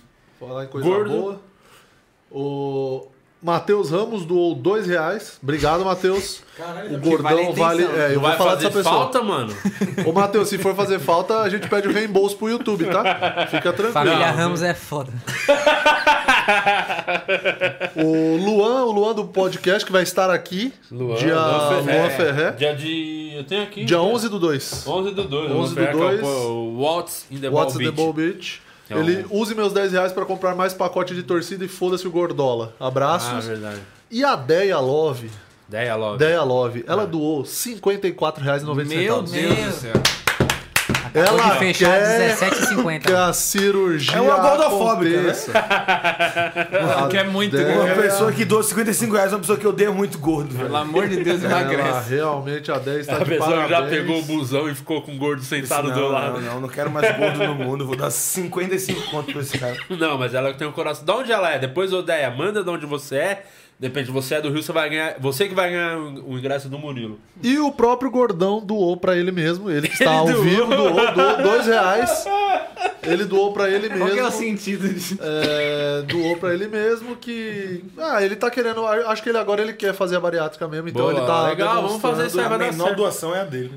[0.48, 1.10] Falar em coisa Gordo.
[1.10, 1.40] boa.
[2.32, 3.08] O
[3.42, 5.38] Matheus Ramos doou dois reais.
[5.44, 6.42] Obrigado, Matheus.
[6.92, 7.84] O gordão vale vale.
[7.84, 8.96] É, eu vou vai falar fazer dessa pessoa.
[8.96, 9.54] falta, mano?
[10.06, 13.46] Ô, Matheus, se for fazer falta, a gente pede o reembolso pro YouTube, tá?
[13.52, 13.92] Fica tranquilo.
[13.94, 15.12] Família Ramos é foda.
[17.96, 20.74] O Luan, o Luan do podcast, que vai estar aqui.
[20.92, 22.00] Luan, dia Luan Ferré.
[22.00, 22.52] Luan Ferré.
[22.52, 23.34] Dia de.
[23.36, 23.86] Eu tenho aqui.
[23.86, 24.88] Dia 11 do 2.
[24.88, 25.52] 11 do 2.
[25.52, 26.22] 11 do Luan Ferré, que é 2.
[26.24, 27.96] o What's in the What's Ball the Beach.
[27.96, 28.62] Ball Beach.
[28.94, 32.08] É um- Ele use meus 10 reais pra comprar mais pacote de torcida e foda-se
[32.08, 32.74] o Gordola.
[32.80, 33.46] Ah, Abraços.
[33.46, 33.80] verdade.
[34.12, 35.30] e a Deia Love,
[35.68, 36.18] Ideia logo.
[36.18, 38.86] Deia Love, ela doou R$ 54,90.
[38.96, 39.94] Meu Deus do céu.
[41.14, 43.14] Ela Pode fechar quer que R$17,50.
[43.16, 45.34] a cirurgia É uma gordofóbica, né?
[47.10, 49.92] Que é muito Deia- Uma pessoa que doa 55 reais é uma pessoa que odeia
[49.92, 50.76] muito gordo, Pelo velho.
[50.76, 52.16] amor de Deus, Ela emagrece.
[52.16, 55.14] realmente a 10 está A de pessoa que já pegou o busão e ficou com
[55.14, 56.42] o gordo sentado não, do lado.
[56.42, 57.86] Não, não, não quero mais gordo no mundo.
[57.86, 59.78] Vou dar 55 conto pra esse cara.
[59.90, 61.06] Não, mas ela tem um coração.
[61.06, 61.60] Da onde ela é?
[61.60, 63.46] Depois, Odeia, manda de onde você é.
[63.80, 65.16] Depende, você é do Rio, você vai ganhar.
[65.20, 67.20] Você que vai ganhar o ingresso do Murilo.
[67.42, 69.70] E o próprio Gordão doou pra ele mesmo.
[69.70, 70.42] Ele que está ao doou.
[70.44, 72.26] vivo, doou, doou dois reais.
[73.02, 74.06] Ele doou pra ele mesmo.
[74.06, 75.18] Qual que é o sentido disso?
[75.22, 77.84] É, doou pra ele mesmo que.
[77.98, 78.86] Ah, ele tá querendo.
[78.86, 81.48] Acho que ele agora ele quer fazer a bariátrica mesmo, então Boa, ele tá.
[81.50, 82.98] legal, vamos fazer isso aí, A vai menor certo.
[82.98, 83.72] doação é a dele.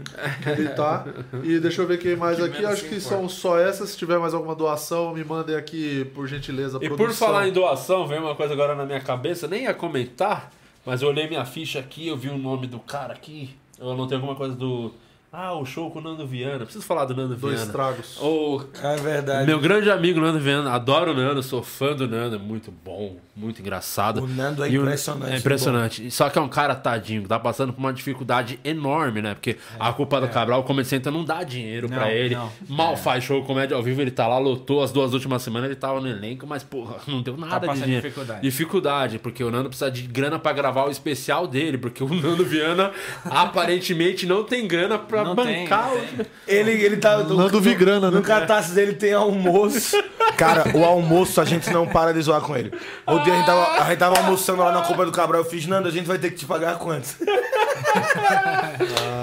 [0.47, 1.05] Ele tá.
[1.43, 2.65] E deixa eu ver quem mais aqui.
[2.65, 3.91] Acho que são só essas.
[3.91, 6.79] Se tiver mais alguma doação, me mandem aqui, por gentileza.
[6.81, 7.27] E por produção.
[7.27, 10.53] falar em doação, veio uma coisa agora na minha cabeça, nem ia comentar,
[10.85, 13.57] mas eu olhei minha ficha aqui, eu vi o nome do cara aqui.
[13.79, 14.93] Eu anotei alguma coisa do.
[15.33, 16.61] Ah, o show com o Nando Viana.
[16.65, 17.73] Preciso falar do Nando Dois Viana.
[17.73, 18.17] tragos.
[18.23, 19.47] O É verdade.
[19.47, 23.17] meu grande amigo Nando Viana, adoro o Nando, sou fã do Nando, é muito bom,
[23.37, 24.23] muito engraçado.
[24.23, 25.33] O Nando é E o- impressionante.
[25.35, 26.11] É impressionante.
[26.11, 29.35] Só que é um cara tadinho, que tá passando por uma dificuldade enorme, né?
[29.35, 32.35] Porque a culpa do Cabral, o Comecenta não dá dinheiro pra Não, ele.
[32.35, 32.51] não.
[32.67, 35.77] Mal faz show comédia ao vivo, ele tá lá, lotou as duas últimas semanas, ele
[35.79, 38.03] tava no elenco, mas, porra, não deu nada de passando dinheiro.
[38.07, 38.41] dificuldade.
[38.41, 42.43] Dificuldade, porque o Nando precisa de grana pra gravar o especial dele, porque o Nando
[42.45, 42.91] Viana
[43.25, 46.01] aparentemente não tem grana pra Não tem, bancar não o.
[46.01, 46.27] tem.
[46.47, 47.19] Ele, ele tá.
[47.19, 48.17] Nando Vigrana, né?
[48.17, 49.97] No catarse dele tem almoço.
[50.37, 52.73] Cara, o almoço a gente não para de zoar com ele.
[53.07, 55.43] O dia a gente, tava, a gente tava almoçando lá na Copa do Cabral.
[55.43, 57.09] Eu fiz, Nando, a gente vai ter que te pagar quanto?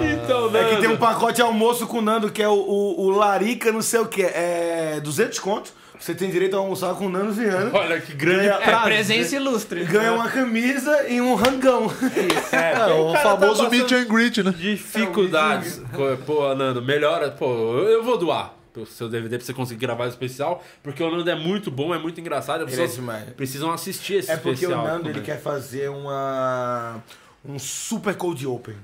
[0.00, 3.10] Então, É que tem um pacote almoço com o Nando que é o, o, o
[3.10, 4.22] Larica, não sei o que.
[4.22, 5.72] É 200 conto.
[6.04, 7.70] Você tem direito a almoçar com o Nando Viana.
[7.72, 9.84] Olha que grande Ganha- É presença ilustre.
[9.86, 11.90] Ganha uma camisa e um rangão.
[12.52, 14.50] É, o cara tá famoso passando- meet and greet, né?
[14.54, 15.80] Dificuldades.
[15.94, 17.30] Pô, Pô, Nando, melhora.
[17.30, 21.10] Pô, eu vou doar o seu DVD pra você conseguir gravar o especial, porque o
[21.10, 22.64] Nando é muito bom, é muito engraçado.
[22.64, 24.84] As é precisam assistir esse É porque especial.
[24.84, 26.96] o Nando ele quer fazer uma
[27.42, 28.74] um super cold open.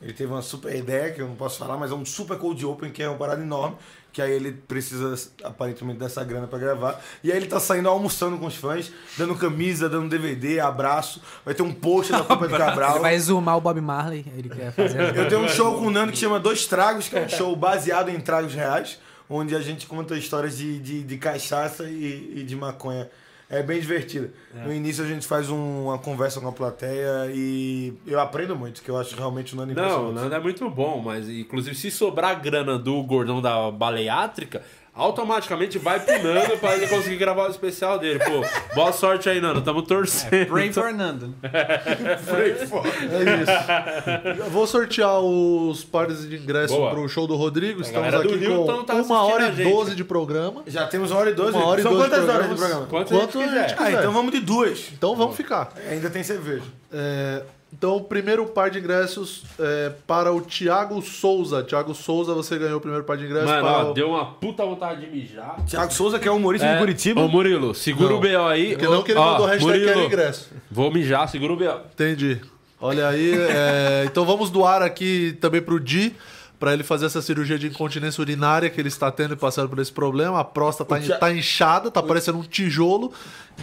[0.00, 2.64] Ele teve uma super ideia que eu não posso falar, mas é um super cold
[2.64, 3.76] open que é uma parada enorme,
[4.12, 7.00] que aí ele precisa aparentemente dessa grana pra gravar.
[7.24, 11.22] E aí ele tá saindo almoçando com os fãs, dando camisa, dando DVD, abraço.
[11.44, 12.92] Vai ter um post da Copa do Cabral.
[12.92, 15.16] Ele vai zoomar o Bob Marley, ele quer fazer.
[15.16, 17.56] Eu tenho um show com o Nando que chama Dois Tragos, que é um show
[17.56, 18.98] baseado em tragos reais,
[19.28, 23.08] onde a gente conta histórias de, de, de cachaça e, e de maconha.
[23.52, 24.30] É bem divertido.
[24.64, 28.82] No início a gente faz um- uma conversa com a plateia e eu aprendo muito,
[28.82, 30.12] que eu acho realmente o Nando Não, o.
[30.12, 34.62] Nando é muito bom, mas inclusive se sobrar grana do gordão da baleiátrica,
[34.94, 38.18] automaticamente vai pro Nando pra ele conseguir gravar o especial dele.
[38.18, 38.42] Pô,
[38.74, 39.62] boa sorte aí, Nando.
[39.62, 40.46] Tamo torcendo.
[40.48, 41.34] Pray for Nando.
[41.42, 44.42] É isso.
[44.44, 46.90] Eu vou sortear os pares de ingresso Boa.
[46.90, 47.80] pro show do Rodrigo.
[47.80, 49.70] Estamos aqui Rio com então tá uma hora e gente.
[49.70, 50.62] doze de programa.
[50.66, 51.56] Já temos uma hora e doze.
[51.56, 52.86] Uma hora e São doze quantas horas de programa?
[52.86, 53.82] Quanto, Quanto a a gente gente quiser.
[53.82, 53.98] Ah, quiser.
[54.00, 54.88] então vamos de duas.
[54.92, 55.72] Então vamos ficar.
[55.88, 56.64] Ainda tem cerveja.
[56.92, 57.42] É,
[57.72, 61.62] então, o primeiro par de ingressos é, para o Thiago Souza.
[61.62, 63.50] Thiago Souza, você ganhou o primeiro par de ingressos.
[63.50, 63.94] Mano, para ó, o...
[63.94, 65.56] deu uma puta vontade de mijar.
[65.66, 67.22] Tiago Souza, que é humorista de Curitiba.
[67.22, 68.18] Ô, Murilo, segura Não.
[68.18, 68.72] o BO aí.
[68.72, 70.50] Porque não que ele Ó, mandou hashtag Murilo, quero ingresso.
[70.70, 71.80] Vou mijar, segura o BO.
[71.94, 72.40] Entendi.
[72.78, 76.14] Olha aí, é, então vamos doar aqui também pro Di,
[76.62, 79.80] para ele fazer essa cirurgia de incontinência urinária que ele está tendo e passando por
[79.80, 80.38] esse problema.
[80.38, 83.12] A próstata tá, Tia- tá inchada, tá parecendo um tijolo.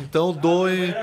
[0.02, 0.94] Então doem.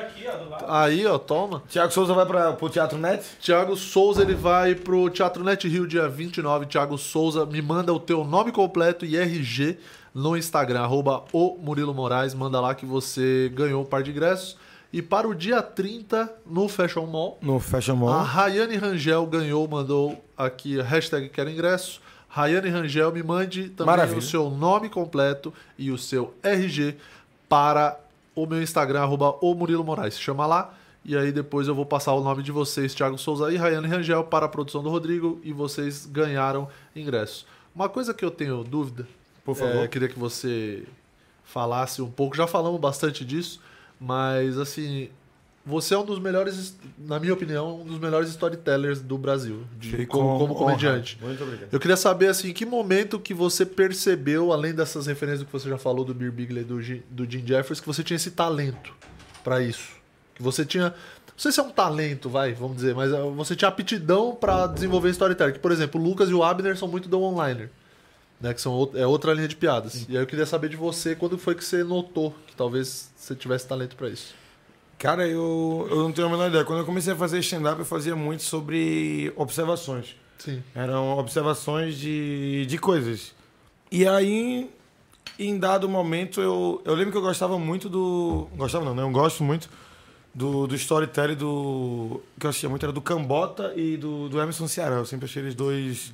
[0.68, 1.62] Aí, ó, toma.
[1.70, 3.24] Tiago Souza vai para o Teatro Net.
[3.40, 6.66] Thiago Souza, ele vai pro Teatro Net Rio dia 29.
[6.66, 9.78] Thiago Souza, me manda o teu nome completo e RG
[10.14, 12.34] no Instagram, arroba o Murilo Moraes.
[12.34, 14.58] Manda lá que você ganhou o par de ingressos.
[14.92, 18.22] E para o dia 30, no Fashion Mall, No Fashion a Mall.
[18.22, 22.00] Rayane Rangel ganhou, mandou aqui a hashtag quero ingresso.
[22.28, 24.18] Rayane Rangel, me mande também Maravilha.
[24.18, 26.96] o seu nome completo e o seu RG
[27.48, 27.98] para
[28.34, 30.18] o meu Instagram, arroba o Murilo Moraes.
[30.18, 33.56] Chama lá e aí depois eu vou passar o nome de vocês, Thiago Souza e
[33.56, 37.46] Rayane Rangel, para a produção do Rodrigo e vocês ganharam ingresso.
[37.74, 39.06] Uma coisa que eu tenho dúvida,
[39.44, 39.84] Por favor.
[39.84, 40.84] é, queria que você
[41.44, 43.60] falasse um pouco, já falamos bastante disso,
[44.00, 45.08] mas assim,
[45.64, 50.06] você é um dos melhores, na minha opinião, um dos melhores storytellers do Brasil, de-
[50.06, 50.64] como, com como honra.
[50.76, 51.18] comediante.
[51.20, 51.68] Muito obrigado.
[51.72, 55.68] Eu queria saber, assim, em que momento que você percebeu, além dessas referências que você
[55.68, 58.30] já falou do Beer Bigley e do, Jim- do Jim Jeffers, que você tinha esse
[58.30, 58.92] talento.
[59.42, 59.90] pra isso?
[60.34, 60.90] Que você tinha.
[60.90, 64.66] Não sei se é um talento, vai, vamos dizer, mas uh, você tinha aptidão pra
[64.66, 65.52] desenvolver storytelling.
[65.52, 67.70] Que, por exemplo, o Lucas e o Abner são muito do onliner.
[68.40, 70.06] Né, que são é outra linha de piadas.
[70.08, 73.34] E aí eu queria saber de você quando foi que você notou que talvez você
[73.34, 74.34] tivesse talento pra isso.
[74.98, 76.64] Cara, eu, eu não tenho a menor ideia.
[76.64, 80.16] Quando eu comecei a fazer stand-up, eu fazia muito sobre observações.
[80.38, 80.62] Sim.
[80.74, 83.34] Eram observações de, de coisas.
[83.90, 84.70] E aí,
[85.38, 88.48] em dado momento, eu, eu lembro que eu gostava muito do.
[88.56, 89.02] Gostava não, né?
[89.02, 89.68] Eu gosto muito
[90.34, 92.22] do, do storytelling do.
[92.38, 94.96] que eu assistia muito era do Cambota e do, do Emerson Ceará.
[94.96, 96.12] Eu sempre achei eles dois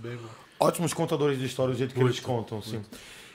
[0.62, 2.80] ótimos contadores de história do jeito que eles contam, assim.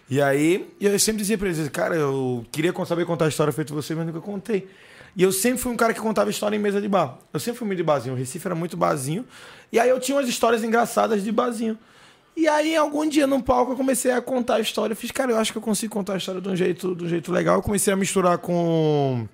[0.10, 3.74] E aí, eu sempre dizia pra eles, cara, eu queria saber contar a história feito
[3.74, 4.68] você, mas nunca contei.
[5.16, 7.18] E eu sempre fui um cara que contava história em mesa de bar.
[7.34, 8.14] Eu sempre fui muito de barzinho.
[8.14, 9.26] O Recife era muito barzinho.
[9.72, 11.78] E aí eu tinha umas histórias engraçadas de barzinho.
[12.36, 14.94] E aí, algum dia no palco, eu comecei a contar a história.
[14.94, 17.06] Eu fiz, cara, eu acho que eu consigo contar a história de um jeito, de
[17.06, 17.56] um jeito legal.
[17.56, 19.28] Eu comecei a misturar com.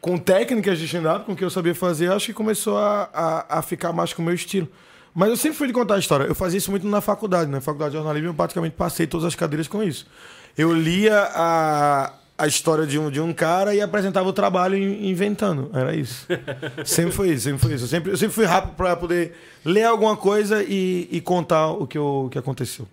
[0.00, 2.12] com técnicas de stand-up, com o que eu sabia fazer.
[2.12, 4.68] Acho que começou a, a, a ficar mais com o meu estilo.
[5.14, 6.24] Mas eu sempre fui de contar a história.
[6.24, 7.50] Eu fazia isso muito na faculdade.
[7.50, 10.06] Na faculdade de jornalismo, eu praticamente passei todas as cadeiras com isso.
[10.58, 15.08] Eu lia a, a história de um, de um cara e apresentava o trabalho in-
[15.08, 15.70] inventando.
[15.72, 16.26] Era isso.
[16.84, 17.84] sempre foi isso, sempre foi isso.
[17.84, 21.86] Eu sempre, eu sempre fui rápido para poder ler alguma coisa e, e contar o
[21.86, 22.86] que, o que aconteceu.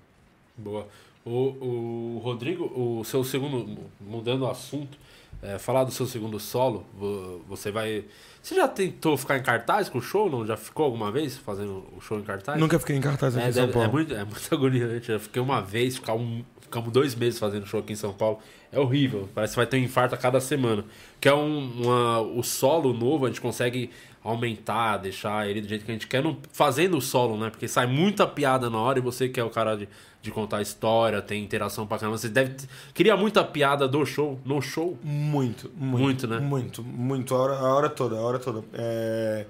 [0.55, 0.87] Boa.
[1.25, 4.97] O, o Rodrigo, o seu segundo, mudando o assunto,
[5.41, 8.03] é, falar do seu segundo solo, vo- você vai.
[8.41, 10.29] Você já tentou ficar em cartaz com o show?
[10.29, 10.45] Não?
[10.45, 12.59] Já ficou alguma vez fazendo o show em cartaz?
[12.59, 13.87] Nunca fiquei em cartaz aqui É, em São deve- Paulo.
[13.87, 15.11] é muito, é muito agoniante.
[15.11, 18.39] Eu fiquei uma vez, ficar um- ficamos dois meses fazendo show aqui em São Paulo.
[18.71, 19.29] É horrível.
[19.35, 20.83] Parece que vai ter um infarto a cada semana.
[21.19, 23.91] Que é um, uma, o solo novo, a gente consegue
[24.23, 27.49] aumentar, deixar ele do jeito que a gente quer, não, fazendo o solo, né?
[27.49, 29.89] Porque sai muita piada na hora e você que é o cara de,
[30.21, 32.17] de contar história, tem interação pra caramba.
[32.17, 32.55] Você deve.
[32.93, 34.97] Queria muita piada do show, no show.
[35.03, 36.01] Muito, muito.
[36.03, 36.39] Muito, né?
[36.39, 37.33] Muito, muito.
[37.33, 38.63] A hora, a hora toda, a hora toda.
[38.73, 39.45] É...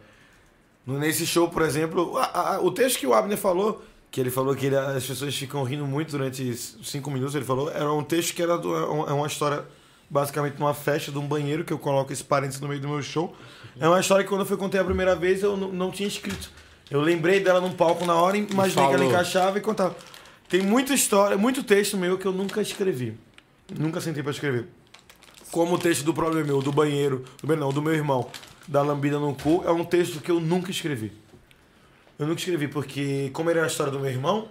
[0.88, 4.56] Nesse show, por exemplo, a- a- o texto que o Abner falou, que ele falou
[4.56, 8.34] que ele- as pessoas ficam rindo muito durante cinco minutos, ele falou, era um texto
[8.34, 9.64] que era do- é é uma história,
[10.10, 13.02] basicamente, numa festa de um banheiro, que eu coloco esse parênteses no meio do meu
[13.04, 13.36] show.
[13.80, 16.52] É uma história que quando eu fui contei a primeira vez, eu não, tinha escrito.
[16.90, 19.96] Eu lembrei dela num palco na hora, imaginei que ela encaixava e contava.
[20.50, 23.18] Tem muita história, muito texto meu que eu nunca escrevi.
[23.78, 24.68] Nunca sentei pra escrever.
[25.50, 28.30] Como o texto do problema meu, do banheiro, do não, do meu irmão,
[28.68, 31.14] da lambida no cu, é um texto que eu nunca escrevi.
[32.20, 34.50] Eu nunca escrevi, porque como ele era a história do meu irmão,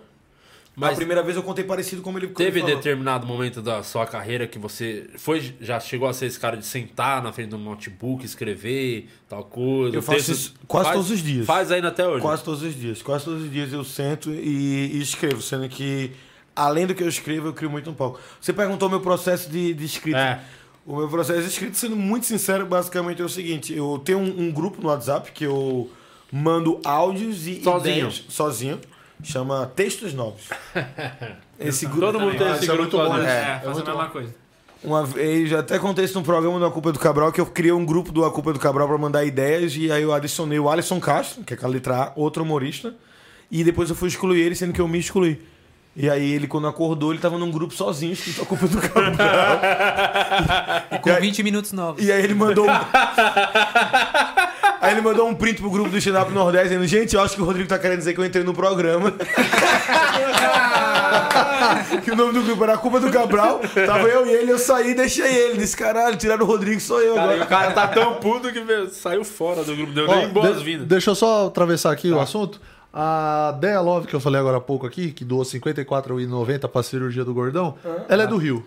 [0.76, 3.82] Mas a primeira vez eu contei parecido como ele como Teve ele determinado momento da
[3.82, 7.50] sua carreira que você foi já chegou a ser esse cara de sentar na frente
[7.50, 9.96] do notebook, escrever tal coisa.
[9.96, 11.44] Eu faço texto- isso quase faz- todos os dias.
[11.44, 12.22] Faz ainda até hoje.
[12.22, 13.02] Quase todos os dias.
[13.02, 16.12] Quase todos os dias eu sento e, e escrevo, sendo que,
[16.56, 18.18] além do que eu escrevo, eu crio muito um palco.
[18.40, 20.18] Você perguntou o meu processo de, de escrita.
[20.18, 20.40] É.
[20.86, 24.44] O meu processo de escrita, sendo muito sincero, basicamente é o seguinte: eu tenho um,
[24.48, 25.90] um grupo no WhatsApp que eu
[26.32, 27.96] mando áudios e Sozinho.
[27.96, 28.80] ideias sozinho.
[29.22, 30.48] Chama Textos Novos.
[31.58, 32.00] Esse grupo.
[32.00, 33.22] Todo mundo tem esse isso é grupo muito bom, né?
[33.22, 33.60] né?
[33.62, 34.34] É, fazer a mesma coisa.
[34.82, 37.40] Uma vez, já até contei isso num programa do A Culpa é do Cabral, que
[37.40, 40.02] eu criei um grupo do A Culpa é do Cabral pra mandar ideias, e aí
[40.02, 42.94] eu adicionei o Alisson Castro, que é com a letra A, outro humorista,
[43.50, 45.38] e depois eu fui excluir ele, sendo que eu me excluí.
[45.94, 48.80] E aí ele, quando acordou, ele tava num grupo sozinho, escrito A Culpa é do
[48.80, 49.60] Cabral.
[51.02, 52.02] Com 20 minutos novos.
[52.02, 52.70] e aí ele mandou um...
[54.80, 57.34] Aí ele mandou um print pro grupo do Stand Up Nordeste, dizendo, gente, eu acho
[57.34, 59.12] que o Rodrigo tá querendo dizer que eu entrei no programa.
[62.02, 64.58] que o nome do grupo era A Culpa do Cabral, tava eu e ele, eu
[64.58, 65.58] saí e deixei ele.
[65.58, 67.44] Disse, caralho, tiraram o Rodrigo, sou eu Cara, agora.
[67.44, 70.32] o cara tá tão puto que meu, saiu fora do grupo, deu Ó, nem de-
[70.32, 70.86] boas-vindas.
[70.86, 72.60] Deixa eu só atravessar aqui o assunto.
[72.92, 76.82] A Dea Love, que eu falei agora há pouco aqui, que doou R$ 54,90 pra
[76.82, 77.76] cirurgia do gordão,
[78.08, 78.64] ela é do Rio.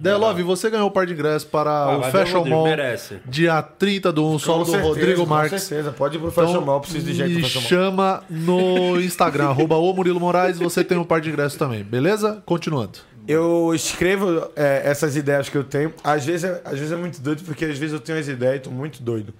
[0.00, 3.18] Love, você ganhou o par de ingresso para Ah, o Fashion Rodrigo, Mall merece.
[3.26, 5.62] dia 30 do 1, solo do certeza, Rodrigo com Marques.
[5.62, 9.92] certeza, pode ir pro Fashion Mall, preciso de gente me chama no Instagram, arroba o
[9.92, 12.42] Murilo Moraes, você tem um par de ingressos também, beleza?
[12.46, 12.98] Continuando.
[13.28, 15.92] Eu escrevo é, essas ideias que eu tenho.
[16.02, 18.56] Às vezes, é, às vezes é muito doido, porque às vezes eu tenho as ideias
[18.56, 19.32] e tô muito doido.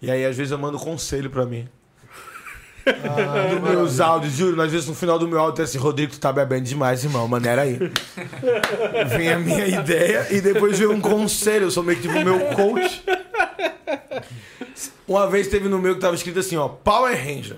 [0.00, 1.68] E aí, às vezes, eu mando conselho pra mim.
[2.86, 6.12] Ah, Nos meus áudios, juro, às vezes no final do meu áudio tem assim, Rodrigo,
[6.12, 7.78] tu tá bebendo demais, irmão, maneira aí.
[9.16, 12.24] vem a minha ideia e depois vem um conselho, eu sou meio que tipo o
[12.24, 13.02] meu coach.
[15.08, 17.56] Uma vez teve no meu que tava escrito assim, ó, Power Ranger.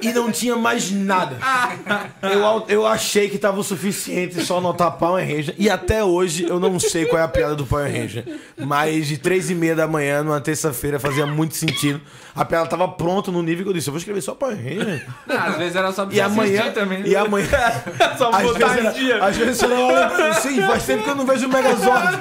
[0.00, 1.36] E não tinha mais nada.
[2.22, 5.54] Eu, eu achei que tava o suficiente só anotar Power Ranger.
[5.58, 8.24] E até hoje eu não sei qual é a piada do Power Ranger.
[8.56, 12.00] Mas de três e meia da manhã, numa terça-feira, fazia muito sentido.
[12.34, 15.06] A piada tava pronta no nível que eu disse: eu vou escrever só Power Ranger.
[15.28, 16.70] Ah, às vezes era só pra E amanhã.
[16.72, 16.98] também.
[17.00, 17.08] né?
[17.08, 17.48] E amanhã.
[18.16, 19.14] Só Às botar vezes, dia.
[19.14, 20.34] era, às vezes você não olha.
[20.34, 22.18] Sim, faz tempo que eu não vejo o Megazord.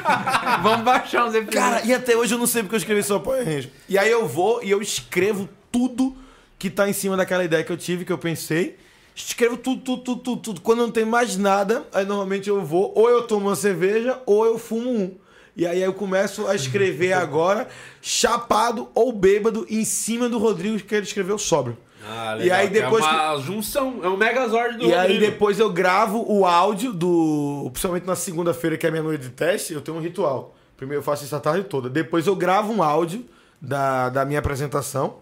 [0.63, 1.53] Vamos baixar uns episódios.
[1.63, 3.69] Cara, e até hoje eu não sei porque eu escrevi só Power Ranger.
[3.87, 6.15] E aí eu vou e eu escrevo tudo
[6.59, 8.77] que tá em cima daquela ideia que eu tive, que eu pensei.
[9.15, 10.61] Escrevo tudo, tudo, tudo, tudo, tudo.
[10.61, 14.45] Quando não tem mais nada, aí normalmente eu vou, ou eu tomo uma cerveja, ou
[14.45, 15.15] eu fumo um.
[15.57, 17.67] E aí eu começo a escrever agora,
[18.01, 21.77] chapado ou bêbado, em cima do Rodrigo que ele escreveu sóbrio.
[22.07, 25.19] Ah, E aí que é depois uma junção, é um Megazord do E aí Rodrigo.
[25.31, 27.69] depois eu gravo o áudio do.
[27.71, 30.55] Principalmente na segunda-feira, que é a minha noite de teste, eu tenho um ritual.
[30.77, 31.89] Primeiro eu faço isso a tarde toda.
[31.89, 33.25] Depois eu gravo um áudio
[33.61, 35.17] da, da minha apresentação.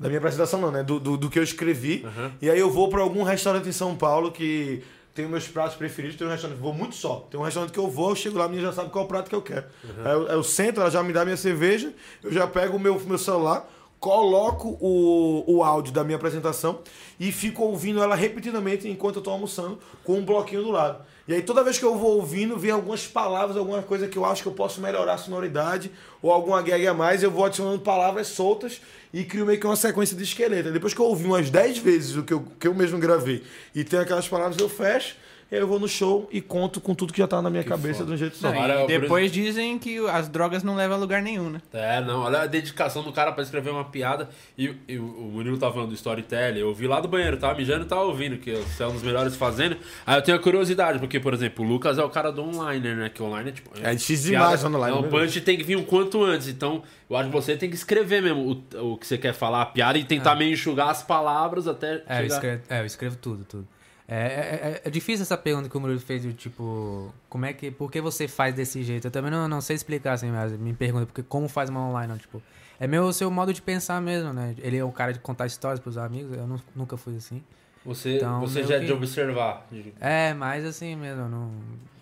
[0.00, 0.82] Da minha apresentação não, né?
[0.82, 2.06] Do, do, do que eu escrevi.
[2.40, 4.82] E aí eu vou pra algum restaurante em São Paulo que
[5.14, 6.16] tem meus pratos preferidos.
[6.16, 7.26] Tem um restaurante, vou muito só.
[7.30, 9.28] Tem um restaurante que eu vou, eu chego lá, a menina já sabe qual prato
[9.28, 9.66] que eu quero.
[10.02, 11.92] Aí eu, eu sento, ela já me dá minha cerveja,
[12.24, 16.78] eu já pego o meu, meu celular, coloco o, o áudio da minha apresentação
[17.18, 21.04] e fico ouvindo ela repetidamente enquanto eu tô almoçando, com um bloquinho do lado.
[21.28, 24.24] E aí toda vez que eu vou ouvindo, vem algumas palavras, alguma coisa que eu
[24.24, 25.90] acho que eu posso melhorar a sonoridade,
[26.22, 28.80] ou alguma gag a mais, eu vou adicionando palavras soltas
[29.12, 30.72] e crio meio que uma sequência de esqueleto.
[30.72, 33.42] Depois que eu ouvi umas 10 vezes o que eu, que eu mesmo gravei
[33.74, 35.16] e tem aquelas palavras, eu fecho,
[35.50, 38.12] eu vou no show e conto com tudo que já tá na minha cabeça de
[38.12, 38.52] um jeito só.
[38.52, 41.60] Não, por depois dizem que as drogas não levam a lugar nenhum, né?
[41.72, 44.28] É, não, olha a dedicação do cara pra escrever uma piada.
[44.56, 46.60] E, e o Murilo tá falando do storytelling.
[46.60, 49.02] Eu vi lá do banheiro, tava mijando e tava ouvindo, que você é um dos
[49.02, 49.76] melhores fazendo.
[50.06, 52.94] Aí eu tenho a curiosidade, porque, por exemplo, o Lucas é o cara do online,
[52.94, 53.08] né?
[53.08, 53.70] Que online é tipo.
[53.82, 55.08] É difícil demais online, Não, né?
[55.08, 56.48] o punch tem que vir o quanto antes.
[56.48, 59.62] Então, eu acho que você tem que escrever mesmo o, o que você quer falar,
[59.62, 62.02] a piada, e tentar meio enxugar as palavras até.
[62.06, 63.66] É, eu chegar- escrevo, é, eu escrevo tudo, tudo.
[64.10, 67.52] É, é, é- é difícil essa pergunta que o Murilo fez, de, tipo, como é
[67.52, 69.06] que, por que você faz desse jeito?
[69.06, 72.08] Eu também não, não sei explicar, assim, mas me pergunta, porque como faz uma online,
[72.08, 72.42] não, tipo,
[72.80, 74.54] é meu, o seu modo de pensar mesmo, né?
[74.58, 77.40] Ele é o cara de contar histórias pros amigos, eu nu- nunca fui assim.
[77.84, 79.66] Você, Então, você já é que- de observar.
[80.00, 81.50] É, mas assim mesmo, não...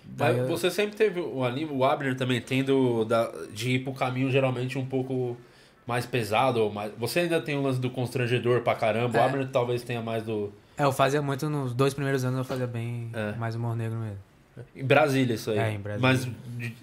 [0.07, 3.93] daí eu- você sempre teve o anime, o Abner também tendo da, de ir pro
[3.93, 5.37] caminho geralmente um pouco
[5.87, 6.61] mais pesado.
[6.63, 9.19] Ou mais, você ainda tem o lance do constrangedor pra caramba.
[9.19, 9.25] O É.
[9.25, 10.51] Abner talvez tenha mais do.
[10.79, 13.33] É, eu fazia muito nos dois primeiros anos, eu fazia bem É.
[13.37, 14.19] mais humor negro mesmo.
[14.75, 15.59] Em Brasília, isso aí.
[15.59, 16.01] É, em Brasília.
[16.01, 16.29] Mas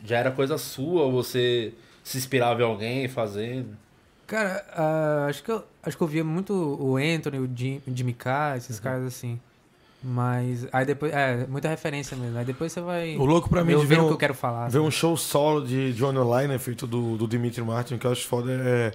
[0.06, 1.74] já era coisa sua, você
[2.04, 3.70] se inspirava em alguém fazendo?
[4.28, 7.96] Cara, ah, acho, que eu, acho que eu via muito o Anthony, o Jim, o
[7.96, 8.58] Jimmy Carr, Uhum.
[8.58, 9.40] esses caras assim.
[10.04, 12.38] Mas aí depois, é, muita referência mesmo.
[12.38, 14.18] Aí depois você vai O louco pra mim de ver vendo o um- que eu
[14.20, 14.68] quero falar.
[14.70, 18.12] Ver um show solo de Johnny Online, né, feito do, do Dimitri Martin, que eu
[18.12, 18.92] acho foda é.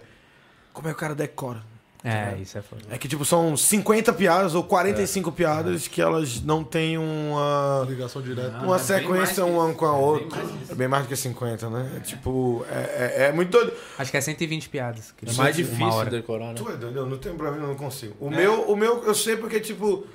[0.73, 1.63] Como é que o cara decora?
[2.03, 2.83] É, isso é foda.
[2.91, 7.85] É que, tipo, são 50 piadas ou 45 piadas que elas não têm uma.
[7.89, 8.57] Ligação direta.
[8.59, 10.43] Uma é bem sequência uma com a É bem outra.
[10.63, 10.73] isso.
[10.73, 11.93] É bem mais do que 50, né?
[11.97, 12.65] É tipo.
[12.71, 13.73] É, é, é muito doido.
[13.99, 15.13] Acho que é 120 piadas.
[15.15, 16.09] que É mais difícil hora.
[16.09, 16.55] decorar, né?
[16.55, 18.15] Tu é doido, eu não tenho pra mim, eu não consigo.
[18.19, 20.07] O, meu, o meu, eu sei porque, tipo,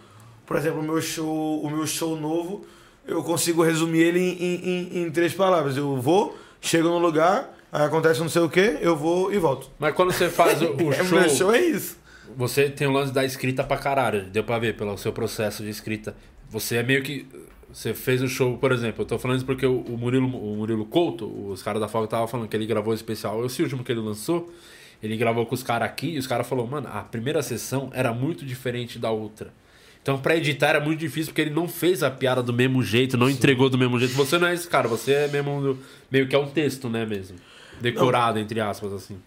[0.46, 2.66] por exemplo, o meu show, o meu show novo,
[3.08, 5.78] eu consigo resumir ele em, em, em- em três palavras.
[5.78, 9.70] Eu vou, chego no lugar, acontece não sei o que, eu vou e volto.
[9.80, 11.98] Mas quando você faz o, o É, meu show, show é isso.
[12.36, 14.24] você tem o lance da escrita pra caralho.
[14.26, 16.16] Deu pra ver pelo seu processo de escrita.
[16.50, 17.26] Você é meio que.
[17.72, 20.86] Você fez o show, por exemplo, eu tô falando isso porque o Murilo, o Murilo
[20.86, 23.46] Couto, os caras da Folga estavam falando que ele gravou o especial.
[23.46, 24.50] Esse último que ele lançou,
[25.04, 28.14] ele gravou com os caras aqui e os caras falaram, mano, a primeira sessão era
[28.14, 29.52] muito diferente da outra.
[30.02, 33.18] Então, pra editar era muito difícil porque ele não fez a piada do mesmo jeito,
[33.18, 34.14] não entregou do mesmo jeito.
[34.14, 35.78] Você não é esse cara, você é mesmo
[36.10, 37.36] meio que é um texto, né, mesmo?
[37.82, 39.18] Decorado, entre aspas, assim.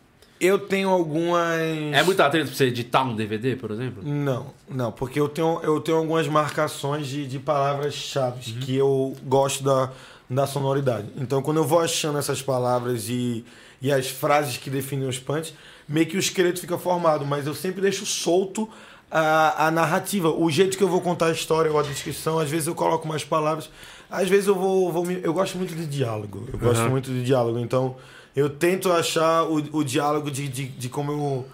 [0.41, 1.59] Eu tenho algumas.
[1.93, 4.03] É muita treta pra você editar um DVD, por exemplo?
[4.05, 8.61] Não, não, porque eu tenho, eu tenho algumas marcações de, de palavras-chave Uhum.
[8.61, 9.91] que eu gosto da,
[10.31, 11.09] da sonoridade.
[11.17, 13.45] Então, quando eu vou achando essas palavras e,
[13.83, 15.53] e as frases que definem os punch,
[15.89, 18.69] meio que o esqueleto fica formado, mas eu sempre deixo solto
[19.11, 22.39] a, a narrativa, o jeito que eu vou contar a história ou a descrição.
[22.39, 23.69] Às vezes eu coloco mais palavras,
[24.09, 26.49] às vezes eu vou, vou me- eu gosto muito de diálogo.
[26.53, 26.91] Eu gosto Uhum.
[26.91, 27.97] muito de diálogo, então
[28.39, 31.47] eu tento achar o, o diálogo de, de, de como eu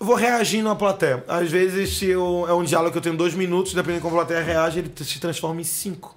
[0.00, 1.24] eu vou reagindo à plateia.
[1.26, 4.14] Às vezes, se eu, é um diálogo que eu tenho dois minutos, dependendo de como
[4.14, 6.16] a plateia reage, ele se transforma em cinco.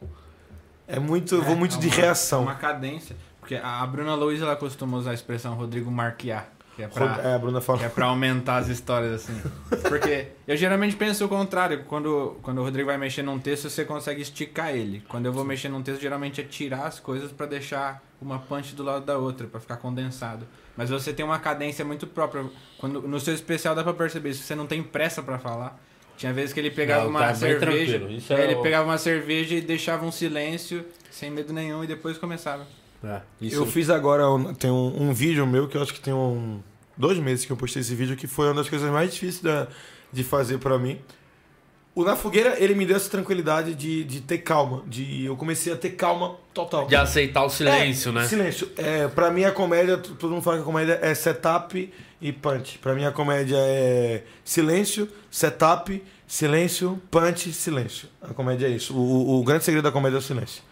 [0.88, 2.42] É muito, eu vou muito É de uma- reação.
[2.42, 3.16] é uma cadência.
[3.40, 6.48] Porque a Bruna Luiz ela costuma usar a expressão Rodrigo marquear.
[6.76, 7.84] Que é pra, É, a Bruna que fala.
[7.84, 9.41] é pra aumentar as histórias, assim.
[9.89, 11.84] Porque eu geralmente penso o contrário.
[11.85, 15.03] Quando, quando o Rodrigo vai mexer num texto, você consegue esticar ele.
[15.10, 18.73] Quando eu vou mexer num texto, geralmente é tirar as coisas pra deixar uma punch
[18.76, 20.48] do lado da outra, pra ficar condensado.
[20.77, 22.45] Mas você tem uma cadência muito própria.
[22.77, 24.43] Quando, no seu especial dá pra perceber isso.
[24.43, 25.77] Você não tem pressa pra falar.
[26.15, 27.98] Tinha vezes que ele pegava Não, uma tá cerveja.
[28.30, 32.18] é ele o- pegava uma cerveja e deixava um silêncio, sem medo nenhum, e depois
[32.18, 32.65] começava.
[33.03, 35.99] É, isso Eu fiz agora, um- tem um, um vídeo meu que eu acho que
[35.99, 36.60] tem um,
[36.95, 39.68] dois meses que eu postei esse vídeo, que foi uma das coisas mais difíceis da-
[40.14, 40.99] de fazer pra mim.
[41.94, 44.82] O Na Fogueira, ele me deu essa tranquilidade de, de ter calma.
[44.88, 46.88] De, eu comecei a ter calma total.
[46.88, 48.28] De aceitar o silêncio, É, né?
[48.28, 48.69] Silêncio.
[48.78, 51.91] É, pra mim, a comédia, todo mundo fala que a comédia é setup
[52.22, 52.78] e punch.
[52.78, 58.07] Pra mim, a comédia é silêncio, setup, silêncio, punch, silêncio.
[58.22, 58.95] A comédia é isso.
[58.95, 60.64] O, o- o grande segredo da comédia é o silêncio.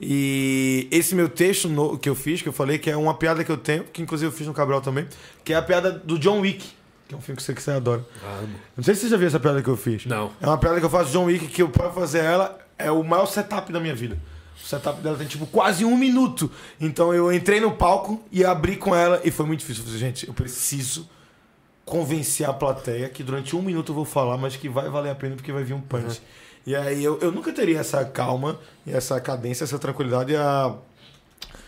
[0.00, 3.42] E esse meu texto no- que eu fiz, que eu falei, que é uma piada
[3.42, 5.06] que eu tenho, que inclusive eu fiz no Cabral também,
[5.44, 6.64] que é a piada do John Wick,
[7.08, 8.04] que é um filme que você, que você adora.
[8.76, 10.06] Não sei se você já viu essa piada que eu fiz.
[10.06, 10.30] Não.
[10.40, 13.02] É uma piada que eu faço John Wick, que eu, pra fazer ela, é o
[13.02, 14.16] maior setup da minha vida.
[14.62, 16.50] O setup dela tem, tipo, quase um minuto.
[16.80, 19.82] Então eu entrei no palco e abri com ela e foi muito difícil.
[19.82, 21.08] Eu falei, gente, eu preciso
[21.84, 25.14] convencer a plateia que durante um minuto eu vou falar, mas que vai valer a
[25.14, 26.20] pena porque vai vir um punch.
[26.68, 30.74] E aí eu, eu nunca teria essa calma, e essa cadência, essa tranquilidade há,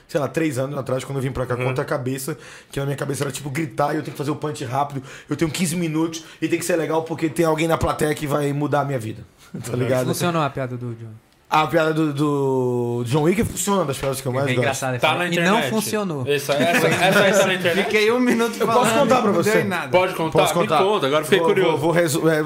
[0.07, 2.37] sei lá, três anos atrás, quando eu vim pra cá, contra a cabeça,
[2.71, 5.03] que na minha cabeça era tipo gritar e eu tenho que fazer o punch rápido,
[5.27, 8.27] eu tenho 15 minutos e tem que ser legal porque tem alguém na plateia que
[8.27, 9.25] vai mudar a minha vida.
[9.65, 10.07] Tá ligado?
[10.07, 11.15] Funcionou a piada do John.
[11.51, 14.59] A piada do, do John Wick funciona, uma das piadas que eu mais É gosto.
[14.61, 15.01] engraçado.
[15.01, 15.51] Tá na e internet.
[15.51, 16.25] não funcionou.
[16.25, 17.85] Essa, essa, essa aí tá na internet.
[17.87, 18.85] Fiquei um minuto Eu falando.
[18.85, 19.51] posso contar pra você?
[19.51, 19.89] deu em nada.
[19.89, 20.39] Pode contar?
[20.39, 20.79] Posso contar?
[20.81, 21.71] Me conta, agora fiquei Vou- curioso.
[21.73, 22.39] Vou, vou resu- é,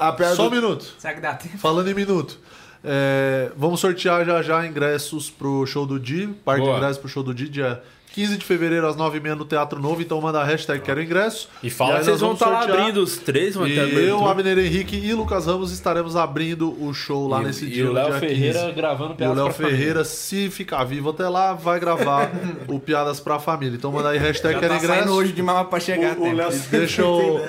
[0.00, 0.86] a piada Só um do- minuto.
[0.98, 1.56] Será que dá tempo?
[1.58, 2.36] Falando em minuto.
[2.84, 6.26] é, vamos sortear já já ingressos pro show do Di.
[6.44, 7.80] Par de ingressos pro show do Di, dia
[8.18, 10.02] 15 de fevereiro às 9h30 no Teatro Novo.
[10.02, 11.48] Então manda a hashtag quero ingresso.
[11.62, 12.80] E fala aí que vocês vão estar lá sortear.
[12.80, 14.00] abrindo os três, E ter abertura.
[14.02, 17.84] eu, Abner Henrique e Lucas Ramos estaremos abrindo o show lá E- nesse e dia.
[17.84, 18.72] o no Léo Ferreira 15.
[18.72, 19.76] gravando E o piadas Léo pra família.
[19.78, 22.30] Ferreira, se ficar vivo até lá, vai gravar
[22.66, 23.76] o Piadas pra Família.
[23.76, 25.12] Então manda aí hashtag Já quero tá ingresso.
[25.12, 26.16] hoje de mala pra chegar.
[26.18, 26.32] O- o.
[26.32, 27.40] Léo E deixa eu...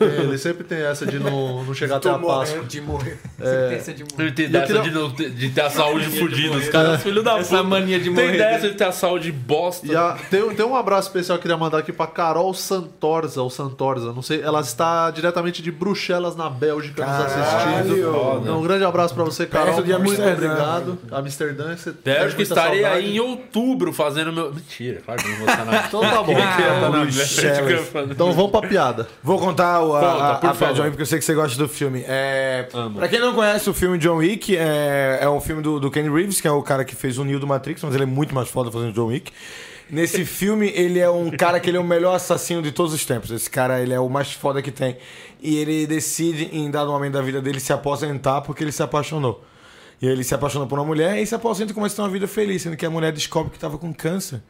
[0.00, 2.64] Ele sempre tem essa de não, não chegar até a Páscoa.
[2.64, 3.18] De morrer.
[3.40, 3.44] É.
[3.44, 4.22] Você pensa de morrer.
[4.22, 6.56] Ele tem dessa de, não ter, de ter a saúde fodida.
[6.56, 7.40] Os caras, filho da puta.
[7.42, 8.36] Essa mania de Tem morrer.
[8.38, 10.09] dessa de ter a saúde bosta.
[10.30, 14.12] Tem, tem um abraço especial que eu queria mandar aqui pra Carol Santorza, ou Santorza,
[14.12, 14.40] não sei.
[14.42, 18.12] Ela está diretamente de Bruxelas, na Bélgica, nos assistindo.
[18.12, 18.40] Foda.
[18.42, 19.74] Então, um grande abraço pra você, Carol.
[19.74, 20.32] Perto de Muito Amsterdã.
[20.34, 20.98] obrigado.
[21.12, 23.04] Amsterdã, você Bélgica estarei saudade.
[23.06, 24.52] aí em outubro fazendo meu.
[24.52, 25.80] Mentira, claro que não vou estar na.
[25.90, 26.34] Então tá bom.
[26.90, 28.02] Bélgica.
[28.10, 29.08] Então vamos pra piada.
[29.22, 31.18] Vou contar o, a, Conta, a, por a piada de John Wick, porque eu sei
[31.18, 32.04] que você gosta do filme.
[32.06, 32.98] É, Amo.
[32.98, 36.08] pra quem não conhece o filme John Wick, é, é um filme do, do Kenny
[36.10, 38.34] Reeves, que é o cara que fez o Neo do Matrix, mas ele é muito
[38.34, 39.32] mais foda fazendo John Wick.
[39.90, 43.04] Nesse filme, ele é um cara que ele é o melhor assassino de todos os
[43.04, 43.30] tempos.
[43.30, 44.96] Esse cara, ele é o mais foda que tem.
[45.40, 49.44] E ele decide, em dado momento da vida dele, se aposentar porque ele se apaixonou.
[50.00, 52.08] E ele se apaixona por uma mulher e se aposenta e começa a ter uma
[52.08, 54.40] vida feliz, sendo que a mulher descobre que estava com câncer.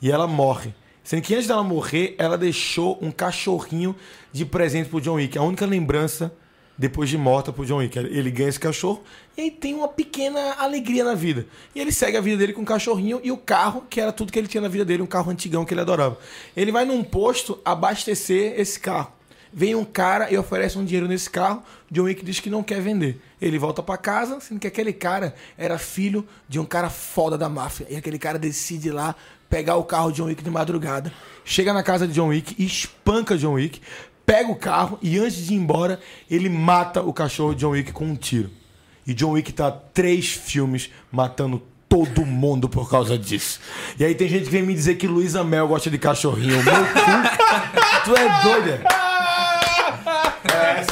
[0.00, 0.72] E ela morre.
[1.02, 3.94] Sendo que antes dela morrer, ela deixou um cachorrinho
[4.32, 5.36] de presente pro John Wick.
[5.36, 6.32] A única lembrança
[6.78, 7.98] depois de morta pro John Wick.
[7.98, 9.02] Ele ganha esse cachorro
[9.36, 11.46] e aí tem uma pequena alegria na vida.
[11.74, 14.32] E ele segue a vida dele com o cachorrinho e o carro, que era tudo
[14.32, 16.18] que ele tinha na vida dele, um carro antigão que ele adorava.
[16.56, 19.12] Ele vai num posto abastecer esse carro.
[19.52, 21.62] Vem um cara e oferece um dinheiro nesse carro.
[21.90, 23.20] John Wick diz que não quer vender.
[23.40, 27.48] Ele volta pra casa, sendo que aquele cara era filho de um cara foda da
[27.48, 27.86] máfia.
[27.88, 29.14] E aquele cara decide lá
[29.48, 31.12] pegar o carro de John Wick de madrugada.
[31.44, 33.80] Chega na casa de John Wick e espanca John Wick.
[34.26, 37.92] Pega o carro e antes de ir embora, ele mata o cachorro de John Wick
[37.92, 38.50] com um tiro.
[39.06, 43.60] E John Wick tá três filmes matando todo mundo por causa disso.
[43.96, 46.60] E aí tem gente que vem me dizer que Luísa Mel gosta de cachorrinho.
[46.64, 48.82] Meu cu, tu é doida.
[50.52, 50.84] É,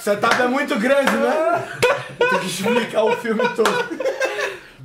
[0.00, 1.64] setup é muito grande, né?
[2.30, 4.27] Tem que explicar o filme todo.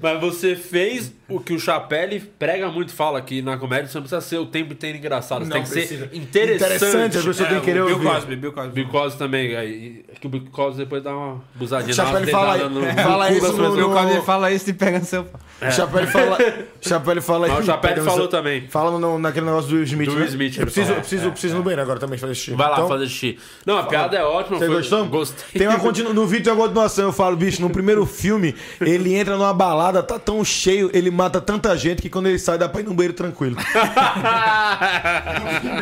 [0.03, 4.01] Mas você fez o que o Chapelle prega muito, fala que na comédia você não
[4.03, 6.09] precisa ser o tempo inteiro engraçado, você Não tem que precisa.
[6.09, 6.73] ser interessante.
[6.73, 8.07] Interessante, a pessoa tem que querer Bill ouvir.
[8.09, 8.71] Cosby, Bill Cosby.
[8.73, 12.27] Bill Cosby também, aí, é que o Bill Cosby depois dá uma busadinha, dá uma
[12.27, 13.75] fala, no, fala no isso no, pessoas.
[13.75, 14.21] Bill Cosby no...
[14.23, 15.39] fala isso e pega no seu pau.
[15.71, 16.37] Chapelle fala,
[16.81, 18.67] Chapelle fala Mas o Chapelle no falou seu- também.
[18.67, 20.09] Fala no, naquele negócio do Will Smith.
[20.09, 20.19] Do né?
[20.21, 22.51] Will Smith, Eu preciso, eu preciso, eu preciso ir no banheiro agora também fazer xixi.
[22.51, 23.39] Vai lá Então, fazer xixi.
[23.65, 24.57] Não, a piada é ótima.
[24.59, 25.05] Você foi- gostou?
[25.05, 25.59] Gostei.
[25.59, 26.13] Tem uma continu...
[26.13, 29.92] No vídeo tem uma continuação, eu falo, bicho, no primeiro filme, ele entra numa balada,
[30.01, 32.93] tá tão cheio, ele mata tanta gente que quando ele sai dá pra ir no
[32.93, 33.57] banheiro tranquilo.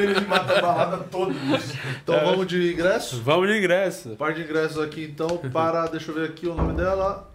[0.02, 1.34] ele mata a balada toda.
[2.04, 3.22] Então vamos de ingresso?
[3.22, 4.10] Vamos de ingresso.
[4.18, 7.31] Par de ingressos aqui então para, deixa eu ver aqui o nome dela.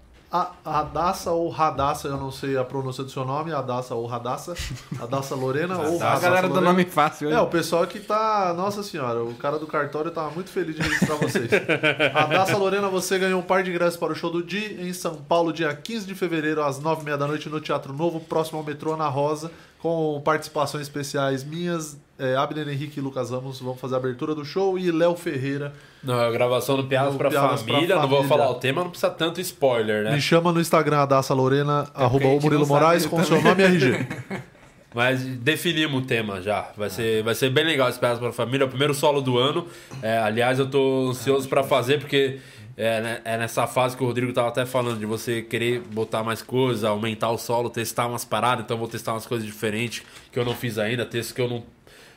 [0.64, 4.54] A Radassa ou Radassa, eu não sei a pronúncia do seu nome, Radassa ou Radassa.
[4.98, 6.72] Radassa Lorena ou A Radassa galera do Lorena.
[6.72, 7.30] nome fácil.
[7.30, 8.52] É, o pessoal que tá.
[8.56, 11.50] Nossa senhora, o cara do cartório tava muito feliz de registrar vocês.
[12.12, 15.14] Radassa Lorena, você ganhou um par de ingressos para o show do Di em São
[15.14, 18.94] Paulo, dia 15 de fevereiro, às 9h30 da noite, no Teatro Novo, próximo ao metrô
[18.94, 21.98] Ana Rosa, com participações especiais minhas.
[22.19, 25.74] É, Abner Henrique e Lucas Ramos vão fazer a abertura do show e Léo Ferreira.
[26.03, 27.94] Não, é a gravação do Piadas pra Piadas pra família.
[27.97, 28.28] Não vou Família.
[28.39, 30.12] falar o tema, não precisa tanto spoiler, né?
[30.12, 33.66] Me chama no Instagram, Adassa Lorena, arroba a o Murilo Moraes, com seu nome e
[33.66, 34.07] RG.
[34.94, 36.70] Mas definimos o tema já.
[36.74, 38.65] Vai ser, vai ser bem legal esse Piadas pra Família.
[38.65, 39.66] É o primeiro solo do ano.
[40.03, 42.39] É, aliás, eu tô ansioso pra fazer, porque
[42.77, 46.23] é, né, é nessa fase que o Rodrigo tava até falando, de você querer botar
[46.23, 48.65] mais coisas, aumentar o solo, testar umas paradas.
[48.65, 51.07] Então eu vou testar umas coisas diferentes que eu não fiz ainda.
[51.07, 51.65] Texto que eu não.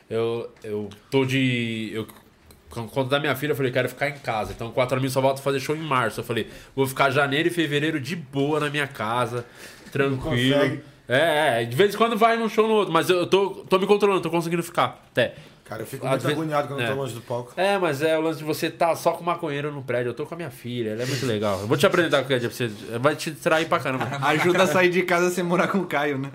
[0.10, 1.92] Eu, eu tô de.
[1.94, 2.08] Eu,
[2.92, 4.52] quando da minha filha, eu falei, quero ficar em casa.
[4.52, 6.20] Então, quatro amigos só voltam a fazer show em março.
[6.20, 9.46] Eu falei, vou ficar janeiro e fevereiro de boa na minha casa,
[9.92, 10.82] tranquilo.
[11.08, 13.80] É, é, de vez em quando vai num show no outro, mas eu tô, tô
[13.80, 15.04] me controlando, tô conseguindo ficar.
[15.10, 15.34] Até.
[15.70, 16.86] Cara, eu fico muito vezes- agoniado quando é.
[16.86, 17.54] eu tô longe do palco.
[17.56, 20.10] É, mas é o lance de você tá só com maconheiro no prédio.
[20.10, 21.60] Eu tô com a minha filha, ela é muito legal.
[21.62, 22.72] Eu vou te apresentar qualquer dia pra você.
[23.00, 24.08] Vai te distrair pra caramba.
[24.22, 26.30] Ajuda a sair de casa sem morar com o Caio, né?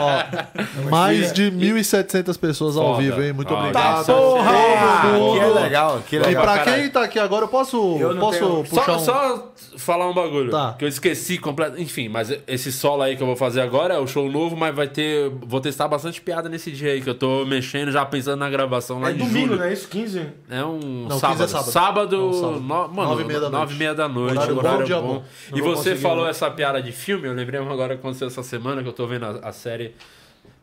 [0.00, 3.02] Ó, mais de 1.700 pessoas ao Foda.
[3.02, 3.32] vivo, hein?
[3.32, 4.06] Muito Ah, obrigado.
[4.06, 4.50] porra!
[4.50, 5.32] Ah, Tudo.
[5.32, 6.42] que é legal, que E legal.
[6.42, 6.82] pra caralho.
[6.82, 8.98] quem tá aqui agora, eu posso, Eu posso tenho- puxar Só, um...
[9.00, 10.74] só falar um bagulho Tá.
[10.78, 11.80] que eu esqueci completo.
[11.80, 14.74] Enfim, mas esse solo aí que eu vou fazer agora é o show novo, mas
[14.74, 15.30] vai ter.
[15.46, 19.00] Vou testar bastante piada nesse dia aí, que eu tô mexendo já pensando na gravação
[19.00, 19.56] lá É em domingo, julho.
[19.58, 19.72] né?
[19.72, 20.26] Isso, 15.
[20.48, 21.38] É um Não, sábado.
[21.38, 21.70] 15 é sábado.
[21.72, 22.60] Sábado, sábado.
[22.60, 23.74] no- mano, Nove e meia da nove noite.
[23.74, 24.32] e meia da noite.
[24.36, 25.06] Horário bom, horário dia bom.
[25.14, 25.24] bom.
[25.50, 26.30] Não E você falou não.
[26.30, 29.24] essa piada de filme, eu lembrei agora que aconteceu essa semana que eu tô vendo
[29.24, 29.94] a, a série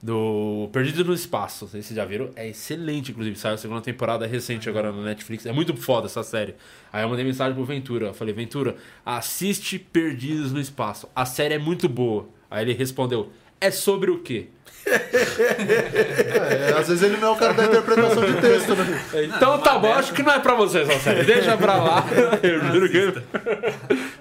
[0.02, 1.66] do Perdido no Espaço.
[1.66, 2.30] Não sei se vocês já viram.
[2.36, 3.36] É excelente, inclusive.
[3.36, 5.46] Saiu a segunda temporada é recente agora no Netflix.
[5.46, 6.56] É muito foda essa série.
[6.94, 8.08] Aí eu mandei mensagem pro Ventura.
[8.08, 8.76] Eu falei, Ventura,
[9.06, 11.08] assiste Perdidos no Espaço.
[11.16, 12.28] A série é muito boa.
[12.50, 14.48] Aí ele respondeu, é sobre o quê?
[14.88, 19.02] É, às vezes ele não é o cara da interpretação de texto, né?
[19.36, 21.24] Então tá bom, acho que não é pra você essa série.
[21.24, 22.06] Deixa pra lá.
[22.44, 23.22] Eu juro que.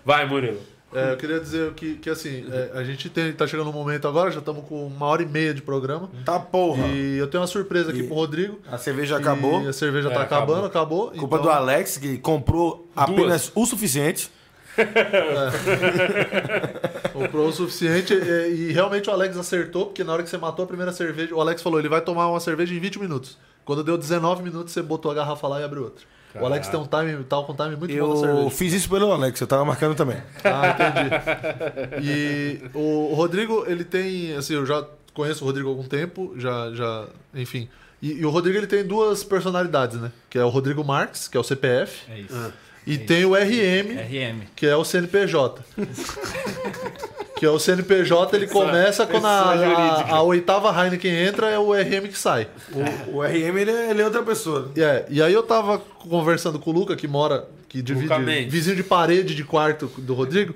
[0.04, 0.60] Vai, Murilo.
[0.94, 4.08] É, eu queria dizer que, que assim, é, a gente tem, tá chegando um momento
[4.08, 6.08] agora, já estamos com uma hora e meia de programa.
[6.24, 6.86] Tá porra.
[6.86, 8.58] E eu tenho uma surpresa aqui E- pro Rodrigo.
[8.70, 9.62] A cerveja acabou.
[9.62, 10.54] E a cerveja É, tá acabou.
[10.54, 11.10] acabando, acabou.
[11.10, 14.30] Culpa então- do Alex, que comprou apenas o suficiente.
[17.12, 20.64] Comprou o suficiente e, e realmente o Alex acertou, porque na hora que você matou
[20.64, 23.38] a primeira cerveja, o Alex falou, ele vai tomar uma cerveja em 20 minutos.
[23.64, 26.04] Quando deu 19 minutos, você botou a garrafa lá e abriu outra.
[26.38, 28.50] O Alex tem um time, tá com um time muito bom na Eu cerveja.
[28.50, 30.18] fiz isso pelo Alex, eu tava marcando também.
[30.44, 30.76] Ah,
[31.98, 32.06] entendi.
[32.06, 34.84] E o, Rodrigo, ele tem, assim, eu já
[35.14, 37.68] conheço o Rodrigo há algum tempo, já, já, enfim.
[38.02, 40.12] E, e o Rodrigo, ele tem duas personalidades, né?
[40.28, 42.52] Que é o Rodrigo Marques, que é o CPF, É isso.
[42.86, 44.42] E tem o RM, RM.
[44.54, 45.64] que é o CNPJ.
[47.36, 51.72] que é o CNPJ, ele começa quando a, a, a oitava Heineken entra, é o
[51.72, 52.48] RM que sai.
[52.72, 54.70] O, o RM, ele é, ele é outra pessoa.
[54.74, 58.14] E, é, e aí eu tava conversando com o Luca, que mora, que divide,
[58.48, 60.54] vizinho de parede de quarto do Rodrigo,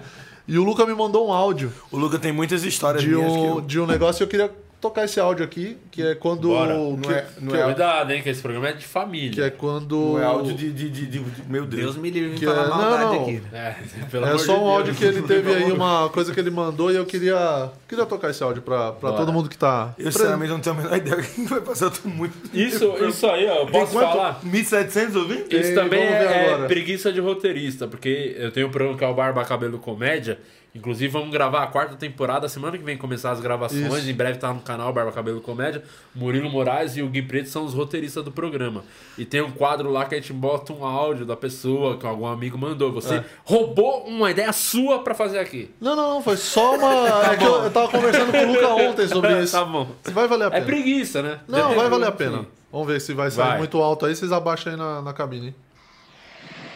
[0.48, 3.38] e o Luca me mandou um áudio O Luca tem muitas histórias de minhas que
[3.38, 3.60] um, eu...
[3.60, 4.50] de um negócio e eu queria
[4.80, 6.48] tocar esse áudio aqui, que é quando.
[6.48, 6.72] Bora.
[6.74, 9.30] Que, Não é- não que é- Cuidado, hein, que esse programa é de família.
[9.30, 9.96] que é quando.
[10.14, 11.82] Não é áudio de, de, de, de- de- Meu Deus.
[11.82, 13.22] Deus me livre de Que falar é- não, maldade não.
[13.22, 13.42] aqui.
[13.52, 13.74] É,
[14.10, 14.68] pelo É amor só um Deus.
[14.70, 18.30] áudio que ele teve aí, uma coisa que ele mandou, e eu queria, queria tocar
[18.30, 19.16] esse áudio pra, pra Bora.
[19.24, 19.94] todo mundo que tá.
[19.98, 21.86] Eu sinceramente não tenho a menor ideia do que vai passar.
[21.86, 22.34] Eu tô muito.
[22.56, 24.08] Isso, isso aí, ó, posso quanto?
[24.10, 24.40] falar?
[24.44, 25.66] 1.700 ouvintes?
[25.66, 26.66] Isso também é, agora.
[26.68, 30.38] preguiça de roteirista, porque eu tenho um programa que é o Barba Cabelo Comédia.
[30.72, 32.48] Inclusive, vamos gravar a quarta temporada.
[32.48, 33.92] Semana que vem começar as gravações.
[33.92, 34.08] Isso.
[34.08, 35.82] Em breve tá no canal Barba Cabelo Comédia.
[36.14, 38.84] Murilo Moraes e o Gui Preto são os roteiristas do programa.
[39.18, 42.24] E tem um quadro lá que a gente bota um áudio da pessoa que algum
[42.24, 42.92] amigo mandou.
[42.92, 43.24] Você É.
[43.44, 45.70] roubou uma ideia sua pra fazer aqui.
[45.80, 46.90] Não, não, não, foi só uma.
[47.32, 49.52] é que eu, eu tava conversando com o Luca ontem sobre isso.
[49.58, 49.88] tá bom.
[50.12, 50.66] Vai valer a É pena.
[50.66, 51.40] preguiça, né?
[51.48, 52.46] Não, vai valer a pena.
[52.70, 53.58] Vamos ver se vai sair Vai.
[53.58, 55.48] muito alto aí, vocês abaixam aí na, na cabine.
[55.48, 55.54] hein?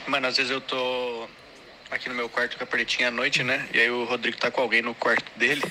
[0.09, 0.77] Mano, às vezes eu tô
[1.95, 3.69] aqui no meu quarto com a pretinha à noite, né?
[3.73, 5.63] E aí o Rodrigo tá com alguém no quarto dele.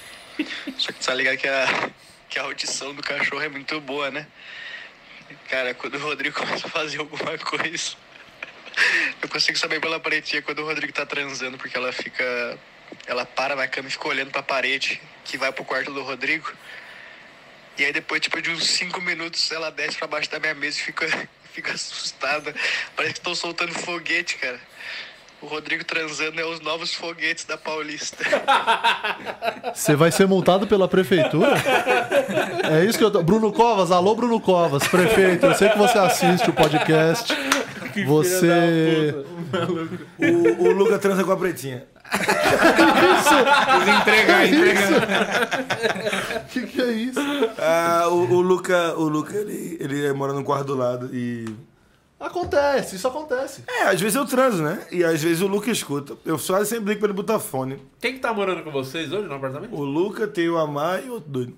[0.78, 1.90] Só que tá ligado que a,
[2.30, 4.26] que a audição do cachorro é muito boa, né?
[5.50, 7.96] Cara, quando o Rodrigo começa a fazer alguma coisa,
[9.22, 12.58] eu consigo saber pela pretinha quando o Rodrigo tá transando, porque ela fica.
[13.06, 16.52] Ela para na cama e fica olhando pra parede que vai pro quarto do Rodrigo.
[17.78, 20.78] E aí depois, tipo, de uns 5 minutos, ela desce pra baixo da minha mesa
[20.78, 21.08] e fica,
[21.52, 22.56] fica assustada.
[22.96, 24.60] Parece que estão soltando foguete, cara.
[25.44, 28.24] O Rodrigo transando é os novos foguetes da Paulista.
[29.76, 31.56] Você vai ser multado pela prefeitura?
[32.72, 33.22] É isso que eu tô.
[33.22, 37.36] Bruno Covas, alô Bruno Covas, prefeito, eu sei que você assiste o podcast.
[37.92, 38.40] Que Você.
[38.40, 39.12] filha
[39.52, 40.06] da puta.
[40.18, 41.84] O, o Luca transa com a pretinha.
[44.00, 46.44] entregar, entregar.
[46.44, 47.20] O que, que é isso?
[47.60, 51.54] Ah, o, o Luca, o Luca ele, ele mora no quarto do lado e.
[52.24, 53.64] Acontece, isso acontece.
[53.68, 54.80] É, às vezes eu transo, né?
[54.90, 56.16] E às vezes o Luca escuta.
[56.26, 57.82] Eu só sempre ligo pra ele botar fone.
[58.00, 59.76] Quem que tá morando com vocês hoje no apartamento?
[59.76, 61.58] O Luca tem o Amar e o outro doido.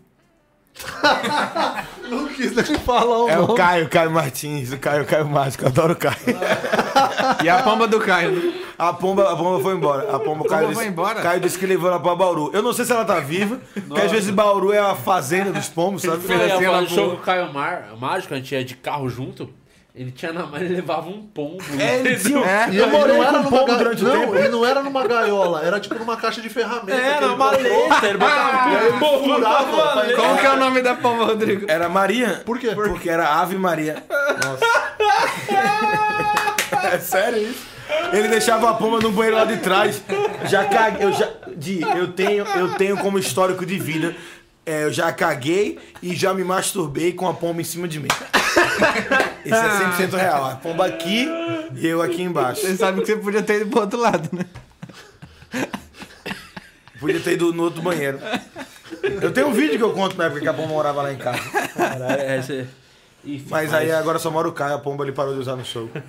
[2.10, 3.56] Não quis nem falar o É o nome.
[3.56, 6.16] Caio, Caio Martins, o Caio, Caio Mágico, eu adoro o Caio.
[7.44, 8.54] E a pomba do Caio.
[8.78, 10.16] A pomba, a pomba foi embora.
[10.16, 11.22] A pomba, o Caio pomba disse, foi embora?
[11.22, 12.50] Caio disse que levou ela pra Bauru.
[12.54, 15.70] Eu não sei se ela tá viva, porque às vezes Bauru é a fazenda dos
[15.70, 16.24] pombos, sabe?
[16.24, 19.08] Foi assim, ela no show com o Caio Mar, Mágico, a gente ia de carro
[19.10, 19.50] junto.
[19.96, 21.64] Ele tinha na mão, ele levava um pombo.
[21.80, 22.68] É, ele tinha.
[22.70, 23.78] E eu morei era com um numa pombo ga...
[23.78, 24.36] durante o não, tempo.
[24.36, 27.00] ele não era numa gaiola, era tipo numa caixa de ferramentas.
[27.00, 30.16] É, na ele maleta, ele botava E aí ele furava.
[30.16, 31.66] Como que é o nome da pomba, Rodrigo?
[31.70, 32.42] Era Maria.
[32.46, 32.72] Por quê?
[32.76, 34.04] Porque era Ave Maria.
[34.44, 34.66] Nossa.
[36.92, 37.76] é sério isso?
[38.12, 40.04] Ele deixava a pomba no banheiro lá de trás.
[40.46, 41.06] Já caguei.
[41.06, 44.14] Eu já, Di, eu tenho, eu tenho como histórico de vida.
[44.66, 48.08] É, eu já caguei e já me masturbei com a pomba em cima de mim.
[49.46, 50.46] Isso é 100% real.
[50.46, 51.28] A pomba aqui
[51.76, 52.62] e eu aqui embaixo.
[52.62, 54.46] Você sabe que você podia ter ido pro outro lado, né?
[57.00, 58.20] Podia ter ido no outro banheiro.
[59.22, 61.18] Eu tenho um vídeo que eu conto na época que a pomba morava lá em
[61.18, 61.40] casa.
[61.76, 62.68] Caralho, é, você...
[63.50, 65.90] Mas aí agora só mora o Caio, a pomba ele parou de usar no show.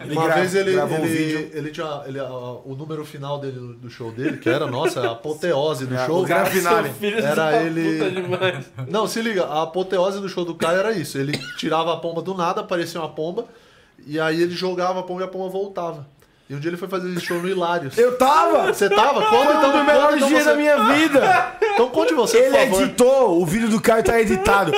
[0.00, 1.50] Ele Uma gra- vez ele, gravou um ele, vídeo.
[1.52, 5.86] ele tinha ele, o número final dele do- show dele, que era, nossa, a apoteose
[5.86, 6.22] do É, show.
[6.22, 6.90] o grande finale.
[7.22, 7.98] Era ele.
[8.88, 11.18] Não, se liga, a apoteose do show do Caio era isso.
[11.18, 13.44] Ele tirava a pomba do nada, aparecia uma pomba,
[14.06, 16.06] e aí ele jogava a pomba e a pomba voltava.
[16.50, 17.96] E um dia ele foi fazer esse show no Hilários.
[17.96, 18.66] Eu tava!
[18.74, 19.24] Você tava?
[19.26, 20.50] Conta então, melhores então dias você.
[20.50, 21.54] da minha vida!
[21.74, 22.82] Então conte você, Ele por favor.
[22.82, 24.72] editou, o vídeo do Caio tá editado.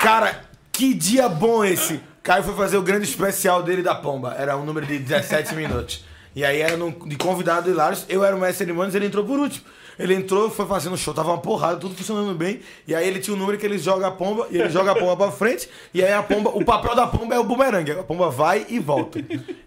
[0.00, 0.40] Cara,
[0.70, 2.00] que dia bom esse!
[2.22, 4.36] Caio foi fazer o grande especial dele da Pomba.
[4.38, 6.04] Era um número de 17 minutos.
[6.34, 9.06] E aí era no- de convidado do Hilários, eu era o mestre de cerimônias, ele
[9.06, 9.64] entrou por último.
[9.98, 12.60] Ele entrou, foi fazendo show, tava uma porrada, tudo funcionando bem.
[12.86, 14.94] E aí ele tinha um número que ele joga a pomba, e ele joga a
[14.94, 17.92] pomba pra frente, e aí a pomba, o papel da pomba é o bumerangue.
[17.92, 19.18] A pomba vai e volta.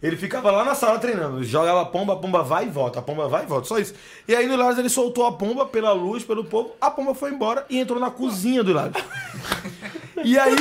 [0.01, 3.01] Ele ficava lá na sala treinando, jogava a pomba, a pomba vai e volta, a
[3.01, 3.93] pomba vai e volta, só isso.
[4.27, 7.31] E aí no Hilários ele soltou a pomba pela luz, pelo povo, a pomba foi
[7.31, 9.03] embora e entrou na cozinha do Hilários.
[10.23, 10.55] E aí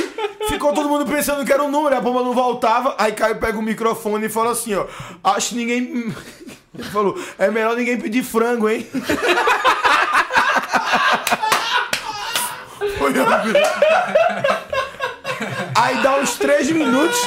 [0.47, 2.95] ficou todo mundo pensando que era um número, a pomba não voltava.
[2.97, 4.85] Aí Caio pega o microfone e fala assim, ó.
[5.23, 6.13] Acho que ninguém.
[6.77, 8.85] Ele falou, é melhor ninguém pedir frango, hein?
[12.97, 13.13] Foi.
[15.75, 17.17] Aí dá uns três minutos.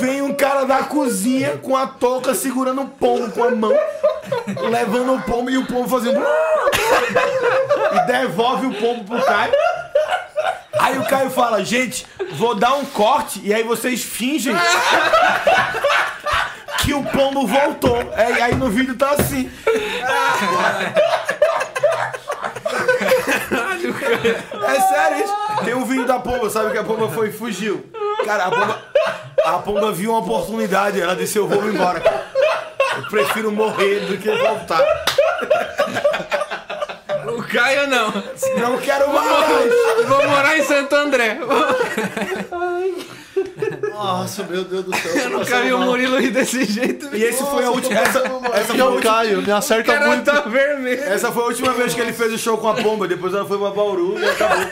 [0.00, 3.72] Vem um cara da cozinha com a touca segurando o pombo com a mão,
[4.70, 6.20] levando o pombo e o pombo fazendo.
[7.92, 9.52] E devolve o pombo pro Caio.
[10.78, 14.54] Aí o Caio fala, gente, vou dar um corte e aí vocês fingem
[16.80, 17.98] que o pombo voltou.
[18.16, 19.50] É, aí no vídeo tá assim.
[24.66, 25.34] É sério isso?
[25.64, 27.84] Tem um vídeo da pomba, sabe que a pomba foi e fugiu.
[28.24, 28.82] Cara, a pomba,
[29.44, 32.02] a pomba viu uma oportunidade, ela disse, eu vou embora.
[32.96, 34.82] Eu prefiro morrer do que voltar.
[37.26, 38.10] O Caio não.
[38.58, 40.06] Não quero mais.
[40.06, 41.38] Vou morar em Santo André.
[43.96, 45.16] Nossa, meu Deus do céu.
[45.16, 47.14] Eu nunca vi o Murilo rir desse jeito.
[47.14, 47.98] E esse foi a última.
[47.98, 48.18] Essa,
[48.54, 49.12] essa que foi a o última.
[49.12, 50.24] Caio, me O acerta cara muito.
[50.24, 51.02] tá vermelho.
[51.04, 53.08] Essa foi a última vez que ele fez o show com a pomba.
[53.08, 54.66] Depois ela foi pra Bauru e acabou.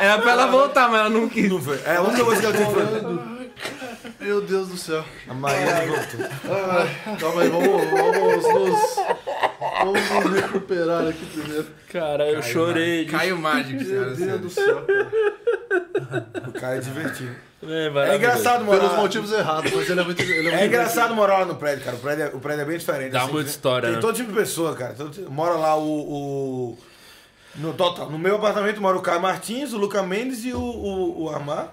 [0.00, 1.48] Era pra ela voltar, mas ela não quis.
[1.50, 1.78] Não foi.
[1.84, 3.42] É a única coisa que ela tem que fazer.
[4.20, 5.04] Meu Deus do céu.
[5.28, 7.18] A Maria voltou.
[7.20, 8.96] Calma aí, vamos, vamos nos.
[9.84, 11.66] Vamos nos recuperar aqui primeiro.
[11.92, 13.04] Cara, eu chorei.
[13.04, 14.14] de- Caio Mágico, Meu.
[14.16, 14.84] Deus do céu.
[14.86, 16.26] cara.
[16.48, 17.34] O cara é divertido.
[17.64, 19.00] É, É engraçado morar Pelos lá.
[19.00, 20.20] motivos errados, mas ele é muito.
[20.20, 21.96] Ele é, muito É engraçado morar lá no prédio, cara.
[21.96, 23.12] O prédio é, o prédio é bem diferente.
[23.12, 24.00] Dá muita história, Tem né?
[24.00, 24.94] todo tipo de pessoa, cara.
[24.94, 25.82] Todo tipo- Mora lá o.
[26.72, 26.78] o-
[27.54, 31.22] No total, no meu apartamento mora o Caio Martins, o Luca Mendes e o, o,
[31.24, 31.72] o Armar.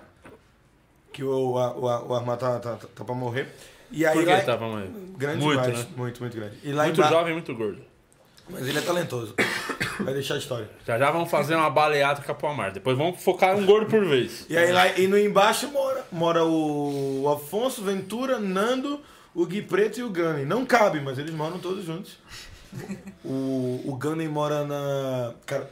[1.12, 3.48] Que o, o, o, o Armar tá, tá, tá, tá pra morrer.
[3.92, 4.90] E aí Por que lá- ele tava mais?
[5.18, 5.80] Grande Muito, demais.
[5.80, 5.86] né?
[5.98, 6.58] Muito, muito grande.
[6.64, 7.82] E lá Muito embaixo- jovem, muito gordo.
[8.50, 9.36] Mas ele é talentoso.
[10.00, 10.70] Vai deixar a história.
[10.86, 12.72] Já já vamos fazer uma baleada com a Pomar.
[12.72, 14.46] Depois vamos focar um gordo por vez.
[14.50, 19.02] E aí lá e no embaixo mora, mora o, Afonso, Ventura, Nando,
[19.36, 20.46] o Gui Preto e o Gunny.
[20.46, 22.18] Não cabe, mas eles moram todos juntos.
[23.24, 25.34] O, o Gunny mora na.
[25.46, 25.70] Cara,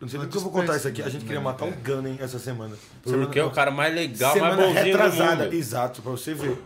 [0.00, 1.02] não sei nem que eu vou contar isso aqui.
[1.02, 2.76] A gente queria matar o Gunny essa semana.
[3.02, 5.54] Porque é o cara mais legal, mais semana bonzinho do retrasada.
[5.54, 6.56] Exato, pra você ver.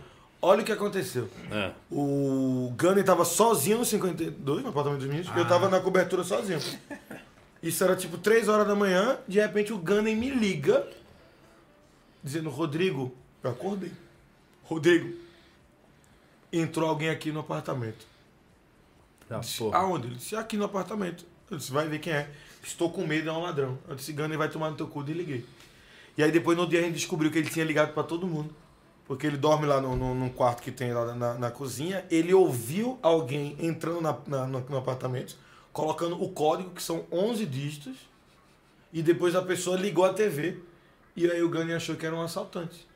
[0.45, 1.29] Olha o que aconteceu.
[1.49, 1.71] É.
[1.89, 6.21] O Gunny tava sozinho no 52, no apartamento dos meninos, e eu tava na cobertura
[6.21, 6.59] sozinho.
[7.61, 10.85] Isso era tipo 3 horas da manhã, de repente o Gunny me liga,
[12.21, 13.93] dizendo, Rodrigo, eu acordei.
[14.65, 15.17] Rodrigo,
[16.51, 18.05] entrou alguém aqui no apartamento.
[19.29, 19.63] Ah, disse.
[19.71, 20.07] Aonde?
[20.07, 21.25] Ele disse, aqui no apartamento.
[21.49, 22.29] Eu disse, vai ver quem é.
[22.61, 23.79] Estou com medo, é um ladrão.
[23.87, 25.45] Eu disse, ele vai tomar no teu cu e liguei.
[26.17, 28.53] E aí depois no dia a gente descobriu que ele tinha ligado pra todo mundo.
[29.13, 32.03] Porque ele dorme lá no, no, num quarto que tem lá na, na cozinha.
[32.09, 35.37] Ele ouviu alguém entrando na, na- no, no apartamento,
[35.71, 37.95] colocando o código, que são 11 dígitos.
[38.91, 40.57] E depois a pessoa ligou a TV.
[41.15, 42.87] E aí o Gani achou que era um assaltante.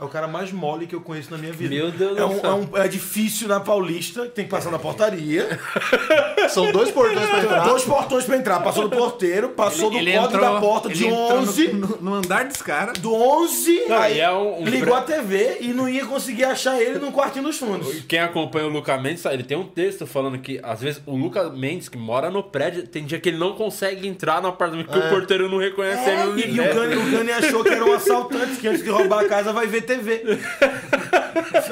[0.00, 1.72] É o cara mais mole que eu conheço na minha vida.
[1.74, 2.50] Meu Deus é do um, céu.
[2.50, 5.58] é um é difícil na Paulista, tem que passar na portaria.
[6.50, 7.60] São dois portões pra entrar.
[7.64, 8.60] Dois portões pra entrar.
[8.60, 11.68] Passou do porteiro, passou do código da porta de ele entrou 11.
[11.68, 12.98] No, no- no andar dos caras.
[12.98, 16.44] Do 11, Não, aí e é um- um ligou a TV e não ia conseguir
[16.44, 18.02] achar ele no quartinho dos fundos.
[18.08, 21.16] Quem acompanha o Luca Mendes, sabe, ele tem um texto falando que, às vezes, o
[21.16, 24.86] Luca Mendes, que mora no prédio, tem dia que ele não consegue entrar no apartamento
[24.88, 26.74] porque o porteiro não reconhece ele no É, e, e o.
[26.74, 29.66] Gani, o Gani achou que era um assaltante, que antes de roubar a casa vai
[29.66, 30.22] ver TV.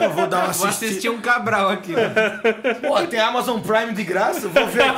[0.01, 1.15] Eu vou dar uma Vou assistir assistida.
[1.15, 1.95] um Cabral aqui.
[2.87, 4.49] Pô, tem Amazon Prime de graça?
[4.49, 4.93] Vou ver,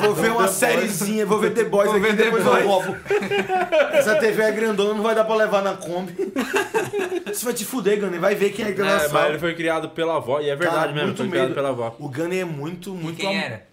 [0.00, 2.60] vou ver uma sériezinha, vou ver The Boys Vou aqui, ver depois Boys.
[2.62, 2.96] eu roubo.
[3.92, 6.14] Essa TV é grandona, não vai dar pra levar na Kombi.
[7.30, 9.88] Isso vai te fuder, Gani, vai ver quem é que É, mas ele foi criado
[9.90, 11.54] pela avó, e é verdade Cara, mesmo, foi criado medo.
[11.54, 11.94] pela avó.
[11.98, 13.18] O Gani é muito, muito...
[13.18, 13.67] Quem am- era?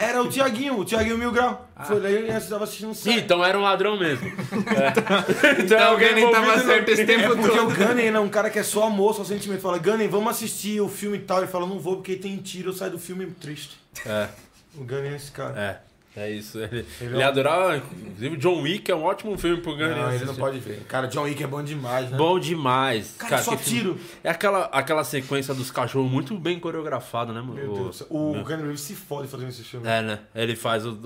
[0.00, 1.68] Era o Tiaguinho, o Tiaguinho Mil Grau.
[1.86, 4.26] Foi lá e ele estava assistindo o Ih, então era um ladrão mesmo.
[4.70, 5.62] É.
[5.62, 7.74] Então alguém nem tava envolvido no- certo esse tempo É porque o todo.
[7.76, 9.60] Gunny ele é um cara que é só amor, só sentimento.
[9.60, 11.38] Fala, Gunny, vamos assistir o filme e tal.
[11.38, 13.78] Ele fala, não vou porque tem tiro, eu saio do filme triste.
[14.06, 14.28] É,
[14.74, 15.60] O Gunny é esse cara.
[15.60, 15.89] é.
[16.16, 16.58] É isso.
[16.58, 17.76] Ele, Ele ele é um- adorava.
[17.76, 19.90] Inclusive, John Wick é um ótimo filme pro Gunny.
[19.94, 20.80] Não, ele não pode ver.
[20.88, 22.16] Cara, John Wick é bom demais, né?
[22.16, 23.14] Bom demais.
[23.16, 24.00] Cara, só que filme- tiro.
[24.24, 27.54] É aquela, aquela sequência dos cachorros muito bem coreografada, né, mano?
[27.54, 28.00] Meu O- Deus.
[28.10, 29.86] O Gunny Reeves se fode fazendo esse filme.
[29.86, 30.18] É, né?
[30.34, 30.98] Ele faz o,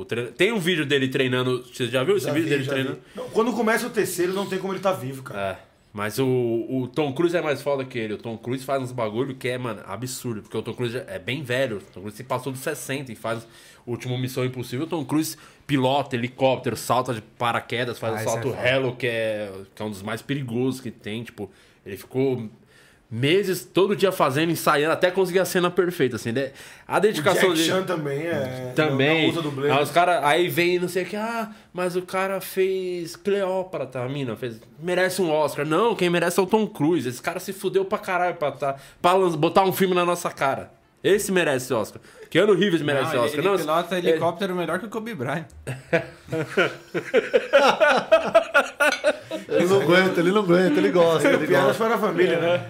[0.00, 0.30] o treino.
[0.32, 1.64] Tem um vídeo dele treinando.
[1.64, 2.98] Você já viu esse Já vídeo vi, dele já treinando?
[3.16, 5.40] Não, quando começa o terceiro, não tem como ele tá vivo, cara.
[5.40, 5.73] É.
[5.94, 8.14] Mas o, o Tom Cruise é mais foda que ele.
[8.14, 10.42] O Tom Cruise faz uns bagulho que é, mano, absurdo.
[10.42, 11.76] Porque o Tom Cruise é bem velho.
[11.76, 13.46] O Tom Cruise se passou dos 60 e faz
[13.86, 14.86] o último Missão Impossível.
[14.86, 15.36] O Tom Cruise
[15.68, 18.74] pilota helicóptero, salta de paraquedas, faz Ah, o salto é.
[18.74, 21.22] Hello, que é, que é um dos mais perigosos que tem.
[21.22, 21.48] Tipo,
[21.86, 22.50] ele ficou
[23.14, 26.32] meses, todo dia fazendo, ensaiando, até conseguir a cena perfeita, assim.
[26.32, 26.50] né?
[26.86, 27.68] A O dedicação Jack dele...
[27.68, 28.72] Chan também é.
[28.74, 29.32] Também.
[29.32, 29.76] Não, não.
[29.76, 34.02] Aí os cara, aí vem não sei o que, ah, mas o cara fez Cleópatra,
[34.02, 35.64] a mina fez, merece um Oscar.
[35.64, 37.08] Não, quem merece é o Tom Cruise.
[37.08, 40.72] Esse cara se fudeu pra caralho pra, tá, pra botar um filme na nossa cara.
[41.04, 42.00] Esse merece Oscar.
[42.30, 43.38] Keanu Reeves merece Não, ele, Oscar.
[43.40, 45.44] ele não, pilota é- helicóptero melhor que o Kobe Bryant.
[49.48, 51.74] Ele não aguenta, ele não aguenta, ele gosta, ele gosta.
[51.84, 52.66] para a família, né?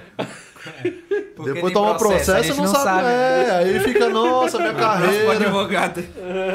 [1.37, 3.07] Porque Depois toma processo, a e gente não, sabe.
[3.09, 5.33] É, aí fica, nossa, minha carreira.
[5.33, 6.03] advogado.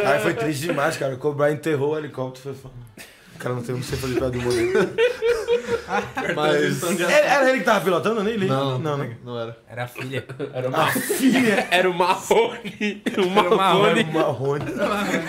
[0.06, 1.14] Aí foi triste demais, cara.
[1.14, 2.56] O Kobe Bryant enterrou o helicóptero.
[2.56, 2.72] Foi
[3.40, 4.54] cara não tem não sei fazer piada de humor.
[6.36, 6.84] Mas.
[7.00, 8.48] Era era ele que tava pilotando, eu nem li.
[8.48, 9.18] Não, não, né?
[9.24, 9.58] não era.
[9.68, 10.26] Era a filha.
[10.54, 11.68] Era uma filha.
[11.72, 13.04] Era o Marrone.
[13.18, 14.04] O Marrone.
[14.04, 14.66] Marrone.
[14.76, 15.26] Marrone.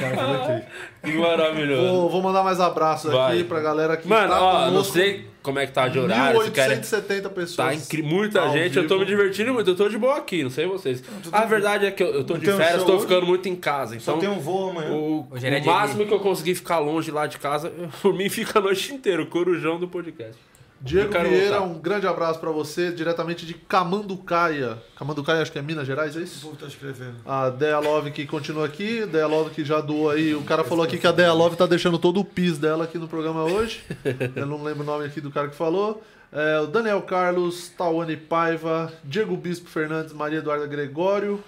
[0.00, 0.66] Cara.
[1.12, 1.88] Que maravilhoso.
[1.88, 3.34] Vou, vou mandar mais abraços Vai.
[3.36, 6.42] aqui pra galera que Mano, tá ó, não sei como é que tá de horário.
[6.42, 7.68] Se querem 1870 pessoas.
[7.68, 8.02] Tá incri...
[8.02, 10.66] muita Ao gente, eu tô me divertindo muito, eu tô de boa aqui, não sei
[10.66, 11.02] vocês.
[11.30, 13.02] A verdade é que eu, eu tô Não de um férias, show tô hoje?
[13.02, 14.90] ficando muito em casa, Só então tem um voo amanhã.
[14.90, 17.72] o, Hoje era o máximo que eu consegui ficar longe lá de casa,
[18.02, 20.34] por mim fica a noite inteira, o corujão do podcast.
[20.80, 21.74] Diego Vieira, voltar.
[21.74, 24.78] um grande abraço pra você, diretamente de Camanducaia.
[24.96, 26.40] Camanducaia, acho que é Minas Gerais, é O isso?
[26.46, 27.16] povo tá escrevendo.
[27.24, 30.34] A Dea Love que continua aqui, Dea Love que já doou aí.
[30.34, 32.98] O cara falou aqui que a Dea Love tá deixando todo o pis dela aqui
[32.98, 33.82] no programa hoje.
[34.36, 36.02] Eu não lembro o nome aqui do cara que falou.
[36.30, 41.42] É, o Daniel Carlos, Tawane Paiva, Diego Bispo Fernandes, Maria Eduarda Gregório,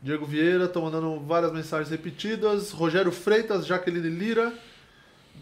[0.00, 2.70] Diego Vieira, estão mandando várias mensagens repetidas.
[2.70, 4.52] Rogério Freitas, Jaqueline Lira,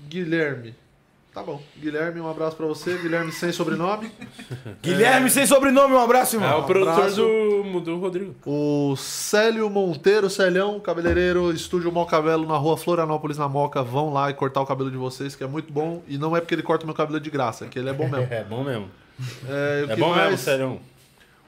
[0.08, 0.74] Guilherme.
[1.32, 1.62] Tá bom.
[1.78, 2.96] Guilherme, um abraço pra você.
[2.98, 4.10] Guilherme sem sobrenome.
[4.82, 6.50] Guilherme sem sobrenome, um abraço, irmão.
[6.50, 8.34] É o produtor do, do Rodrigo.
[8.44, 13.80] O Célio Monteiro, Célio, cabeleireiro, estúdio Mocavelo na rua Florianópolis, na Moca.
[13.82, 16.02] Vão lá e cortar o cabelo de vocês, que é muito bom.
[16.08, 18.08] E não é porque ele corta meu cabelo de graça, é que ele é bom
[18.08, 18.26] mesmo.
[18.30, 18.88] É bom mesmo.
[19.48, 20.40] É, É bom mesmo, mais?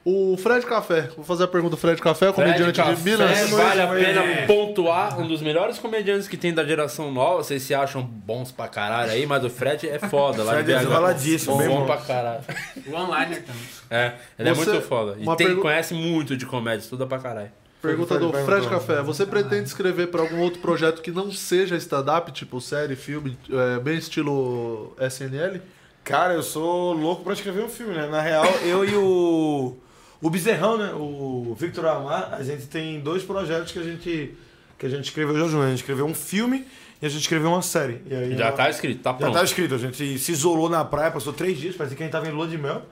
[0.05, 1.09] O Fred Café.
[1.15, 3.29] Vou fazer a pergunta do Fred Café, comediante Fred de Minas.
[3.39, 5.17] Café, vale a pena pontuar.
[5.19, 7.41] Um dos melhores comediantes que tem da geração nova.
[7.41, 10.43] Vocês se acham bons pra caralho aí, mas o Fred é foda.
[10.43, 10.79] Lá Fred de é BH.
[10.81, 11.85] desvaladíssimo, bom, bem bom bom.
[11.85, 12.43] pra caralho.
[12.85, 13.61] O online também.
[13.89, 15.15] É, ele é Você- muito foda.
[15.17, 17.51] E tem, pergu- conhece muito de comédia, estuda pra caralho.
[17.81, 18.31] Pergunta do.
[18.33, 19.01] Fred Café.
[19.01, 23.79] Você pretende escrever para algum outro projeto que não seja stand-up, tipo série, filme, é,
[23.79, 25.61] bem estilo SNL?
[26.03, 28.07] Cara, eu sou louco pra escrever um filme, né?
[28.07, 29.77] Na real, eu e o.
[30.23, 30.93] O Bezerrão, né?
[30.93, 34.33] O Victor Amar, a gente tem dois projetos que a gente.
[34.79, 35.63] que a gente escreveu já junto.
[35.63, 36.65] A gente escreveu um filme
[37.01, 38.01] e a gente escreveu uma série.
[38.09, 39.33] E aí, Já tá escrito, tá Já pronto.
[39.33, 39.75] tá escrito.
[39.75, 42.31] A gente se isolou na praia, passou três dias, parecia que a gente tava em
[42.31, 42.83] lua de mel.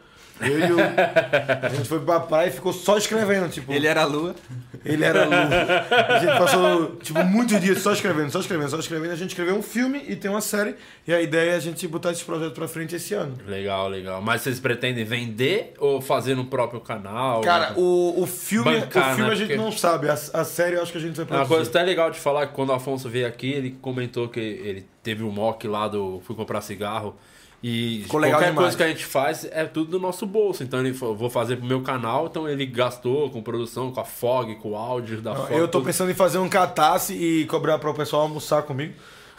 [0.41, 0.77] Eu e o...
[1.65, 3.71] A gente foi pra praia e ficou só escrevendo, tipo...
[3.71, 4.35] Ele era a lua.
[4.83, 5.31] Ele era Lu.
[5.33, 9.11] A gente passou, tipo, muitos dias só escrevendo, só escrevendo, só escrevendo.
[9.11, 10.75] A gente escreveu um filme e tem uma série.
[11.07, 13.37] E a ideia é a gente botar esse projeto pra frente esse ano.
[13.47, 14.21] Legal, legal.
[14.23, 17.41] Mas vocês pretendem vender ou fazer no próprio canal?
[17.41, 19.35] Cara, o, o filme, Bancar, o filme né?
[19.35, 20.09] a gente Porque- não sabe.
[20.09, 21.55] A, a série eu acho que a gente vai É Uma produzir.
[21.55, 24.87] coisa até legal de falar que quando o Afonso veio aqui, ele comentou que ele
[25.03, 27.15] teve um mock lá do Fui Comprar Cigarro.
[27.63, 28.55] E Ficou qualquer demais.
[28.55, 30.63] coisa que a gente faz é tudo do nosso bolso.
[30.63, 34.03] Então ele falou, vou fazer pro meu canal, então ele gastou com produção, com a
[34.05, 35.53] FOG, com o áudio da FOG.
[35.53, 35.85] Eu tô tudo.
[35.85, 38.93] pensando em fazer um catarse e cobrar para o pessoal almoçar comigo.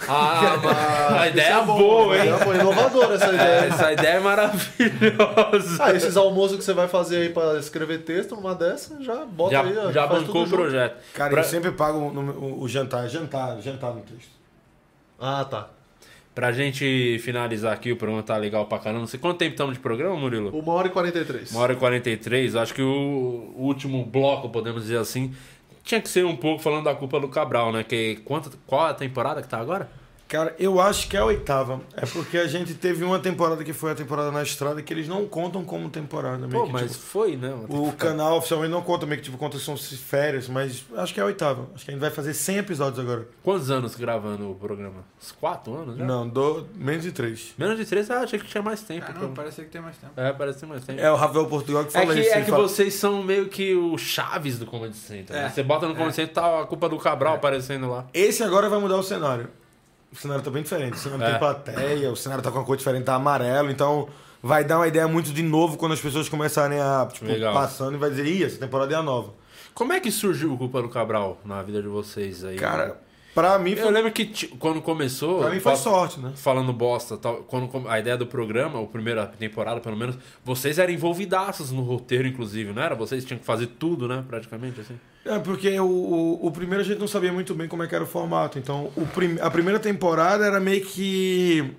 [0.08, 2.28] Ah, mas a ideia é boa, hein?
[2.32, 3.58] É, pô, inovadora essa É, ideia.
[3.66, 5.82] Essa ideia é maravilhosa.
[5.84, 9.52] Ah, esses almoços que você vai fazer aí pra escrever texto, numa dessa, já bota
[9.52, 9.76] já aí.
[9.78, 10.96] ó, já faz bancou o projeto.
[11.14, 13.08] Cara, Pra- eu sempre pago no- o, o jantar.
[13.08, 14.30] Jantar, jantar no texto.
[15.20, 15.68] Ah, tá.
[16.34, 19.00] Pra gente finalizar aqui, o programa tá legal pra caramba.
[19.00, 20.48] Não sei quanto tempo estamos de programa, Murilo?
[20.58, 21.50] Uma hora e 43.
[21.50, 22.56] Uma hora e 43.
[22.56, 25.34] Acho que o último bloco, podemos dizer assim,
[25.84, 27.84] tinha que ser um pouco falando da culpa do Cabral, né?
[27.84, 29.90] Que quanto, qual a temporada que tá agora?
[30.32, 31.78] Cara, eu acho que é a oitava.
[31.94, 35.06] É porque a gente teve uma temporada que foi a temporada na estrada que eles
[35.06, 36.48] não contam como temporada.
[36.48, 37.54] Meio Pô, que, mas tipo, foi, né?
[37.68, 41.22] O canal oficialmente não conta, meio que tipo, conta são férias, mas acho que é
[41.22, 41.68] a oitava.
[41.74, 43.28] Acho que a gente vai fazer 100 episódios agora.
[43.42, 45.04] Quantos anos gravando o programa?
[45.20, 46.04] Uns quatro anos já?
[46.06, 47.52] Não, do, menos de três.
[47.58, 49.04] Menos de três, eu achei que tinha mais tempo.
[49.06, 50.14] Ah, não, Então- parece que tem mais tempo.
[50.16, 50.98] É, parece ter mais tempo.
[50.98, 52.30] É o Rafael Portugal que É fala que, isso.
[52.30, 55.36] é que fala- vocês são meio que o chaves do Comedy Center.
[55.36, 55.44] né?
[55.44, 55.48] É.
[55.50, 58.06] Você bota no Comedy Center tá a culpa do Cabral aparecendo lá.
[58.14, 59.50] Esse agora vai mudar o cenário.
[60.12, 60.94] O cenário tá bem diferente.
[60.94, 61.30] O cenário É.
[61.30, 64.08] tem plateia, o cenário tá com uma cor diferente, tá amarelo, então
[64.42, 67.54] vai dar uma ideia muito de novo quando as pessoas começarem a, tipo, Legal.
[67.54, 69.32] passando e vai dizer, ih, essa temporada é a nova.
[69.74, 72.56] Como é que surgiu o culpa do Cabral na vida de vocês aí?
[72.56, 73.00] Cara,
[73.34, 75.38] pra mim eu foi, lembro que quando começou.
[75.40, 76.32] pra mim foi fa- sorte, né?
[76.36, 80.92] Falando bosta, tal, quando a ideia do programa, a primeira temporada pelo menos, vocês eram
[80.92, 82.94] envolvidaços no roteiro, inclusive, não era?
[82.94, 84.22] Vocês tinham que fazer tudo, né?
[84.28, 84.98] Praticamente, assim.
[85.24, 87.94] É, porque o, o, o primeiro a gente não sabia muito bem como é que
[87.94, 88.58] era o formato.
[88.58, 91.72] Então, o prim, a primeira temporada era meio que.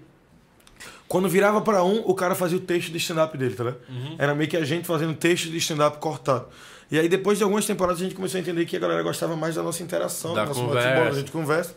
[1.08, 3.82] Quando virava pra um, o cara fazia o texto de stand-up dele, tá ligado?
[3.90, 4.16] Uhum.
[4.18, 6.48] Era meio que a gente fazendo texto de stand-up cortado.
[6.90, 9.36] E aí, depois de algumas temporadas, a gente começou a entender que a galera gostava
[9.36, 11.10] mais da nossa interação, Da do nosso conversa.
[11.10, 11.76] a gente conversa.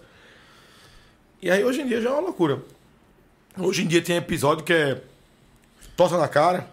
[1.43, 2.63] E aí, hoje em dia, já é uma loucura.
[3.59, 5.01] Hoje em dia tem episódio que é.
[5.97, 6.69] Tossa na cara,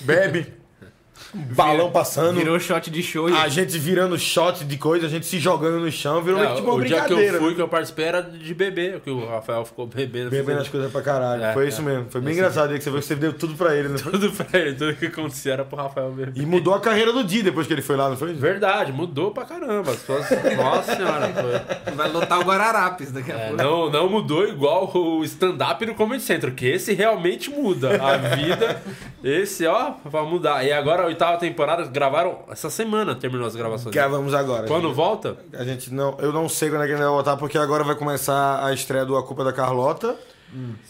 [0.00, 0.52] bebe,
[1.54, 2.36] balão passando.
[2.38, 5.90] Virou shot de show A gente virando shot de coisa, a gente se jogando no
[5.90, 7.36] chão, virou que tipo uma É, o dia que brincadeira.
[7.36, 7.54] eu fui, né?
[7.56, 10.30] que eu participei, era de beber, que o Rafael ficou bebendo.
[10.30, 11.42] Bebendo as coisas pra caralho.
[11.44, 11.68] É, foi é.
[11.68, 12.06] isso mesmo.
[12.10, 14.12] Foi bem engraçado aí que você viu que você deu tudo pra ele, foi?
[14.16, 16.32] Tudo pra ele, tudo que acontecia era pro Rafael beber.
[16.40, 18.32] E mudou a carreira do Di depois que ele foi lá, não foi?
[18.32, 19.92] Verdade, mudou pra caramba.
[20.56, 21.92] Nossa senhora, foi.
[21.94, 23.62] vai lotar o Guararapes daqui a É, pouco.
[23.62, 28.82] não, não mudou igual o stand-up no Comedy Central, que esse realmente muda a vida.
[29.22, 30.64] Esse, ó, vai mudar.
[30.64, 33.94] E agora a oitava temporada, gravaram essa semana, terminou as gravações.
[33.94, 34.66] Gravamos agora.
[34.66, 34.96] Quando gente.
[34.96, 35.36] volta?
[35.54, 36.16] A gente não.
[36.18, 39.04] Eu não sei quando é que ele vai voltar, porque agora vai começar a estreia
[39.04, 40.16] do A Culpa da Carlota.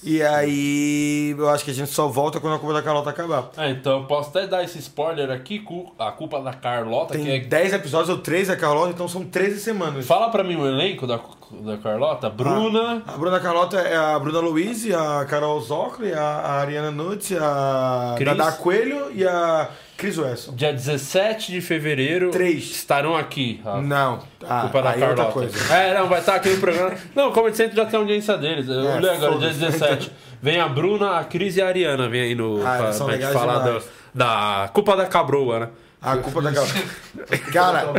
[0.03, 3.51] E aí eu acho que a gente só volta quando a culpa da Carlota acabar.
[3.57, 5.65] Ah, então eu posso até dar esse spoiler aqui,
[5.99, 9.25] a culpa da Carlota, que Tem é 10 episódios ou 13 da Carlota, então são
[9.25, 10.07] 13 semanas.
[10.07, 11.19] Fala pra mim o elenco da,
[11.65, 12.31] da Carlota.
[12.31, 13.03] Bruna.
[13.07, 18.15] A Bruna Carlota é a Bruna Luiz, a Carol Zocli, a, a Ariana Nutt, a
[18.17, 18.37] Cris.
[18.37, 20.55] Dada Coelho e a Cris Wesson.
[20.55, 22.31] Dia 17 de fevereiro.
[22.31, 22.65] Três.
[22.71, 23.61] Estarão aqui.
[23.65, 25.33] A Não, ah, culpa da aí é outra Carlota.
[25.51, 25.75] coisa.
[25.75, 26.95] É, não, vai estar aqui no programa.
[27.15, 28.69] Não, como sempre já tem audiência deles.
[28.69, 29.59] Eu É, olhei agora, dia foda-se.
[29.61, 30.13] 17.
[30.43, 32.09] Vem a Bruna, a Cris e a Ariana.
[32.09, 32.59] Vem aí no.
[32.67, 33.83] Ah, pra, pra gente falar do-
[34.15, 35.69] da culpa da cabroa, né?
[36.01, 36.83] A culpa da Carlota.
[37.53, 37.93] Cara,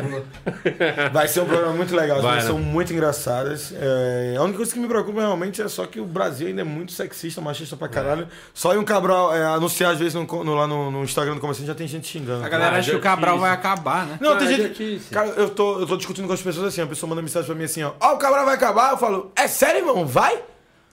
[1.11, 2.17] vai ser um programa muito legal.
[2.17, 2.55] As Vai, coisas né?
[2.55, 3.73] são muito engraçadas.
[3.75, 6.63] É, a única coisa que me preocupa realmente é só que o Brasil ainda é
[6.63, 8.27] muito sexista, machista pra caralho.
[8.53, 11.41] Só em um Cabral é, anunciar às vezes no, no- lá no, no Instagram do
[11.41, 12.45] comerciante já tem gente xingando.
[12.45, 13.15] A galera Ah, acha que o idiotice.
[13.15, 14.17] Cabral vai acabar, né?
[14.21, 14.61] Não, Ah, tem gente.
[14.83, 15.09] idiotice.
[15.09, 17.55] Cara, eu tô, eu tô discutindo com as pessoas assim, a pessoa manda mensagem pra
[17.55, 17.91] mim assim, ó.
[17.99, 20.05] Ó, o Cabral vai acabar, eu falo, é sério, irmão?
[20.05, 20.39] Vai?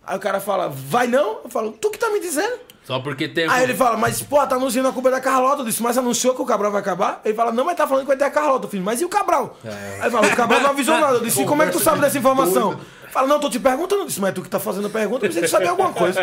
[0.07, 1.41] Aí o cara fala, vai não?
[1.45, 2.59] Eu falo, tu que tá me dizendo?
[2.85, 3.49] Só porque tem.
[3.49, 5.63] Aí ele fala, mas pô, tá anunciando a culpa da Carlota.
[5.63, 7.23] Eu disse, mas anunciou que o Cabral vai acabar?
[7.25, 8.67] Ele fala, não, mas tá falando que vai ter a Carlota.
[8.67, 9.57] Eu falei, mas e o Cabral?
[9.65, 11.17] Aí ele fala, o Cabral não avisou nada.
[11.17, 12.79] Eu disse, e como é que tu sabe dessa informação?
[13.11, 14.03] Fala, não, tô te perguntando.
[14.03, 16.21] Eu disse, mas tu que tá fazendo a pergunta, eu que sabia alguma coisa.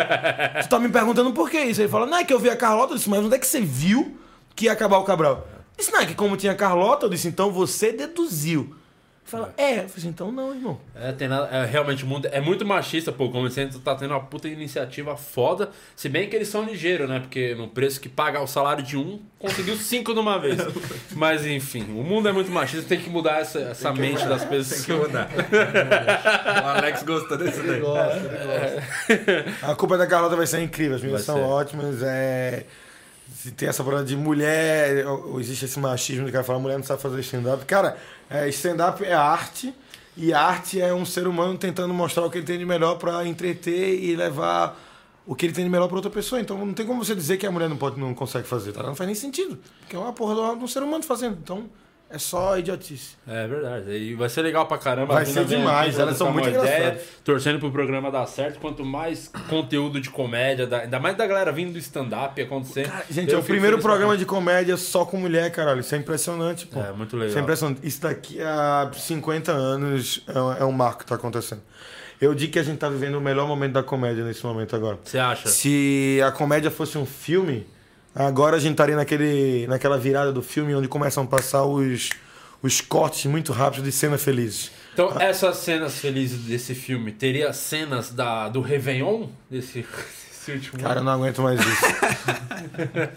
[0.62, 1.80] Tu tá me perguntando por que isso?
[1.80, 2.92] Ele fala, não, é que eu vi a Carlota.
[2.92, 4.16] Eu disse, mas onde é que você viu
[4.54, 5.44] que ia acabar o Cabral?
[5.76, 8.76] Eu disse, não, é que como tinha a Carlota, eu disse, então você deduziu.
[9.24, 9.70] Fala, é.
[9.70, 10.78] Eu falei assim, então não, irmão.
[10.94, 13.30] É, tem nada, é, realmente o mundo é muito machista, pô.
[13.30, 15.70] Como você tá tendo uma puta iniciativa foda.
[15.96, 17.20] Se bem que eles são ligeiros, né?
[17.20, 20.58] Porque no preço que paga o salário de um, conseguiu cinco de uma vez.
[21.14, 24.84] Mas enfim, o mundo é muito machista, tem que mudar essa, essa mente das pessoas.
[24.84, 25.28] Tem que mudar.
[26.62, 27.82] o Alex gostou desse daí.
[29.62, 31.50] A culpa da Carlota vai ser incrível, as meninas Vai são ser.
[31.50, 32.02] ótimas.
[32.02, 32.64] É...
[33.34, 36.84] Se tem essa parada de mulher, ou existe esse machismo de cara falar mulher não
[36.84, 37.64] sabe fazer stand-up.
[37.64, 37.96] Cara,
[38.28, 39.74] é, stand-up é arte,
[40.16, 43.26] e arte é um ser humano tentando mostrar o que ele tem de melhor pra
[43.26, 44.78] entreter e levar
[45.26, 46.40] o que ele tem de melhor pra outra pessoa.
[46.40, 48.82] Então não tem como você dizer que a mulher não, pode, não consegue fazer, tá?
[48.82, 49.58] Não faz nem sentido.
[49.80, 51.38] Porque é uma porra de um ser humano fazendo.
[51.42, 51.64] Então
[52.12, 53.16] é só idiotice.
[53.26, 53.90] É verdade.
[53.90, 55.14] E vai ser legal pra caramba.
[55.14, 57.02] Vai A Bruna ser demais, elas são muito uma ideia, engraçadas.
[57.24, 58.58] Torcendo pro programa dar certo.
[58.60, 62.90] Quanto mais conteúdo de comédia, da- ainda mais da galera vindo do stand-up acontecer.
[63.10, 65.80] Gente, eu é o primeiro programa de comédia só com mulher, caralho.
[65.80, 66.80] Isso é impressionante, pô.
[66.80, 67.28] É, muito legal.
[67.30, 67.80] Isso é impressionante.
[67.86, 71.62] Isso daqui a 50 anos é um, é um marco que tá acontecendo.
[72.20, 74.96] Eu digo que a gente tá vivendo o melhor momento da comédia nesse momento agora.
[75.02, 75.48] Você acha?
[75.48, 77.66] Se a comédia fosse um filme,
[78.14, 82.10] agora a gente estaria naquele, naquela virada do filme onde começam a passar os,
[82.62, 84.70] os cortes muito rápidos de cenas felizes.
[84.92, 89.26] Então, essas cenas felizes desse filme, teria cenas da, do Réveillon?
[89.50, 89.86] Desse,
[90.28, 91.04] desse último Cara, eu ano?
[91.06, 91.86] não aguento mais isso.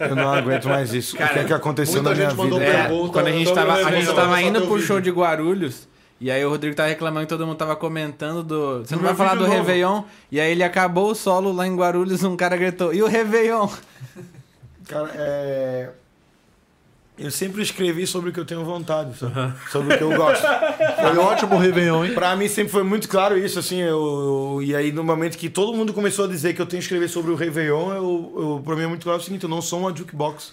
[0.00, 1.16] eu não aguento mais isso.
[1.16, 2.64] o que é que aconteceu na minha vida?
[2.64, 5.86] É, quando a gente sobre tava, o a gente tava indo pro show de Guarulhos.
[6.18, 8.78] E aí o Rodrigo tava reclamando que todo mundo tava comentando do.
[8.78, 9.52] Você não vai falar do novo.
[9.52, 10.02] Réveillon?
[10.32, 13.68] E aí ele acabou o solo lá em Guarulhos, um cara gritou, e o Réveillon?
[14.88, 15.90] Cara, é.
[17.18, 19.32] Eu sempre escrevi sobre o que eu tenho vontade, sabe?
[19.70, 20.42] sobre o que eu gosto.
[21.00, 22.14] Foi ótimo o Réveillon, hein?
[22.14, 23.80] Pra mim sempre foi muito claro isso, assim.
[23.80, 23.88] Eu,
[24.58, 26.84] eu- e aí, no momento que todo mundo começou a dizer que eu tenho que
[26.84, 29.62] escrever sobre o Réveillon, eu, eu, pra mim é muito claro o seguinte: eu não
[29.62, 30.52] sou uma jukebox.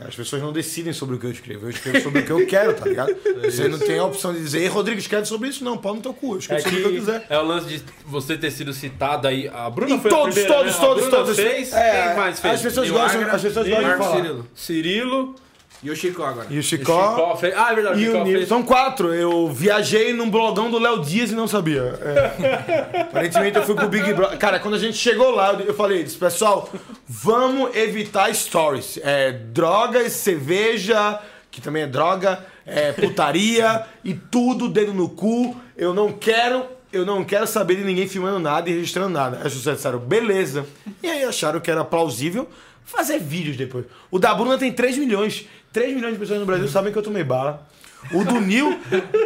[0.00, 1.66] As pessoas não decidem sobre o que eu escrevo.
[1.66, 3.14] Eu escrevo sobre o que eu quero, tá ligado?
[3.44, 5.62] Você não tem a opção de dizer, Ei, Rodrigo, escreve sobre isso.
[5.62, 6.34] Não, pau no teu cu.
[6.34, 7.26] Eu É, escrevo sobre o que eu quiser.
[7.28, 9.48] é o lance de você ter sido citado aí.
[9.48, 10.80] A Bruna Em foi todos, a primeira, todos, né?
[10.80, 11.36] todos, a Bruna todos.
[11.36, 11.72] fez?
[11.74, 12.54] É, Quem mais fez?
[12.54, 14.16] As pessoas gostam, as pessoas gostam de falar.
[14.16, 14.48] Cirilo.
[14.54, 15.34] Cirilo.
[15.82, 16.46] E o Chico agora.
[16.48, 17.10] E o o Chicó.
[17.10, 17.54] Chicó fez.
[17.56, 17.96] Ah, é verdade.
[17.98, 18.36] o E Chicó o Nil.
[18.36, 18.48] fez.
[18.48, 19.12] São quatro.
[19.12, 21.82] Eu viajei num blogão do Léo Dias e não sabia.
[22.00, 23.00] É.
[23.02, 24.38] Aparentemente eu fui pro Big Brother.
[24.38, 26.70] Cara, quando a gente chegou lá, eu falei, disse, pessoal,
[27.08, 28.98] vamos evitar stories.
[29.02, 31.18] É, drogas, cerveja,
[31.50, 35.56] que também é droga, é, putaria e tudo, dedo no cu.
[35.76, 36.64] Eu não quero.
[36.92, 39.38] Eu não quero saber de ninguém filmando nada e registrando nada.
[39.38, 40.66] Aí pessoas disseram, beleza.
[41.02, 42.46] E aí acharam que era plausível
[42.84, 43.86] fazer vídeos depois.
[44.10, 45.46] O da Bruna tem 3 milhões.
[45.72, 47.66] 3 milhões de pessoas no Brasil sabem que eu tomei bala.
[48.10, 48.78] O do Nil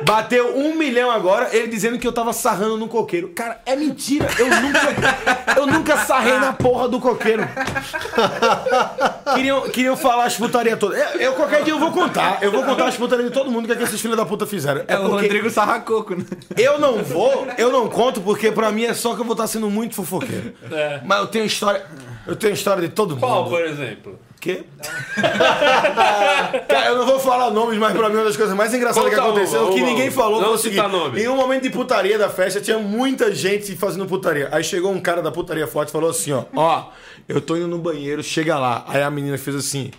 [0.05, 3.29] bateu um milhão agora, ele dizendo que eu tava sarrando no coqueiro.
[3.31, 4.29] Cara, é mentira.
[4.39, 7.43] Eu nunca, eu nunca sarrei na porra do coqueiro.
[9.35, 10.99] Queriam, queriam falar as putarias todas.
[10.99, 12.43] Eu, eu qualquer dia eu vou contar.
[12.43, 14.47] Eu vou contar as putarias de todo mundo que, é que esses filhos da puta
[14.47, 14.85] fizeram.
[14.87, 16.25] É o porque Rodrigo Sarracoco, né?
[16.57, 19.47] eu não vou, eu não conto, porque pra mim é só que eu vou estar
[19.47, 20.53] sendo muito fofoqueiro.
[21.05, 21.85] Mas eu tenho história.
[22.27, 23.21] Eu tenho história de todo mundo.
[23.21, 24.19] Qual, por exemplo?
[24.47, 24.63] Quê?
[26.69, 29.21] Cara, eu não vou falar nomes, mas pra mim uma das coisas mais engraçadas Conta
[29.21, 30.87] que aconteceu, uma, que uma, ninguém falou, Não foi o seguinte.
[30.87, 31.21] nome.
[31.21, 34.49] Em um momento de putaria da festa, tinha muita gente fazendo putaria.
[34.53, 36.91] Aí chegou um cara da putaria forte e falou assim, ó, ó,
[37.29, 38.85] eu tô indo no banheiro, chega lá.
[38.87, 39.91] Aí a menina fez assim,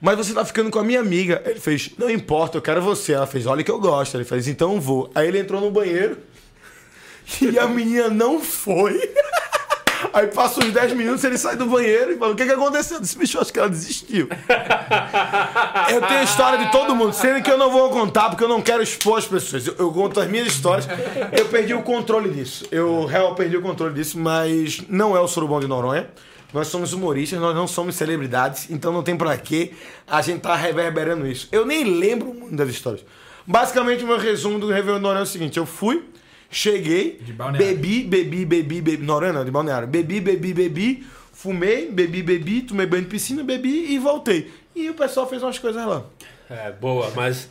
[0.00, 1.42] mas você tá ficando com a minha amiga.
[1.44, 3.12] Ele fez, não importa, eu quero você.
[3.12, 4.14] Ela fez, olha que eu gosto.
[4.16, 5.10] Ele fez, então eu vou.
[5.14, 6.16] Aí ele entrou no banheiro
[7.38, 8.98] e a menina não foi.
[10.12, 12.96] Aí passa uns 10 minutos, ele sai do banheiro e fala: O que, que aconteceu?
[12.96, 14.28] Eu disse, bicho, acho que ela desistiu.
[15.90, 18.48] eu tenho a história de todo mundo, sendo que eu não vou contar porque eu
[18.48, 19.66] não quero expor as pessoas.
[19.66, 20.86] Eu, eu conto as minhas histórias.
[21.36, 22.66] Eu perdi o controle disso.
[22.70, 26.08] Eu real perdi o controle disso, mas não é o Surubão de Noronha.
[26.52, 29.72] Nós somos humoristas, nós não somos celebridades, então não tem pra que
[30.06, 31.48] a gente tá reverberando isso.
[31.50, 33.04] Eu nem lembro muito das histórias.
[33.44, 36.04] Basicamente, o meu resumo do Réveillon Noronha é o seguinte: eu fui,
[36.54, 37.20] cheguei,
[37.58, 39.04] bebi, bebi, bebi, bebi.
[39.04, 39.88] Noronha não, de balneário.
[39.88, 44.50] Bebi, bebi, bebi, fumei, bebi, bebi, tomei banho de piscina, bebi e voltei.
[44.74, 46.04] E o pessoal fez umas coisas lá.
[46.48, 47.48] É, boa, mas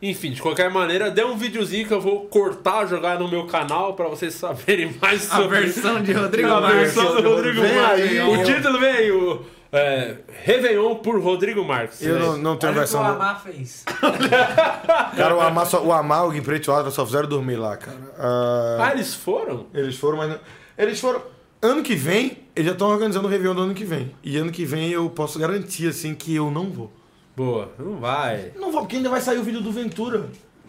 [0.00, 3.94] enfim, de qualquer maneira, dê um videozinho que eu vou cortar, jogar no meu canal
[3.94, 8.44] pra vocês saberem mais A sobre versão de Rodrigo a versão do Rodrigo aí, o
[8.44, 12.00] título veio é, Réveillon por Rodrigo Marques.
[12.02, 13.04] Eu não, não tenho Olha o que o versão.
[13.04, 13.84] Amar fez.
[15.16, 17.56] Cara, o Amar, só, o Amar, o Gui Preto e o Adra só fizeram dormir
[17.56, 17.96] lá, cara.
[18.18, 19.66] Ah, Ah, eles foram?
[19.74, 20.30] Eles foram, mas.
[20.30, 20.38] não-
[20.78, 21.20] Eles foram.
[21.62, 24.14] Ano que vem, eles já estão organizando o Réveillon do ano que vem.
[24.22, 26.92] E ano que vem eu posso garantir, assim, que eu não vou.
[27.34, 28.52] Boa, não vai.
[28.56, 30.26] Não vou, porque ainda vai sair o vídeo do Ventura.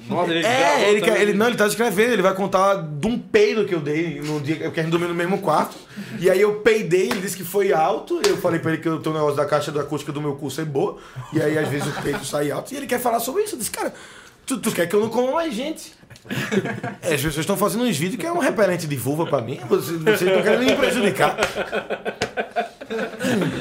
[0.07, 3.17] Nossa, ele É, ele, quer, ele não, ele tá escrevendo, ele vai contar de um
[3.17, 5.75] peido que eu dei no dia que a gente dormiu no mesmo quarto.
[6.19, 8.21] E aí eu peidei, ele disse que foi alto.
[8.25, 10.35] Eu falei pra ele que eu tenho um negócio da caixa da acústica do meu
[10.35, 10.97] cu ser boa.
[11.33, 12.73] E aí às vezes o peito sai alto.
[12.73, 13.55] E ele quer falar sobre isso.
[13.55, 13.93] Eu disse, cara,
[14.45, 15.93] tu, tu quer que eu não coma mais gente?
[17.01, 19.59] É, as pessoas estão fazendo uns vídeos que é um repelente de vulva pra mim.
[19.67, 21.37] Vocês, vocês estão querendo me prejudicar.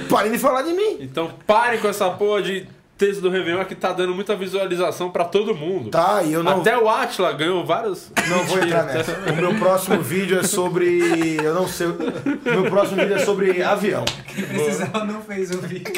[0.08, 0.98] Parem de falar de mim.
[1.00, 5.24] Então parem com essa porra de texto do Réveillon que tá dando muita visualização pra
[5.24, 5.90] todo mundo.
[5.90, 8.10] Tá, e eu não, Até o Atila ganhou vários.
[8.28, 9.12] não vou entrar nessa.
[9.30, 11.36] O meu próximo vídeo é sobre.
[11.42, 11.86] Eu não sei.
[11.88, 11.96] O
[12.44, 14.04] meu próximo vídeo é sobre avião.
[14.34, 15.92] Precisava não fez o vídeo.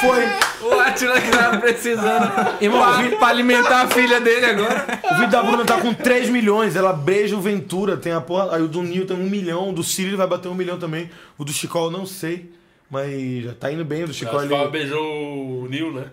[0.00, 0.24] Foi.
[0.68, 2.28] O Atila que tava precisando
[2.60, 5.00] Irmão, o vídeo, pra alimentar a filha dele agora.
[5.10, 6.74] o vídeo da Bruna tá com 3 milhões.
[6.76, 8.56] Ela beija o Ventura, tem a porra.
[8.56, 9.70] Aí o do Nil tem um milhão.
[9.70, 11.08] O do Ciro vai bater um milhão também.
[11.38, 12.50] O do Chicó eu não sei.
[12.90, 14.04] Mas já tá indo bem.
[14.04, 14.70] O do que ela ele.
[14.70, 16.10] beijou o Nil, né?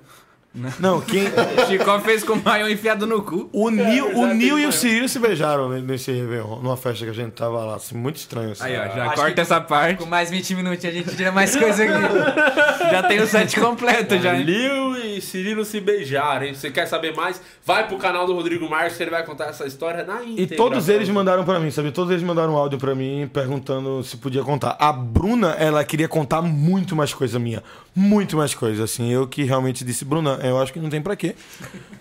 [0.80, 1.24] Não, quem.
[1.68, 3.50] Chicó fez com o maior enfiado no cu.
[3.52, 4.72] O Nil, o já Nil e o.
[4.72, 7.76] Cirilo se beijaram né, nesse Réveillon, numa festa que a gente tava lá.
[7.76, 8.52] Assim, muito estranho.
[8.52, 8.64] Assim.
[8.66, 9.98] Aí, ó, já Acho corta essa parte.
[9.98, 11.94] Com mais 20 minutos a gente tira mais coisa aqui.
[12.94, 14.36] Já tem o set completo já.
[14.36, 14.44] hein?
[14.44, 16.54] Lil e Cirilo se beijaram, hein?
[16.54, 17.42] Você quer saber mais?
[17.66, 20.58] Vai pro canal do Rodrigo Marques que ele vai contar essa história na E íntegra.
[20.58, 21.92] todos pra eles mandaram pra mim, sabe?
[21.92, 24.76] Todos eles mandaram um áudio pra mim perguntando se podia contar.
[24.80, 27.64] A Bruna, ela queria contar muito mais coisa minha.
[27.96, 29.12] Muito mais coisa, assim.
[29.12, 31.36] Eu que realmente disse, Bruna, eu acho que não tem pra quê.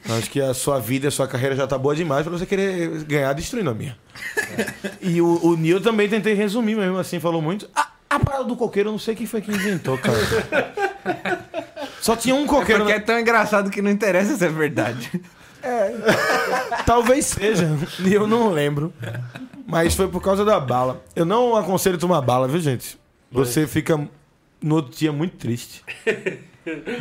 [0.09, 2.45] Eu acho que a sua vida, a sua carreira já tá boa demais pra você
[2.47, 3.97] querer ganhar destruindo a minha.
[5.01, 7.69] E o, o Neil também tentei resumir mesmo, assim, falou muito.
[7.75, 10.19] A, a parada do coqueiro, eu não sei quem foi que inventou, cara.
[12.01, 12.81] Só tinha um coqueiro.
[12.85, 15.11] Porque na- é tão engraçado que não interessa se é verdade.
[16.85, 17.69] Talvez seja,
[18.05, 18.93] e eu não lembro.
[19.67, 21.03] Mas foi por causa da bala.
[21.15, 22.99] Eu não aconselho tomar bala, viu, gente?
[23.31, 23.97] Você fica
[24.61, 25.83] no outro dia muito triste.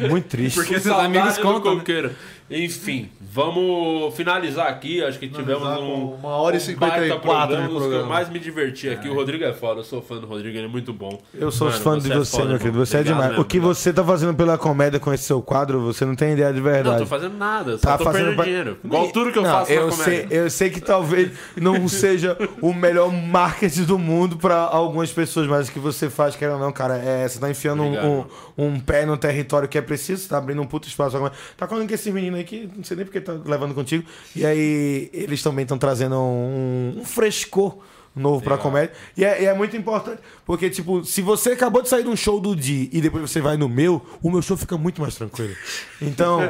[0.09, 0.55] Muito triste.
[0.55, 1.75] Porque seus amigos contam.
[1.77, 2.11] né?
[2.51, 5.01] Enfim, vamos finalizar aqui.
[5.03, 6.15] Acho que tivemos um.
[6.15, 8.03] uma hora e um 54 baita de programa, os que programa.
[8.03, 9.07] eu mais me diverti aqui.
[9.07, 11.17] O Rodrigo é foda, eu sou fã do Rodrigo, ele é muito bom.
[11.33, 12.77] Eu sou Mano, fã de é você, foda, meu querido.
[12.85, 13.29] Você é demais.
[13.29, 16.33] mesmo, o que você tá fazendo pela comédia com esse seu quadro, você não tem
[16.33, 16.97] ideia de Não, verdade.
[16.99, 18.77] tô fazendo nada, só Tá tô fazendo perdendo pra- dinheiro.
[18.83, 20.27] Igual tudo que eu Não, faço eu na comédia.
[20.27, 25.47] sei, eu sei que talvez não seja o melhor marketing do mundo pra algumas pessoas,
[25.47, 28.25] mas o que você faz, quer ou não, cara, é você tá enfiando um, um,
[28.57, 31.17] um pé no território que é preciso, você tá abrindo um puto espaço.
[31.55, 34.05] Tá falando que esse menino aí que não sei nem porque tá levando contigo.
[34.35, 37.77] E aí eles também estão trazendo um, um frescor
[38.15, 38.93] novo pra comédia.
[39.15, 40.21] E é, e é muito importante,
[40.51, 43.39] porque, tipo, se você acabou de sair de um show do Di e depois você
[43.39, 45.55] vai no meu, o meu show fica muito mais tranquilo.
[46.01, 46.41] Então,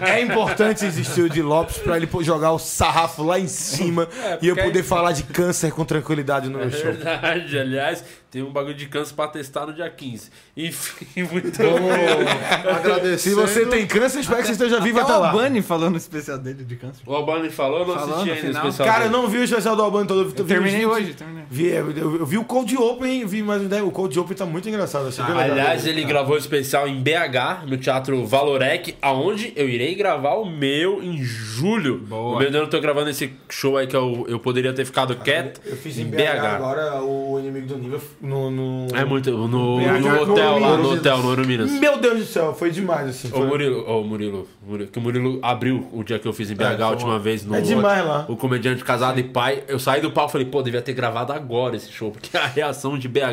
[0.00, 4.08] é importante existir o Di Lopes pra ele jogar o sarrafo lá em cima
[4.40, 6.90] e eu porque poder aí- falar de câncer com tranquilidade no meu É show.
[6.90, 10.30] verdade, aliás, tem um bagulho de câncer pra testar no dia 15.
[10.56, 11.52] Enfim, muito
[12.64, 13.18] Agradecendo.
[13.18, 15.30] Se você tem câncer, espero que você esteja vivo até Até o lá.
[15.32, 17.02] Albani falou no especial dele de câncer.
[17.04, 18.88] O Albani falou, eu não Falou assisti ainda o especial.
[18.88, 19.22] Cara, eu dele.
[19.22, 20.32] não vi o especial do Albano todo.
[20.38, 21.44] Eu terminei hoje, terminei.
[21.50, 23.84] Vi, eu, eu vi o Cold Open, vi mais uma ideia.
[23.84, 25.06] O Cold Open tá muito engraçado.
[25.06, 25.38] Legal.
[25.38, 30.44] Aliás, ele gravou o especial em BH, no Teatro Valorec, aonde eu irei gravar o
[30.44, 31.98] meu em julho.
[31.98, 32.36] Boa.
[32.36, 35.16] O meu eu não tô gravando esse show aí que eu, eu poderia ter ficado
[35.16, 35.60] quieto.
[35.64, 38.50] Eu fiz em BH, agora o inimigo do nível no.
[38.50, 38.86] no...
[38.94, 39.30] É muito.
[39.30, 41.70] No, BH, no hotel lá, no hotel, no Ouro Minas.
[41.72, 43.28] Meu Deus do céu, foi demais assim.
[43.28, 43.46] Ô Foi...
[43.46, 46.62] Murilo, ô Murilo, Murilo, que o Murilo abriu o dia que eu fiz em BH
[46.62, 48.26] É, a última vez no É demais lá.
[48.28, 49.64] o comediante casado e pai.
[49.66, 52.46] Eu saí do palco e falei, pô, devia ter gravado agora esse show, porque a
[52.46, 53.29] reação de BH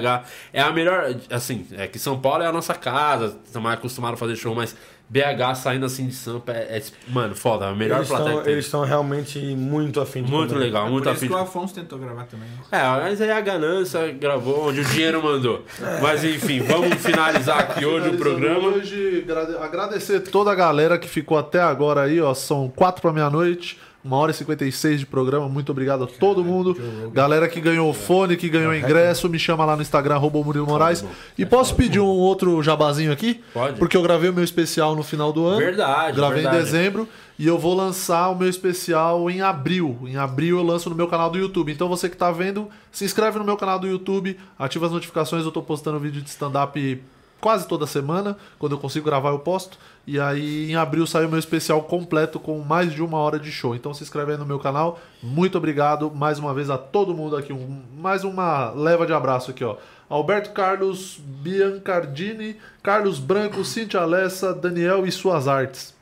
[0.53, 1.15] é a melhor.
[1.29, 4.75] Assim, é que São Paulo é a nossa casa, estamos acostumados a fazer show, mas
[5.09, 8.37] BH saindo assim de Sampa é, é, mano, foda, é a melhor Eles plateia estão,
[8.39, 8.53] que tem.
[8.53, 10.65] eles estão realmente muito afim de Muito comer.
[10.65, 11.27] legal, É muito por isso afim.
[11.27, 12.49] que de- o Afonso tentou gravar também.
[12.49, 12.57] né?
[12.73, 15.63] É, mas aí a ganância gravou onde o dinheiro mandou.
[16.01, 18.67] Mas enfim, vamos finalizar aqui hoje o programa.
[18.67, 22.33] Hoje, agrade- agradecer toda a galera que ficou até agora aí, ó.
[22.33, 23.79] São quatro pra meia-noite.
[24.07, 25.49] Uma hora e 56 de programa.
[25.49, 26.77] Muito obrigado a todo mundo.
[27.13, 31.03] Galera que ganhou fone, que ganhou ingresso, me chama lá no Instagram, arroba Murilo Moraes.
[31.37, 33.43] E posso pedir um outro jabazinho aqui?
[33.53, 33.77] Pode.
[33.77, 35.57] Porque eu gravei o meu especial no final do ano.
[35.57, 36.57] Verdade, Gravei verdade.
[36.57, 37.07] em dezembro.
[37.37, 39.99] E eu vou lançar o meu especial em abril.
[40.05, 41.69] Em abril eu lanço no meu canal do YouTube.
[41.71, 45.43] Então você que tá vendo, se inscreve no meu canal do YouTube, ativa as notificações.
[45.43, 47.03] Eu tô postando vídeo de stand-up
[47.41, 48.37] quase toda semana.
[48.57, 49.77] Quando eu consigo gravar, eu posto.
[50.07, 53.51] E aí em abril sai o meu especial completo com mais de uma hora de
[53.51, 53.75] show.
[53.75, 54.97] Então se inscreve aí no meu canal.
[55.21, 57.51] Muito obrigado mais uma vez a todo mundo aqui.
[57.51, 59.75] Um- mais uma leva de abraço aqui, ó.
[60.09, 65.93] Alberto Carlos Biancardini, Carlos Branco, Cintia Alessa, Daniel e suas artes.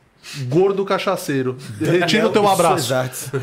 [0.50, 1.56] Gordo cachaceiro.
[1.80, 2.94] Retiro teu abraço.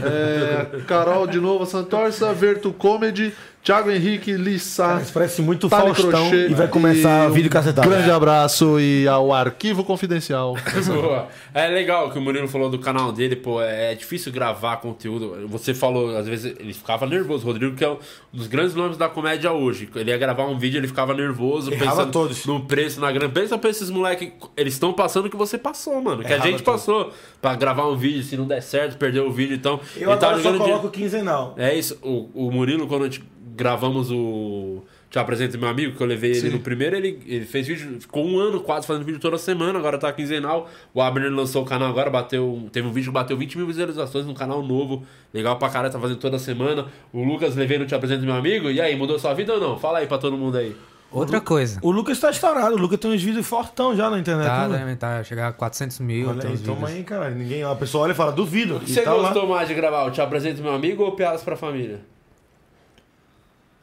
[0.05, 3.33] É, Carol de novo, Santorça, Verto Comedy,
[3.65, 4.83] Thiago Henrique, Lissa.
[4.85, 7.89] Cara, parece muito Tali Faustão Crochê e vai começar um vídeo cacetado.
[7.89, 10.57] Grande abraço e ao Arquivo Confidencial.
[10.85, 11.29] Boa.
[11.55, 15.47] É legal que o Murilo falou do canal dele, pô, é difícil gravar conteúdo.
[15.47, 17.47] Você falou, às vezes ele ficava nervoso.
[17.47, 17.99] Rodrigo, que é um
[18.33, 19.89] dos grandes nomes da comédia hoje.
[19.95, 22.45] Ele ia gravar um vídeo, ele ficava nervoso, Errava pensando todos.
[22.45, 23.33] no preço, na grana.
[23.33, 26.25] Pensa pra esses moleques, eles estão passando o que você passou, mano.
[26.25, 26.81] Que Errava a gente todos.
[26.83, 29.79] passou pra gravar um vídeo, se não der certo, perder o vídeo, então.
[29.97, 30.91] Eu ele tava agora só jogando coloco dinheiro.
[31.13, 31.55] quinzenal.
[31.57, 33.23] É isso, o, o Murilo, quando a gente
[33.57, 34.83] gravamos o.
[35.11, 36.51] Te apresento meu amigo, que eu levei ele Sim.
[36.51, 39.99] no primeiro, ele, ele fez vídeo, ficou um ano quase fazendo vídeo toda semana, agora
[39.99, 40.71] tá quinzenal.
[40.95, 42.67] O Abner lançou o canal agora, bateu.
[42.73, 45.05] Teve um vídeo que bateu 20 mil visualizações no canal novo.
[45.35, 46.87] Legal pra caralho, tá fazendo toda semana.
[47.13, 48.71] O Lucas levei no Te Apresento Meu Amigo.
[48.71, 49.79] E aí, mudou sua vida ou não?
[49.79, 50.75] Fala aí pra todo mundo aí.
[51.13, 51.79] Outra coisa.
[51.83, 52.75] O Lucas tá estourado.
[52.75, 54.47] O Lucas tem uns vídeos fortão já na internet.
[54.47, 54.79] Tá, né?
[54.79, 56.31] deve tá, chegar a 400 mil.
[56.31, 56.97] Olha tem aí, toma vídeos.
[56.97, 57.31] aí, cara.
[57.31, 58.77] Ninguém, a pessoa olha e fala, duvido.
[58.77, 59.29] O que você tá lá.
[59.29, 60.07] gostou mais de gravar?
[60.07, 62.01] O Te Apresento Meu Amigo ou Piadas pra Família?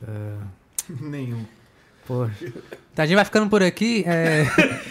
[1.01, 1.45] Nenhum.
[2.07, 2.53] Poxa.
[2.99, 4.03] Tá, a gente vai ficando por aqui.
[4.05, 4.43] é.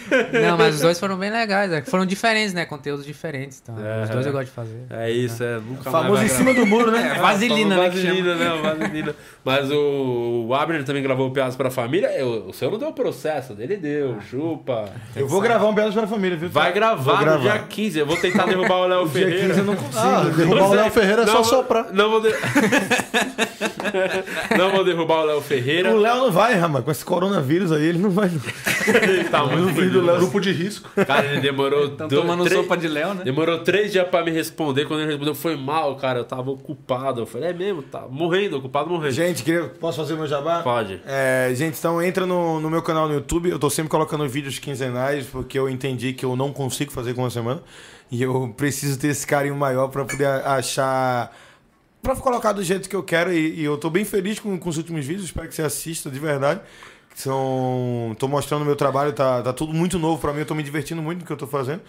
[0.49, 1.71] Não, mas os dois foram bem legais.
[1.71, 2.65] é Foram diferentes, né?
[2.65, 3.61] Conteúdos diferentes.
[3.61, 4.05] Então, É.
[4.05, 4.81] os dois eu gosto de fazer.
[4.89, 5.59] É isso, é.
[5.59, 7.13] Nunca Famoso mais em cima do muro, né?
[7.15, 7.87] É, vaselina, né?
[7.89, 8.49] Vaselina, né?
[8.63, 9.15] Vaselina.
[9.45, 12.07] Mas o, o Abner também gravou Piadas pra Família.
[12.17, 14.17] Eu- o seu não deu processo, dele deu.
[14.27, 14.89] Chupa.
[15.15, 16.49] Eu vou gravar um Piadas para a Família, viu?
[16.49, 17.39] Vai gravar, Vou no gravar.
[17.59, 17.99] dia 15.
[17.99, 19.47] Eu vou tentar derrubar o Léo Dia Ferreira.
[19.49, 19.99] 15 eu não consigo.
[19.99, 21.93] Ah, derrubar o Léo Ferreira é só soprar.
[21.93, 22.33] Não vou, de-
[24.57, 25.91] não vou derrubar o Léo Ferreira.
[25.93, 26.81] O Léo não vai, Rama.
[26.81, 28.29] Com esse coronavírus aí, ele não vai.
[28.29, 30.17] Ele tá muito do Léo.
[30.17, 30.89] Grupo de risco.
[31.05, 31.85] Cara, ele demorou.
[31.85, 33.23] Estão dois- tomando três- sopa de Léo, né?
[33.23, 34.85] Demorou três dias pra me responder.
[34.85, 36.19] Quando ele respondeu, foi mal, cara.
[36.19, 37.21] Eu tava ocupado.
[37.21, 39.11] Eu falei, é mesmo, tá morrendo, ocupado morrendo.
[39.11, 39.65] Gente, queria...
[39.65, 40.61] posso fazer meu jabá?
[40.61, 41.01] Pode.
[41.05, 43.49] É, gente, então entra no, no meu canal no YouTube.
[43.49, 47.21] Eu tô sempre colocando vídeos quinzenais, porque eu entendi que eu não consigo fazer com
[47.21, 47.61] uma semana.
[48.11, 51.31] E eu preciso ter esse carinho maior pra poder achar.
[52.01, 53.31] Pra colocar do jeito que eu quero.
[53.31, 55.25] E, e eu tô bem feliz com, com os últimos vídeos.
[55.25, 56.61] Espero que você assista de verdade.
[57.19, 58.15] São.
[58.17, 60.39] Tô mostrando meu trabalho, tá, tá tudo muito novo pra mim.
[60.39, 61.81] Eu tô me divertindo muito no que eu tô fazendo.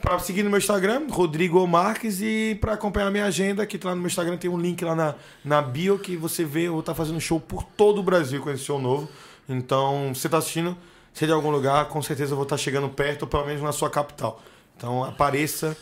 [0.00, 3.94] Pra seguir no meu Instagram, Rodrigo Marques, e pra acompanhar a minha agenda, que lá
[3.94, 6.80] no meu Instagram tem um link lá na, na bio que você vê, eu vou
[6.80, 9.06] estar fazendo show por todo o Brasil com esse show novo.
[9.46, 10.74] Então, você tá assistindo,
[11.12, 13.60] se é de algum lugar, com certeza eu vou estar chegando perto, ou pelo menos
[13.60, 14.40] na sua capital.
[14.78, 15.76] Então, apareça,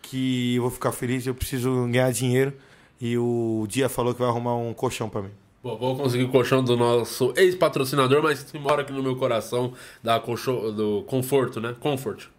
[0.00, 2.52] que eu vou ficar feliz, eu preciso ganhar dinheiro.
[3.00, 5.30] E o Dia falou que vai arrumar um colchão pra mim.
[5.64, 9.72] Bom, vou conseguir o colchão do nosso ex-patrocinador, mas que mora aqui no meu coração,
[10.02, 11.74] da colchão, do Conforto, né?
[11.80, 12.33] Comfort.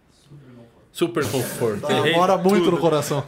[0.96, 1.92] Super Conforto.
[1.92, 2.72] Errei Mora muito tudo.
[2.72, 3.22] no coração.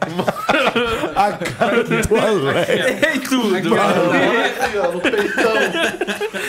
[1.14, 1.92] A cara do.
[1.92, 3.50] Errei tudo.
[4.94, 5.52] no peitão.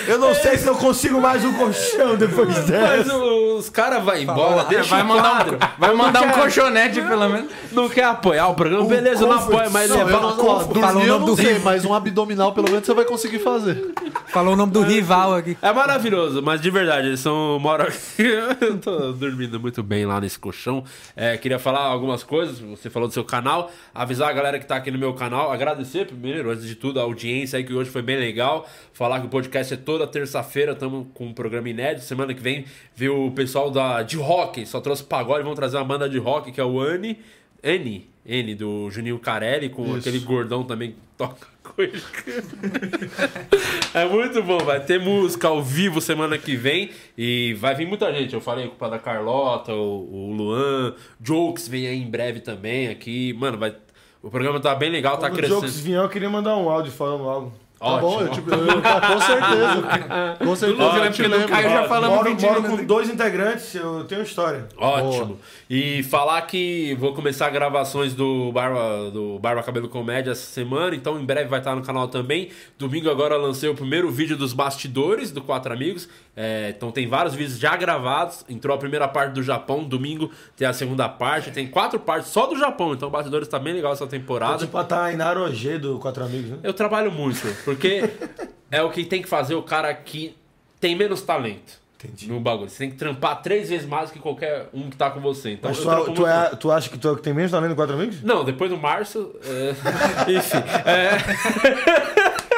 [0.08, 3.18] Eu não sei se eu consigo mais um colchão depois Mas dessa.
[3.18, 7.52] os caras vão embora, deixa vai mandar um, vai mandar um colchonete, pelo menos.
[7.74, 8.86] Não quer apoiar o programa?
[8.86, 11.94] Beleza, não apoia, mas leva eu não, ó, Falou o nome do sei, mas um
[11.94, 13.94] abdominal pelo menos você vai conseguir fazer.
[14.28, 15.58] Falou o nome do rival aqui.
[15.62, 17.60] É maravilhoso, mas de verdade, eles são.
[17.60, 17.88] Moram
[18.18, 20.84] Eu tô dormindo muito bem lá nesse colchão.
[21.16, 22.60] É, queria falar algumas coisas.
[22.60, 23.72] Você falou do seu canal.
[23.94, 25.52] Avisar a galera que tá aqui no meu canal.
[25.52, 28.68] Agradecer primeiro, antes de tudo, a audiência aí, que hoje foi bem legal.
[28.94, 30.74] Falar que o podcast é toda terça-feira.
[30.74, 32.06] Estamos com um programa inédito.
[32.06, 32.66] Semana que vem
[32.96, 34.66] vê o pessoal da, de rock.
[34.66, 35.44] Só trouxe pagode.
[35.44, 37.20] Vão trazer uma banda de rock que é o Anne.
[37.62, 41.48] N, N, do Juninho Carelli, com aquele gordão também que toca
[43.94, 48.14] é muito bom, vai ter música ao vivo semana que vem e vai vir muita
[48.14, 48.34] gente.
[48.34, 52.90] Eu falei com o da Carlota, o, o Luan, Jokes vem aí em breve também
[52.90, 53.34] aqui.
[53.34, 53.76] Mano, vai.
[54.22, 55.62] O programa tá bem legal, tá Quando o crescendo.
[55.62, 57.54] Jokes vier, eu queria mandar um áudio falando algo.
[57.80, 60.36] Tá bom, eu, tipo, eu- com certeza.
[60.46, 61.06] Com certeza, Ótimo.
[61.06, 61.48] eu te lembro.
[61.48, 64.68] Caio já falamos Moro, 20 moro com dois integrantes, eu tenho história.
[64.78, 65.40] Ótimo.
[65.70, 71.20] E falar que vou começar gravações do Barba, do Barba Cabelo Comédia essa semana, então
[71.20, 72.50] em breve vai estar no canal também.
[72.78, 76.10] Domingo agora eu lancei o primeiro vídeo dos bastidores do Quatro Amigos.
[76.36, 78.44] É, então tem vários vídeos já gravados.
[78.50, 81.52] Entrou a primeira parte do Japão, domingo tem a segunda parte.
[81.52, 84.58] Tem quatro partes só do Japão, então o Bastidores tá bem legal essa temporada.
[84.58, 85.40] Tipo a Tainara
[85.80, 86.58] do Quatro Amigos, né?
[86.64, 88.10] Eu trabalho muito, porque
[88.72, 90.36] é o que tem que fazer o cara que
[90.80, 91.80] tem menos talento.
[92.02, 92.28] Entendi.
[92.30, 92.70] No bagulho.
[92.70, 95.52] Você tem que trampar três vezes mais que qualquer um que tá com você.
[95.52, 97.72] Então, Mas tu, tu, é, tu acha que tu é o que tem menos talento
[97.72, 98.24] do Quatro Amigos?
[98.24, 99.36] não, depois do março.
[99.44, 99.72] é,
[100.32, 100.58] Enfim.
[100.86, 102.40] é.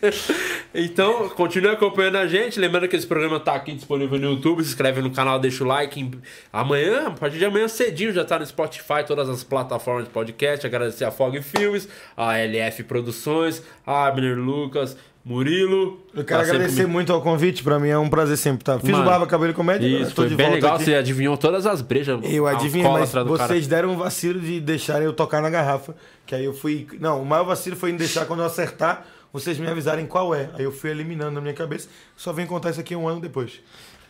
[0.74, 2.58] então, continue acompanhando a gente.
[2.60, 4.62] Lembrando que esse programa tá aqui disponível no YouTube.
[4.62, 6.10] Se inscreve no canal, deixa o like.
[6.52, 10.66] Amanhã, a partir de amanhã cedinho, já tá no Spotify, todas as plataformas de podcast.
[10.66, 16.00] Agradecer a Fog Filmes, a LF Produções, a Abner Lucas, Murilo.
[16.14, 18.62] Eu quero Tá sempre agradecer me- muito ao convite, pra mim é um prazer sempre
[18.62, 18.78] estar.
[18.78, 20.76] Fiz Mano, o Barba Cabelo Comédia, Isso, foi bem legal.
[20.76, 20.84] aqui.
[20.84, 22.18] Você adivinhou todas as brejas.
[22.24, 23.48] Eu adivinhei, mas do cara.
[23.48, 25.94] vocês deram um vacilo de deixarem eu tocar na garrafa.
[26.24, 26.86] Que aí eu fui.
[27.00, 30.50] Não, o maior vacilo foi em deixar quando eu acertar vocês me avisarem qual é.
[30.54, 33.60] Aí eu fui eliminando na minha cabeça, só vem contar isso aqui um ano depois.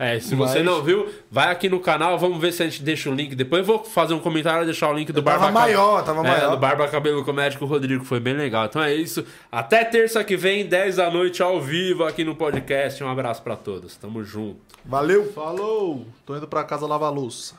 [0.00, 2.84] É, se você Mas- não viu, vai aqui no canal, vamos ver se a gente
[2.84, 3.34] deixa o link.
[3.34, 6.20] Depois eu vou fazer um comentário e deixar o link do tava Barba maior, tava
[6.20, 6.50] é, maior.
[6.52, 8.66] do Barba Cabelo Comédico Rodrigo, foi bem legal.
[8.66, 9.26] Então é isso.
[9.50, 13.02] Até terça que vem, 10 da noite, ao vivo aqui no podcast.
[13.02, 13.96] Um abraço pra todos.
[13.96, 14.60] Tamo junto.
[14.84, 15.32] Valeu!
[15.32, 16.06] Falou!
[16.24, 17.56] Tô indo pra casa lavar a louça.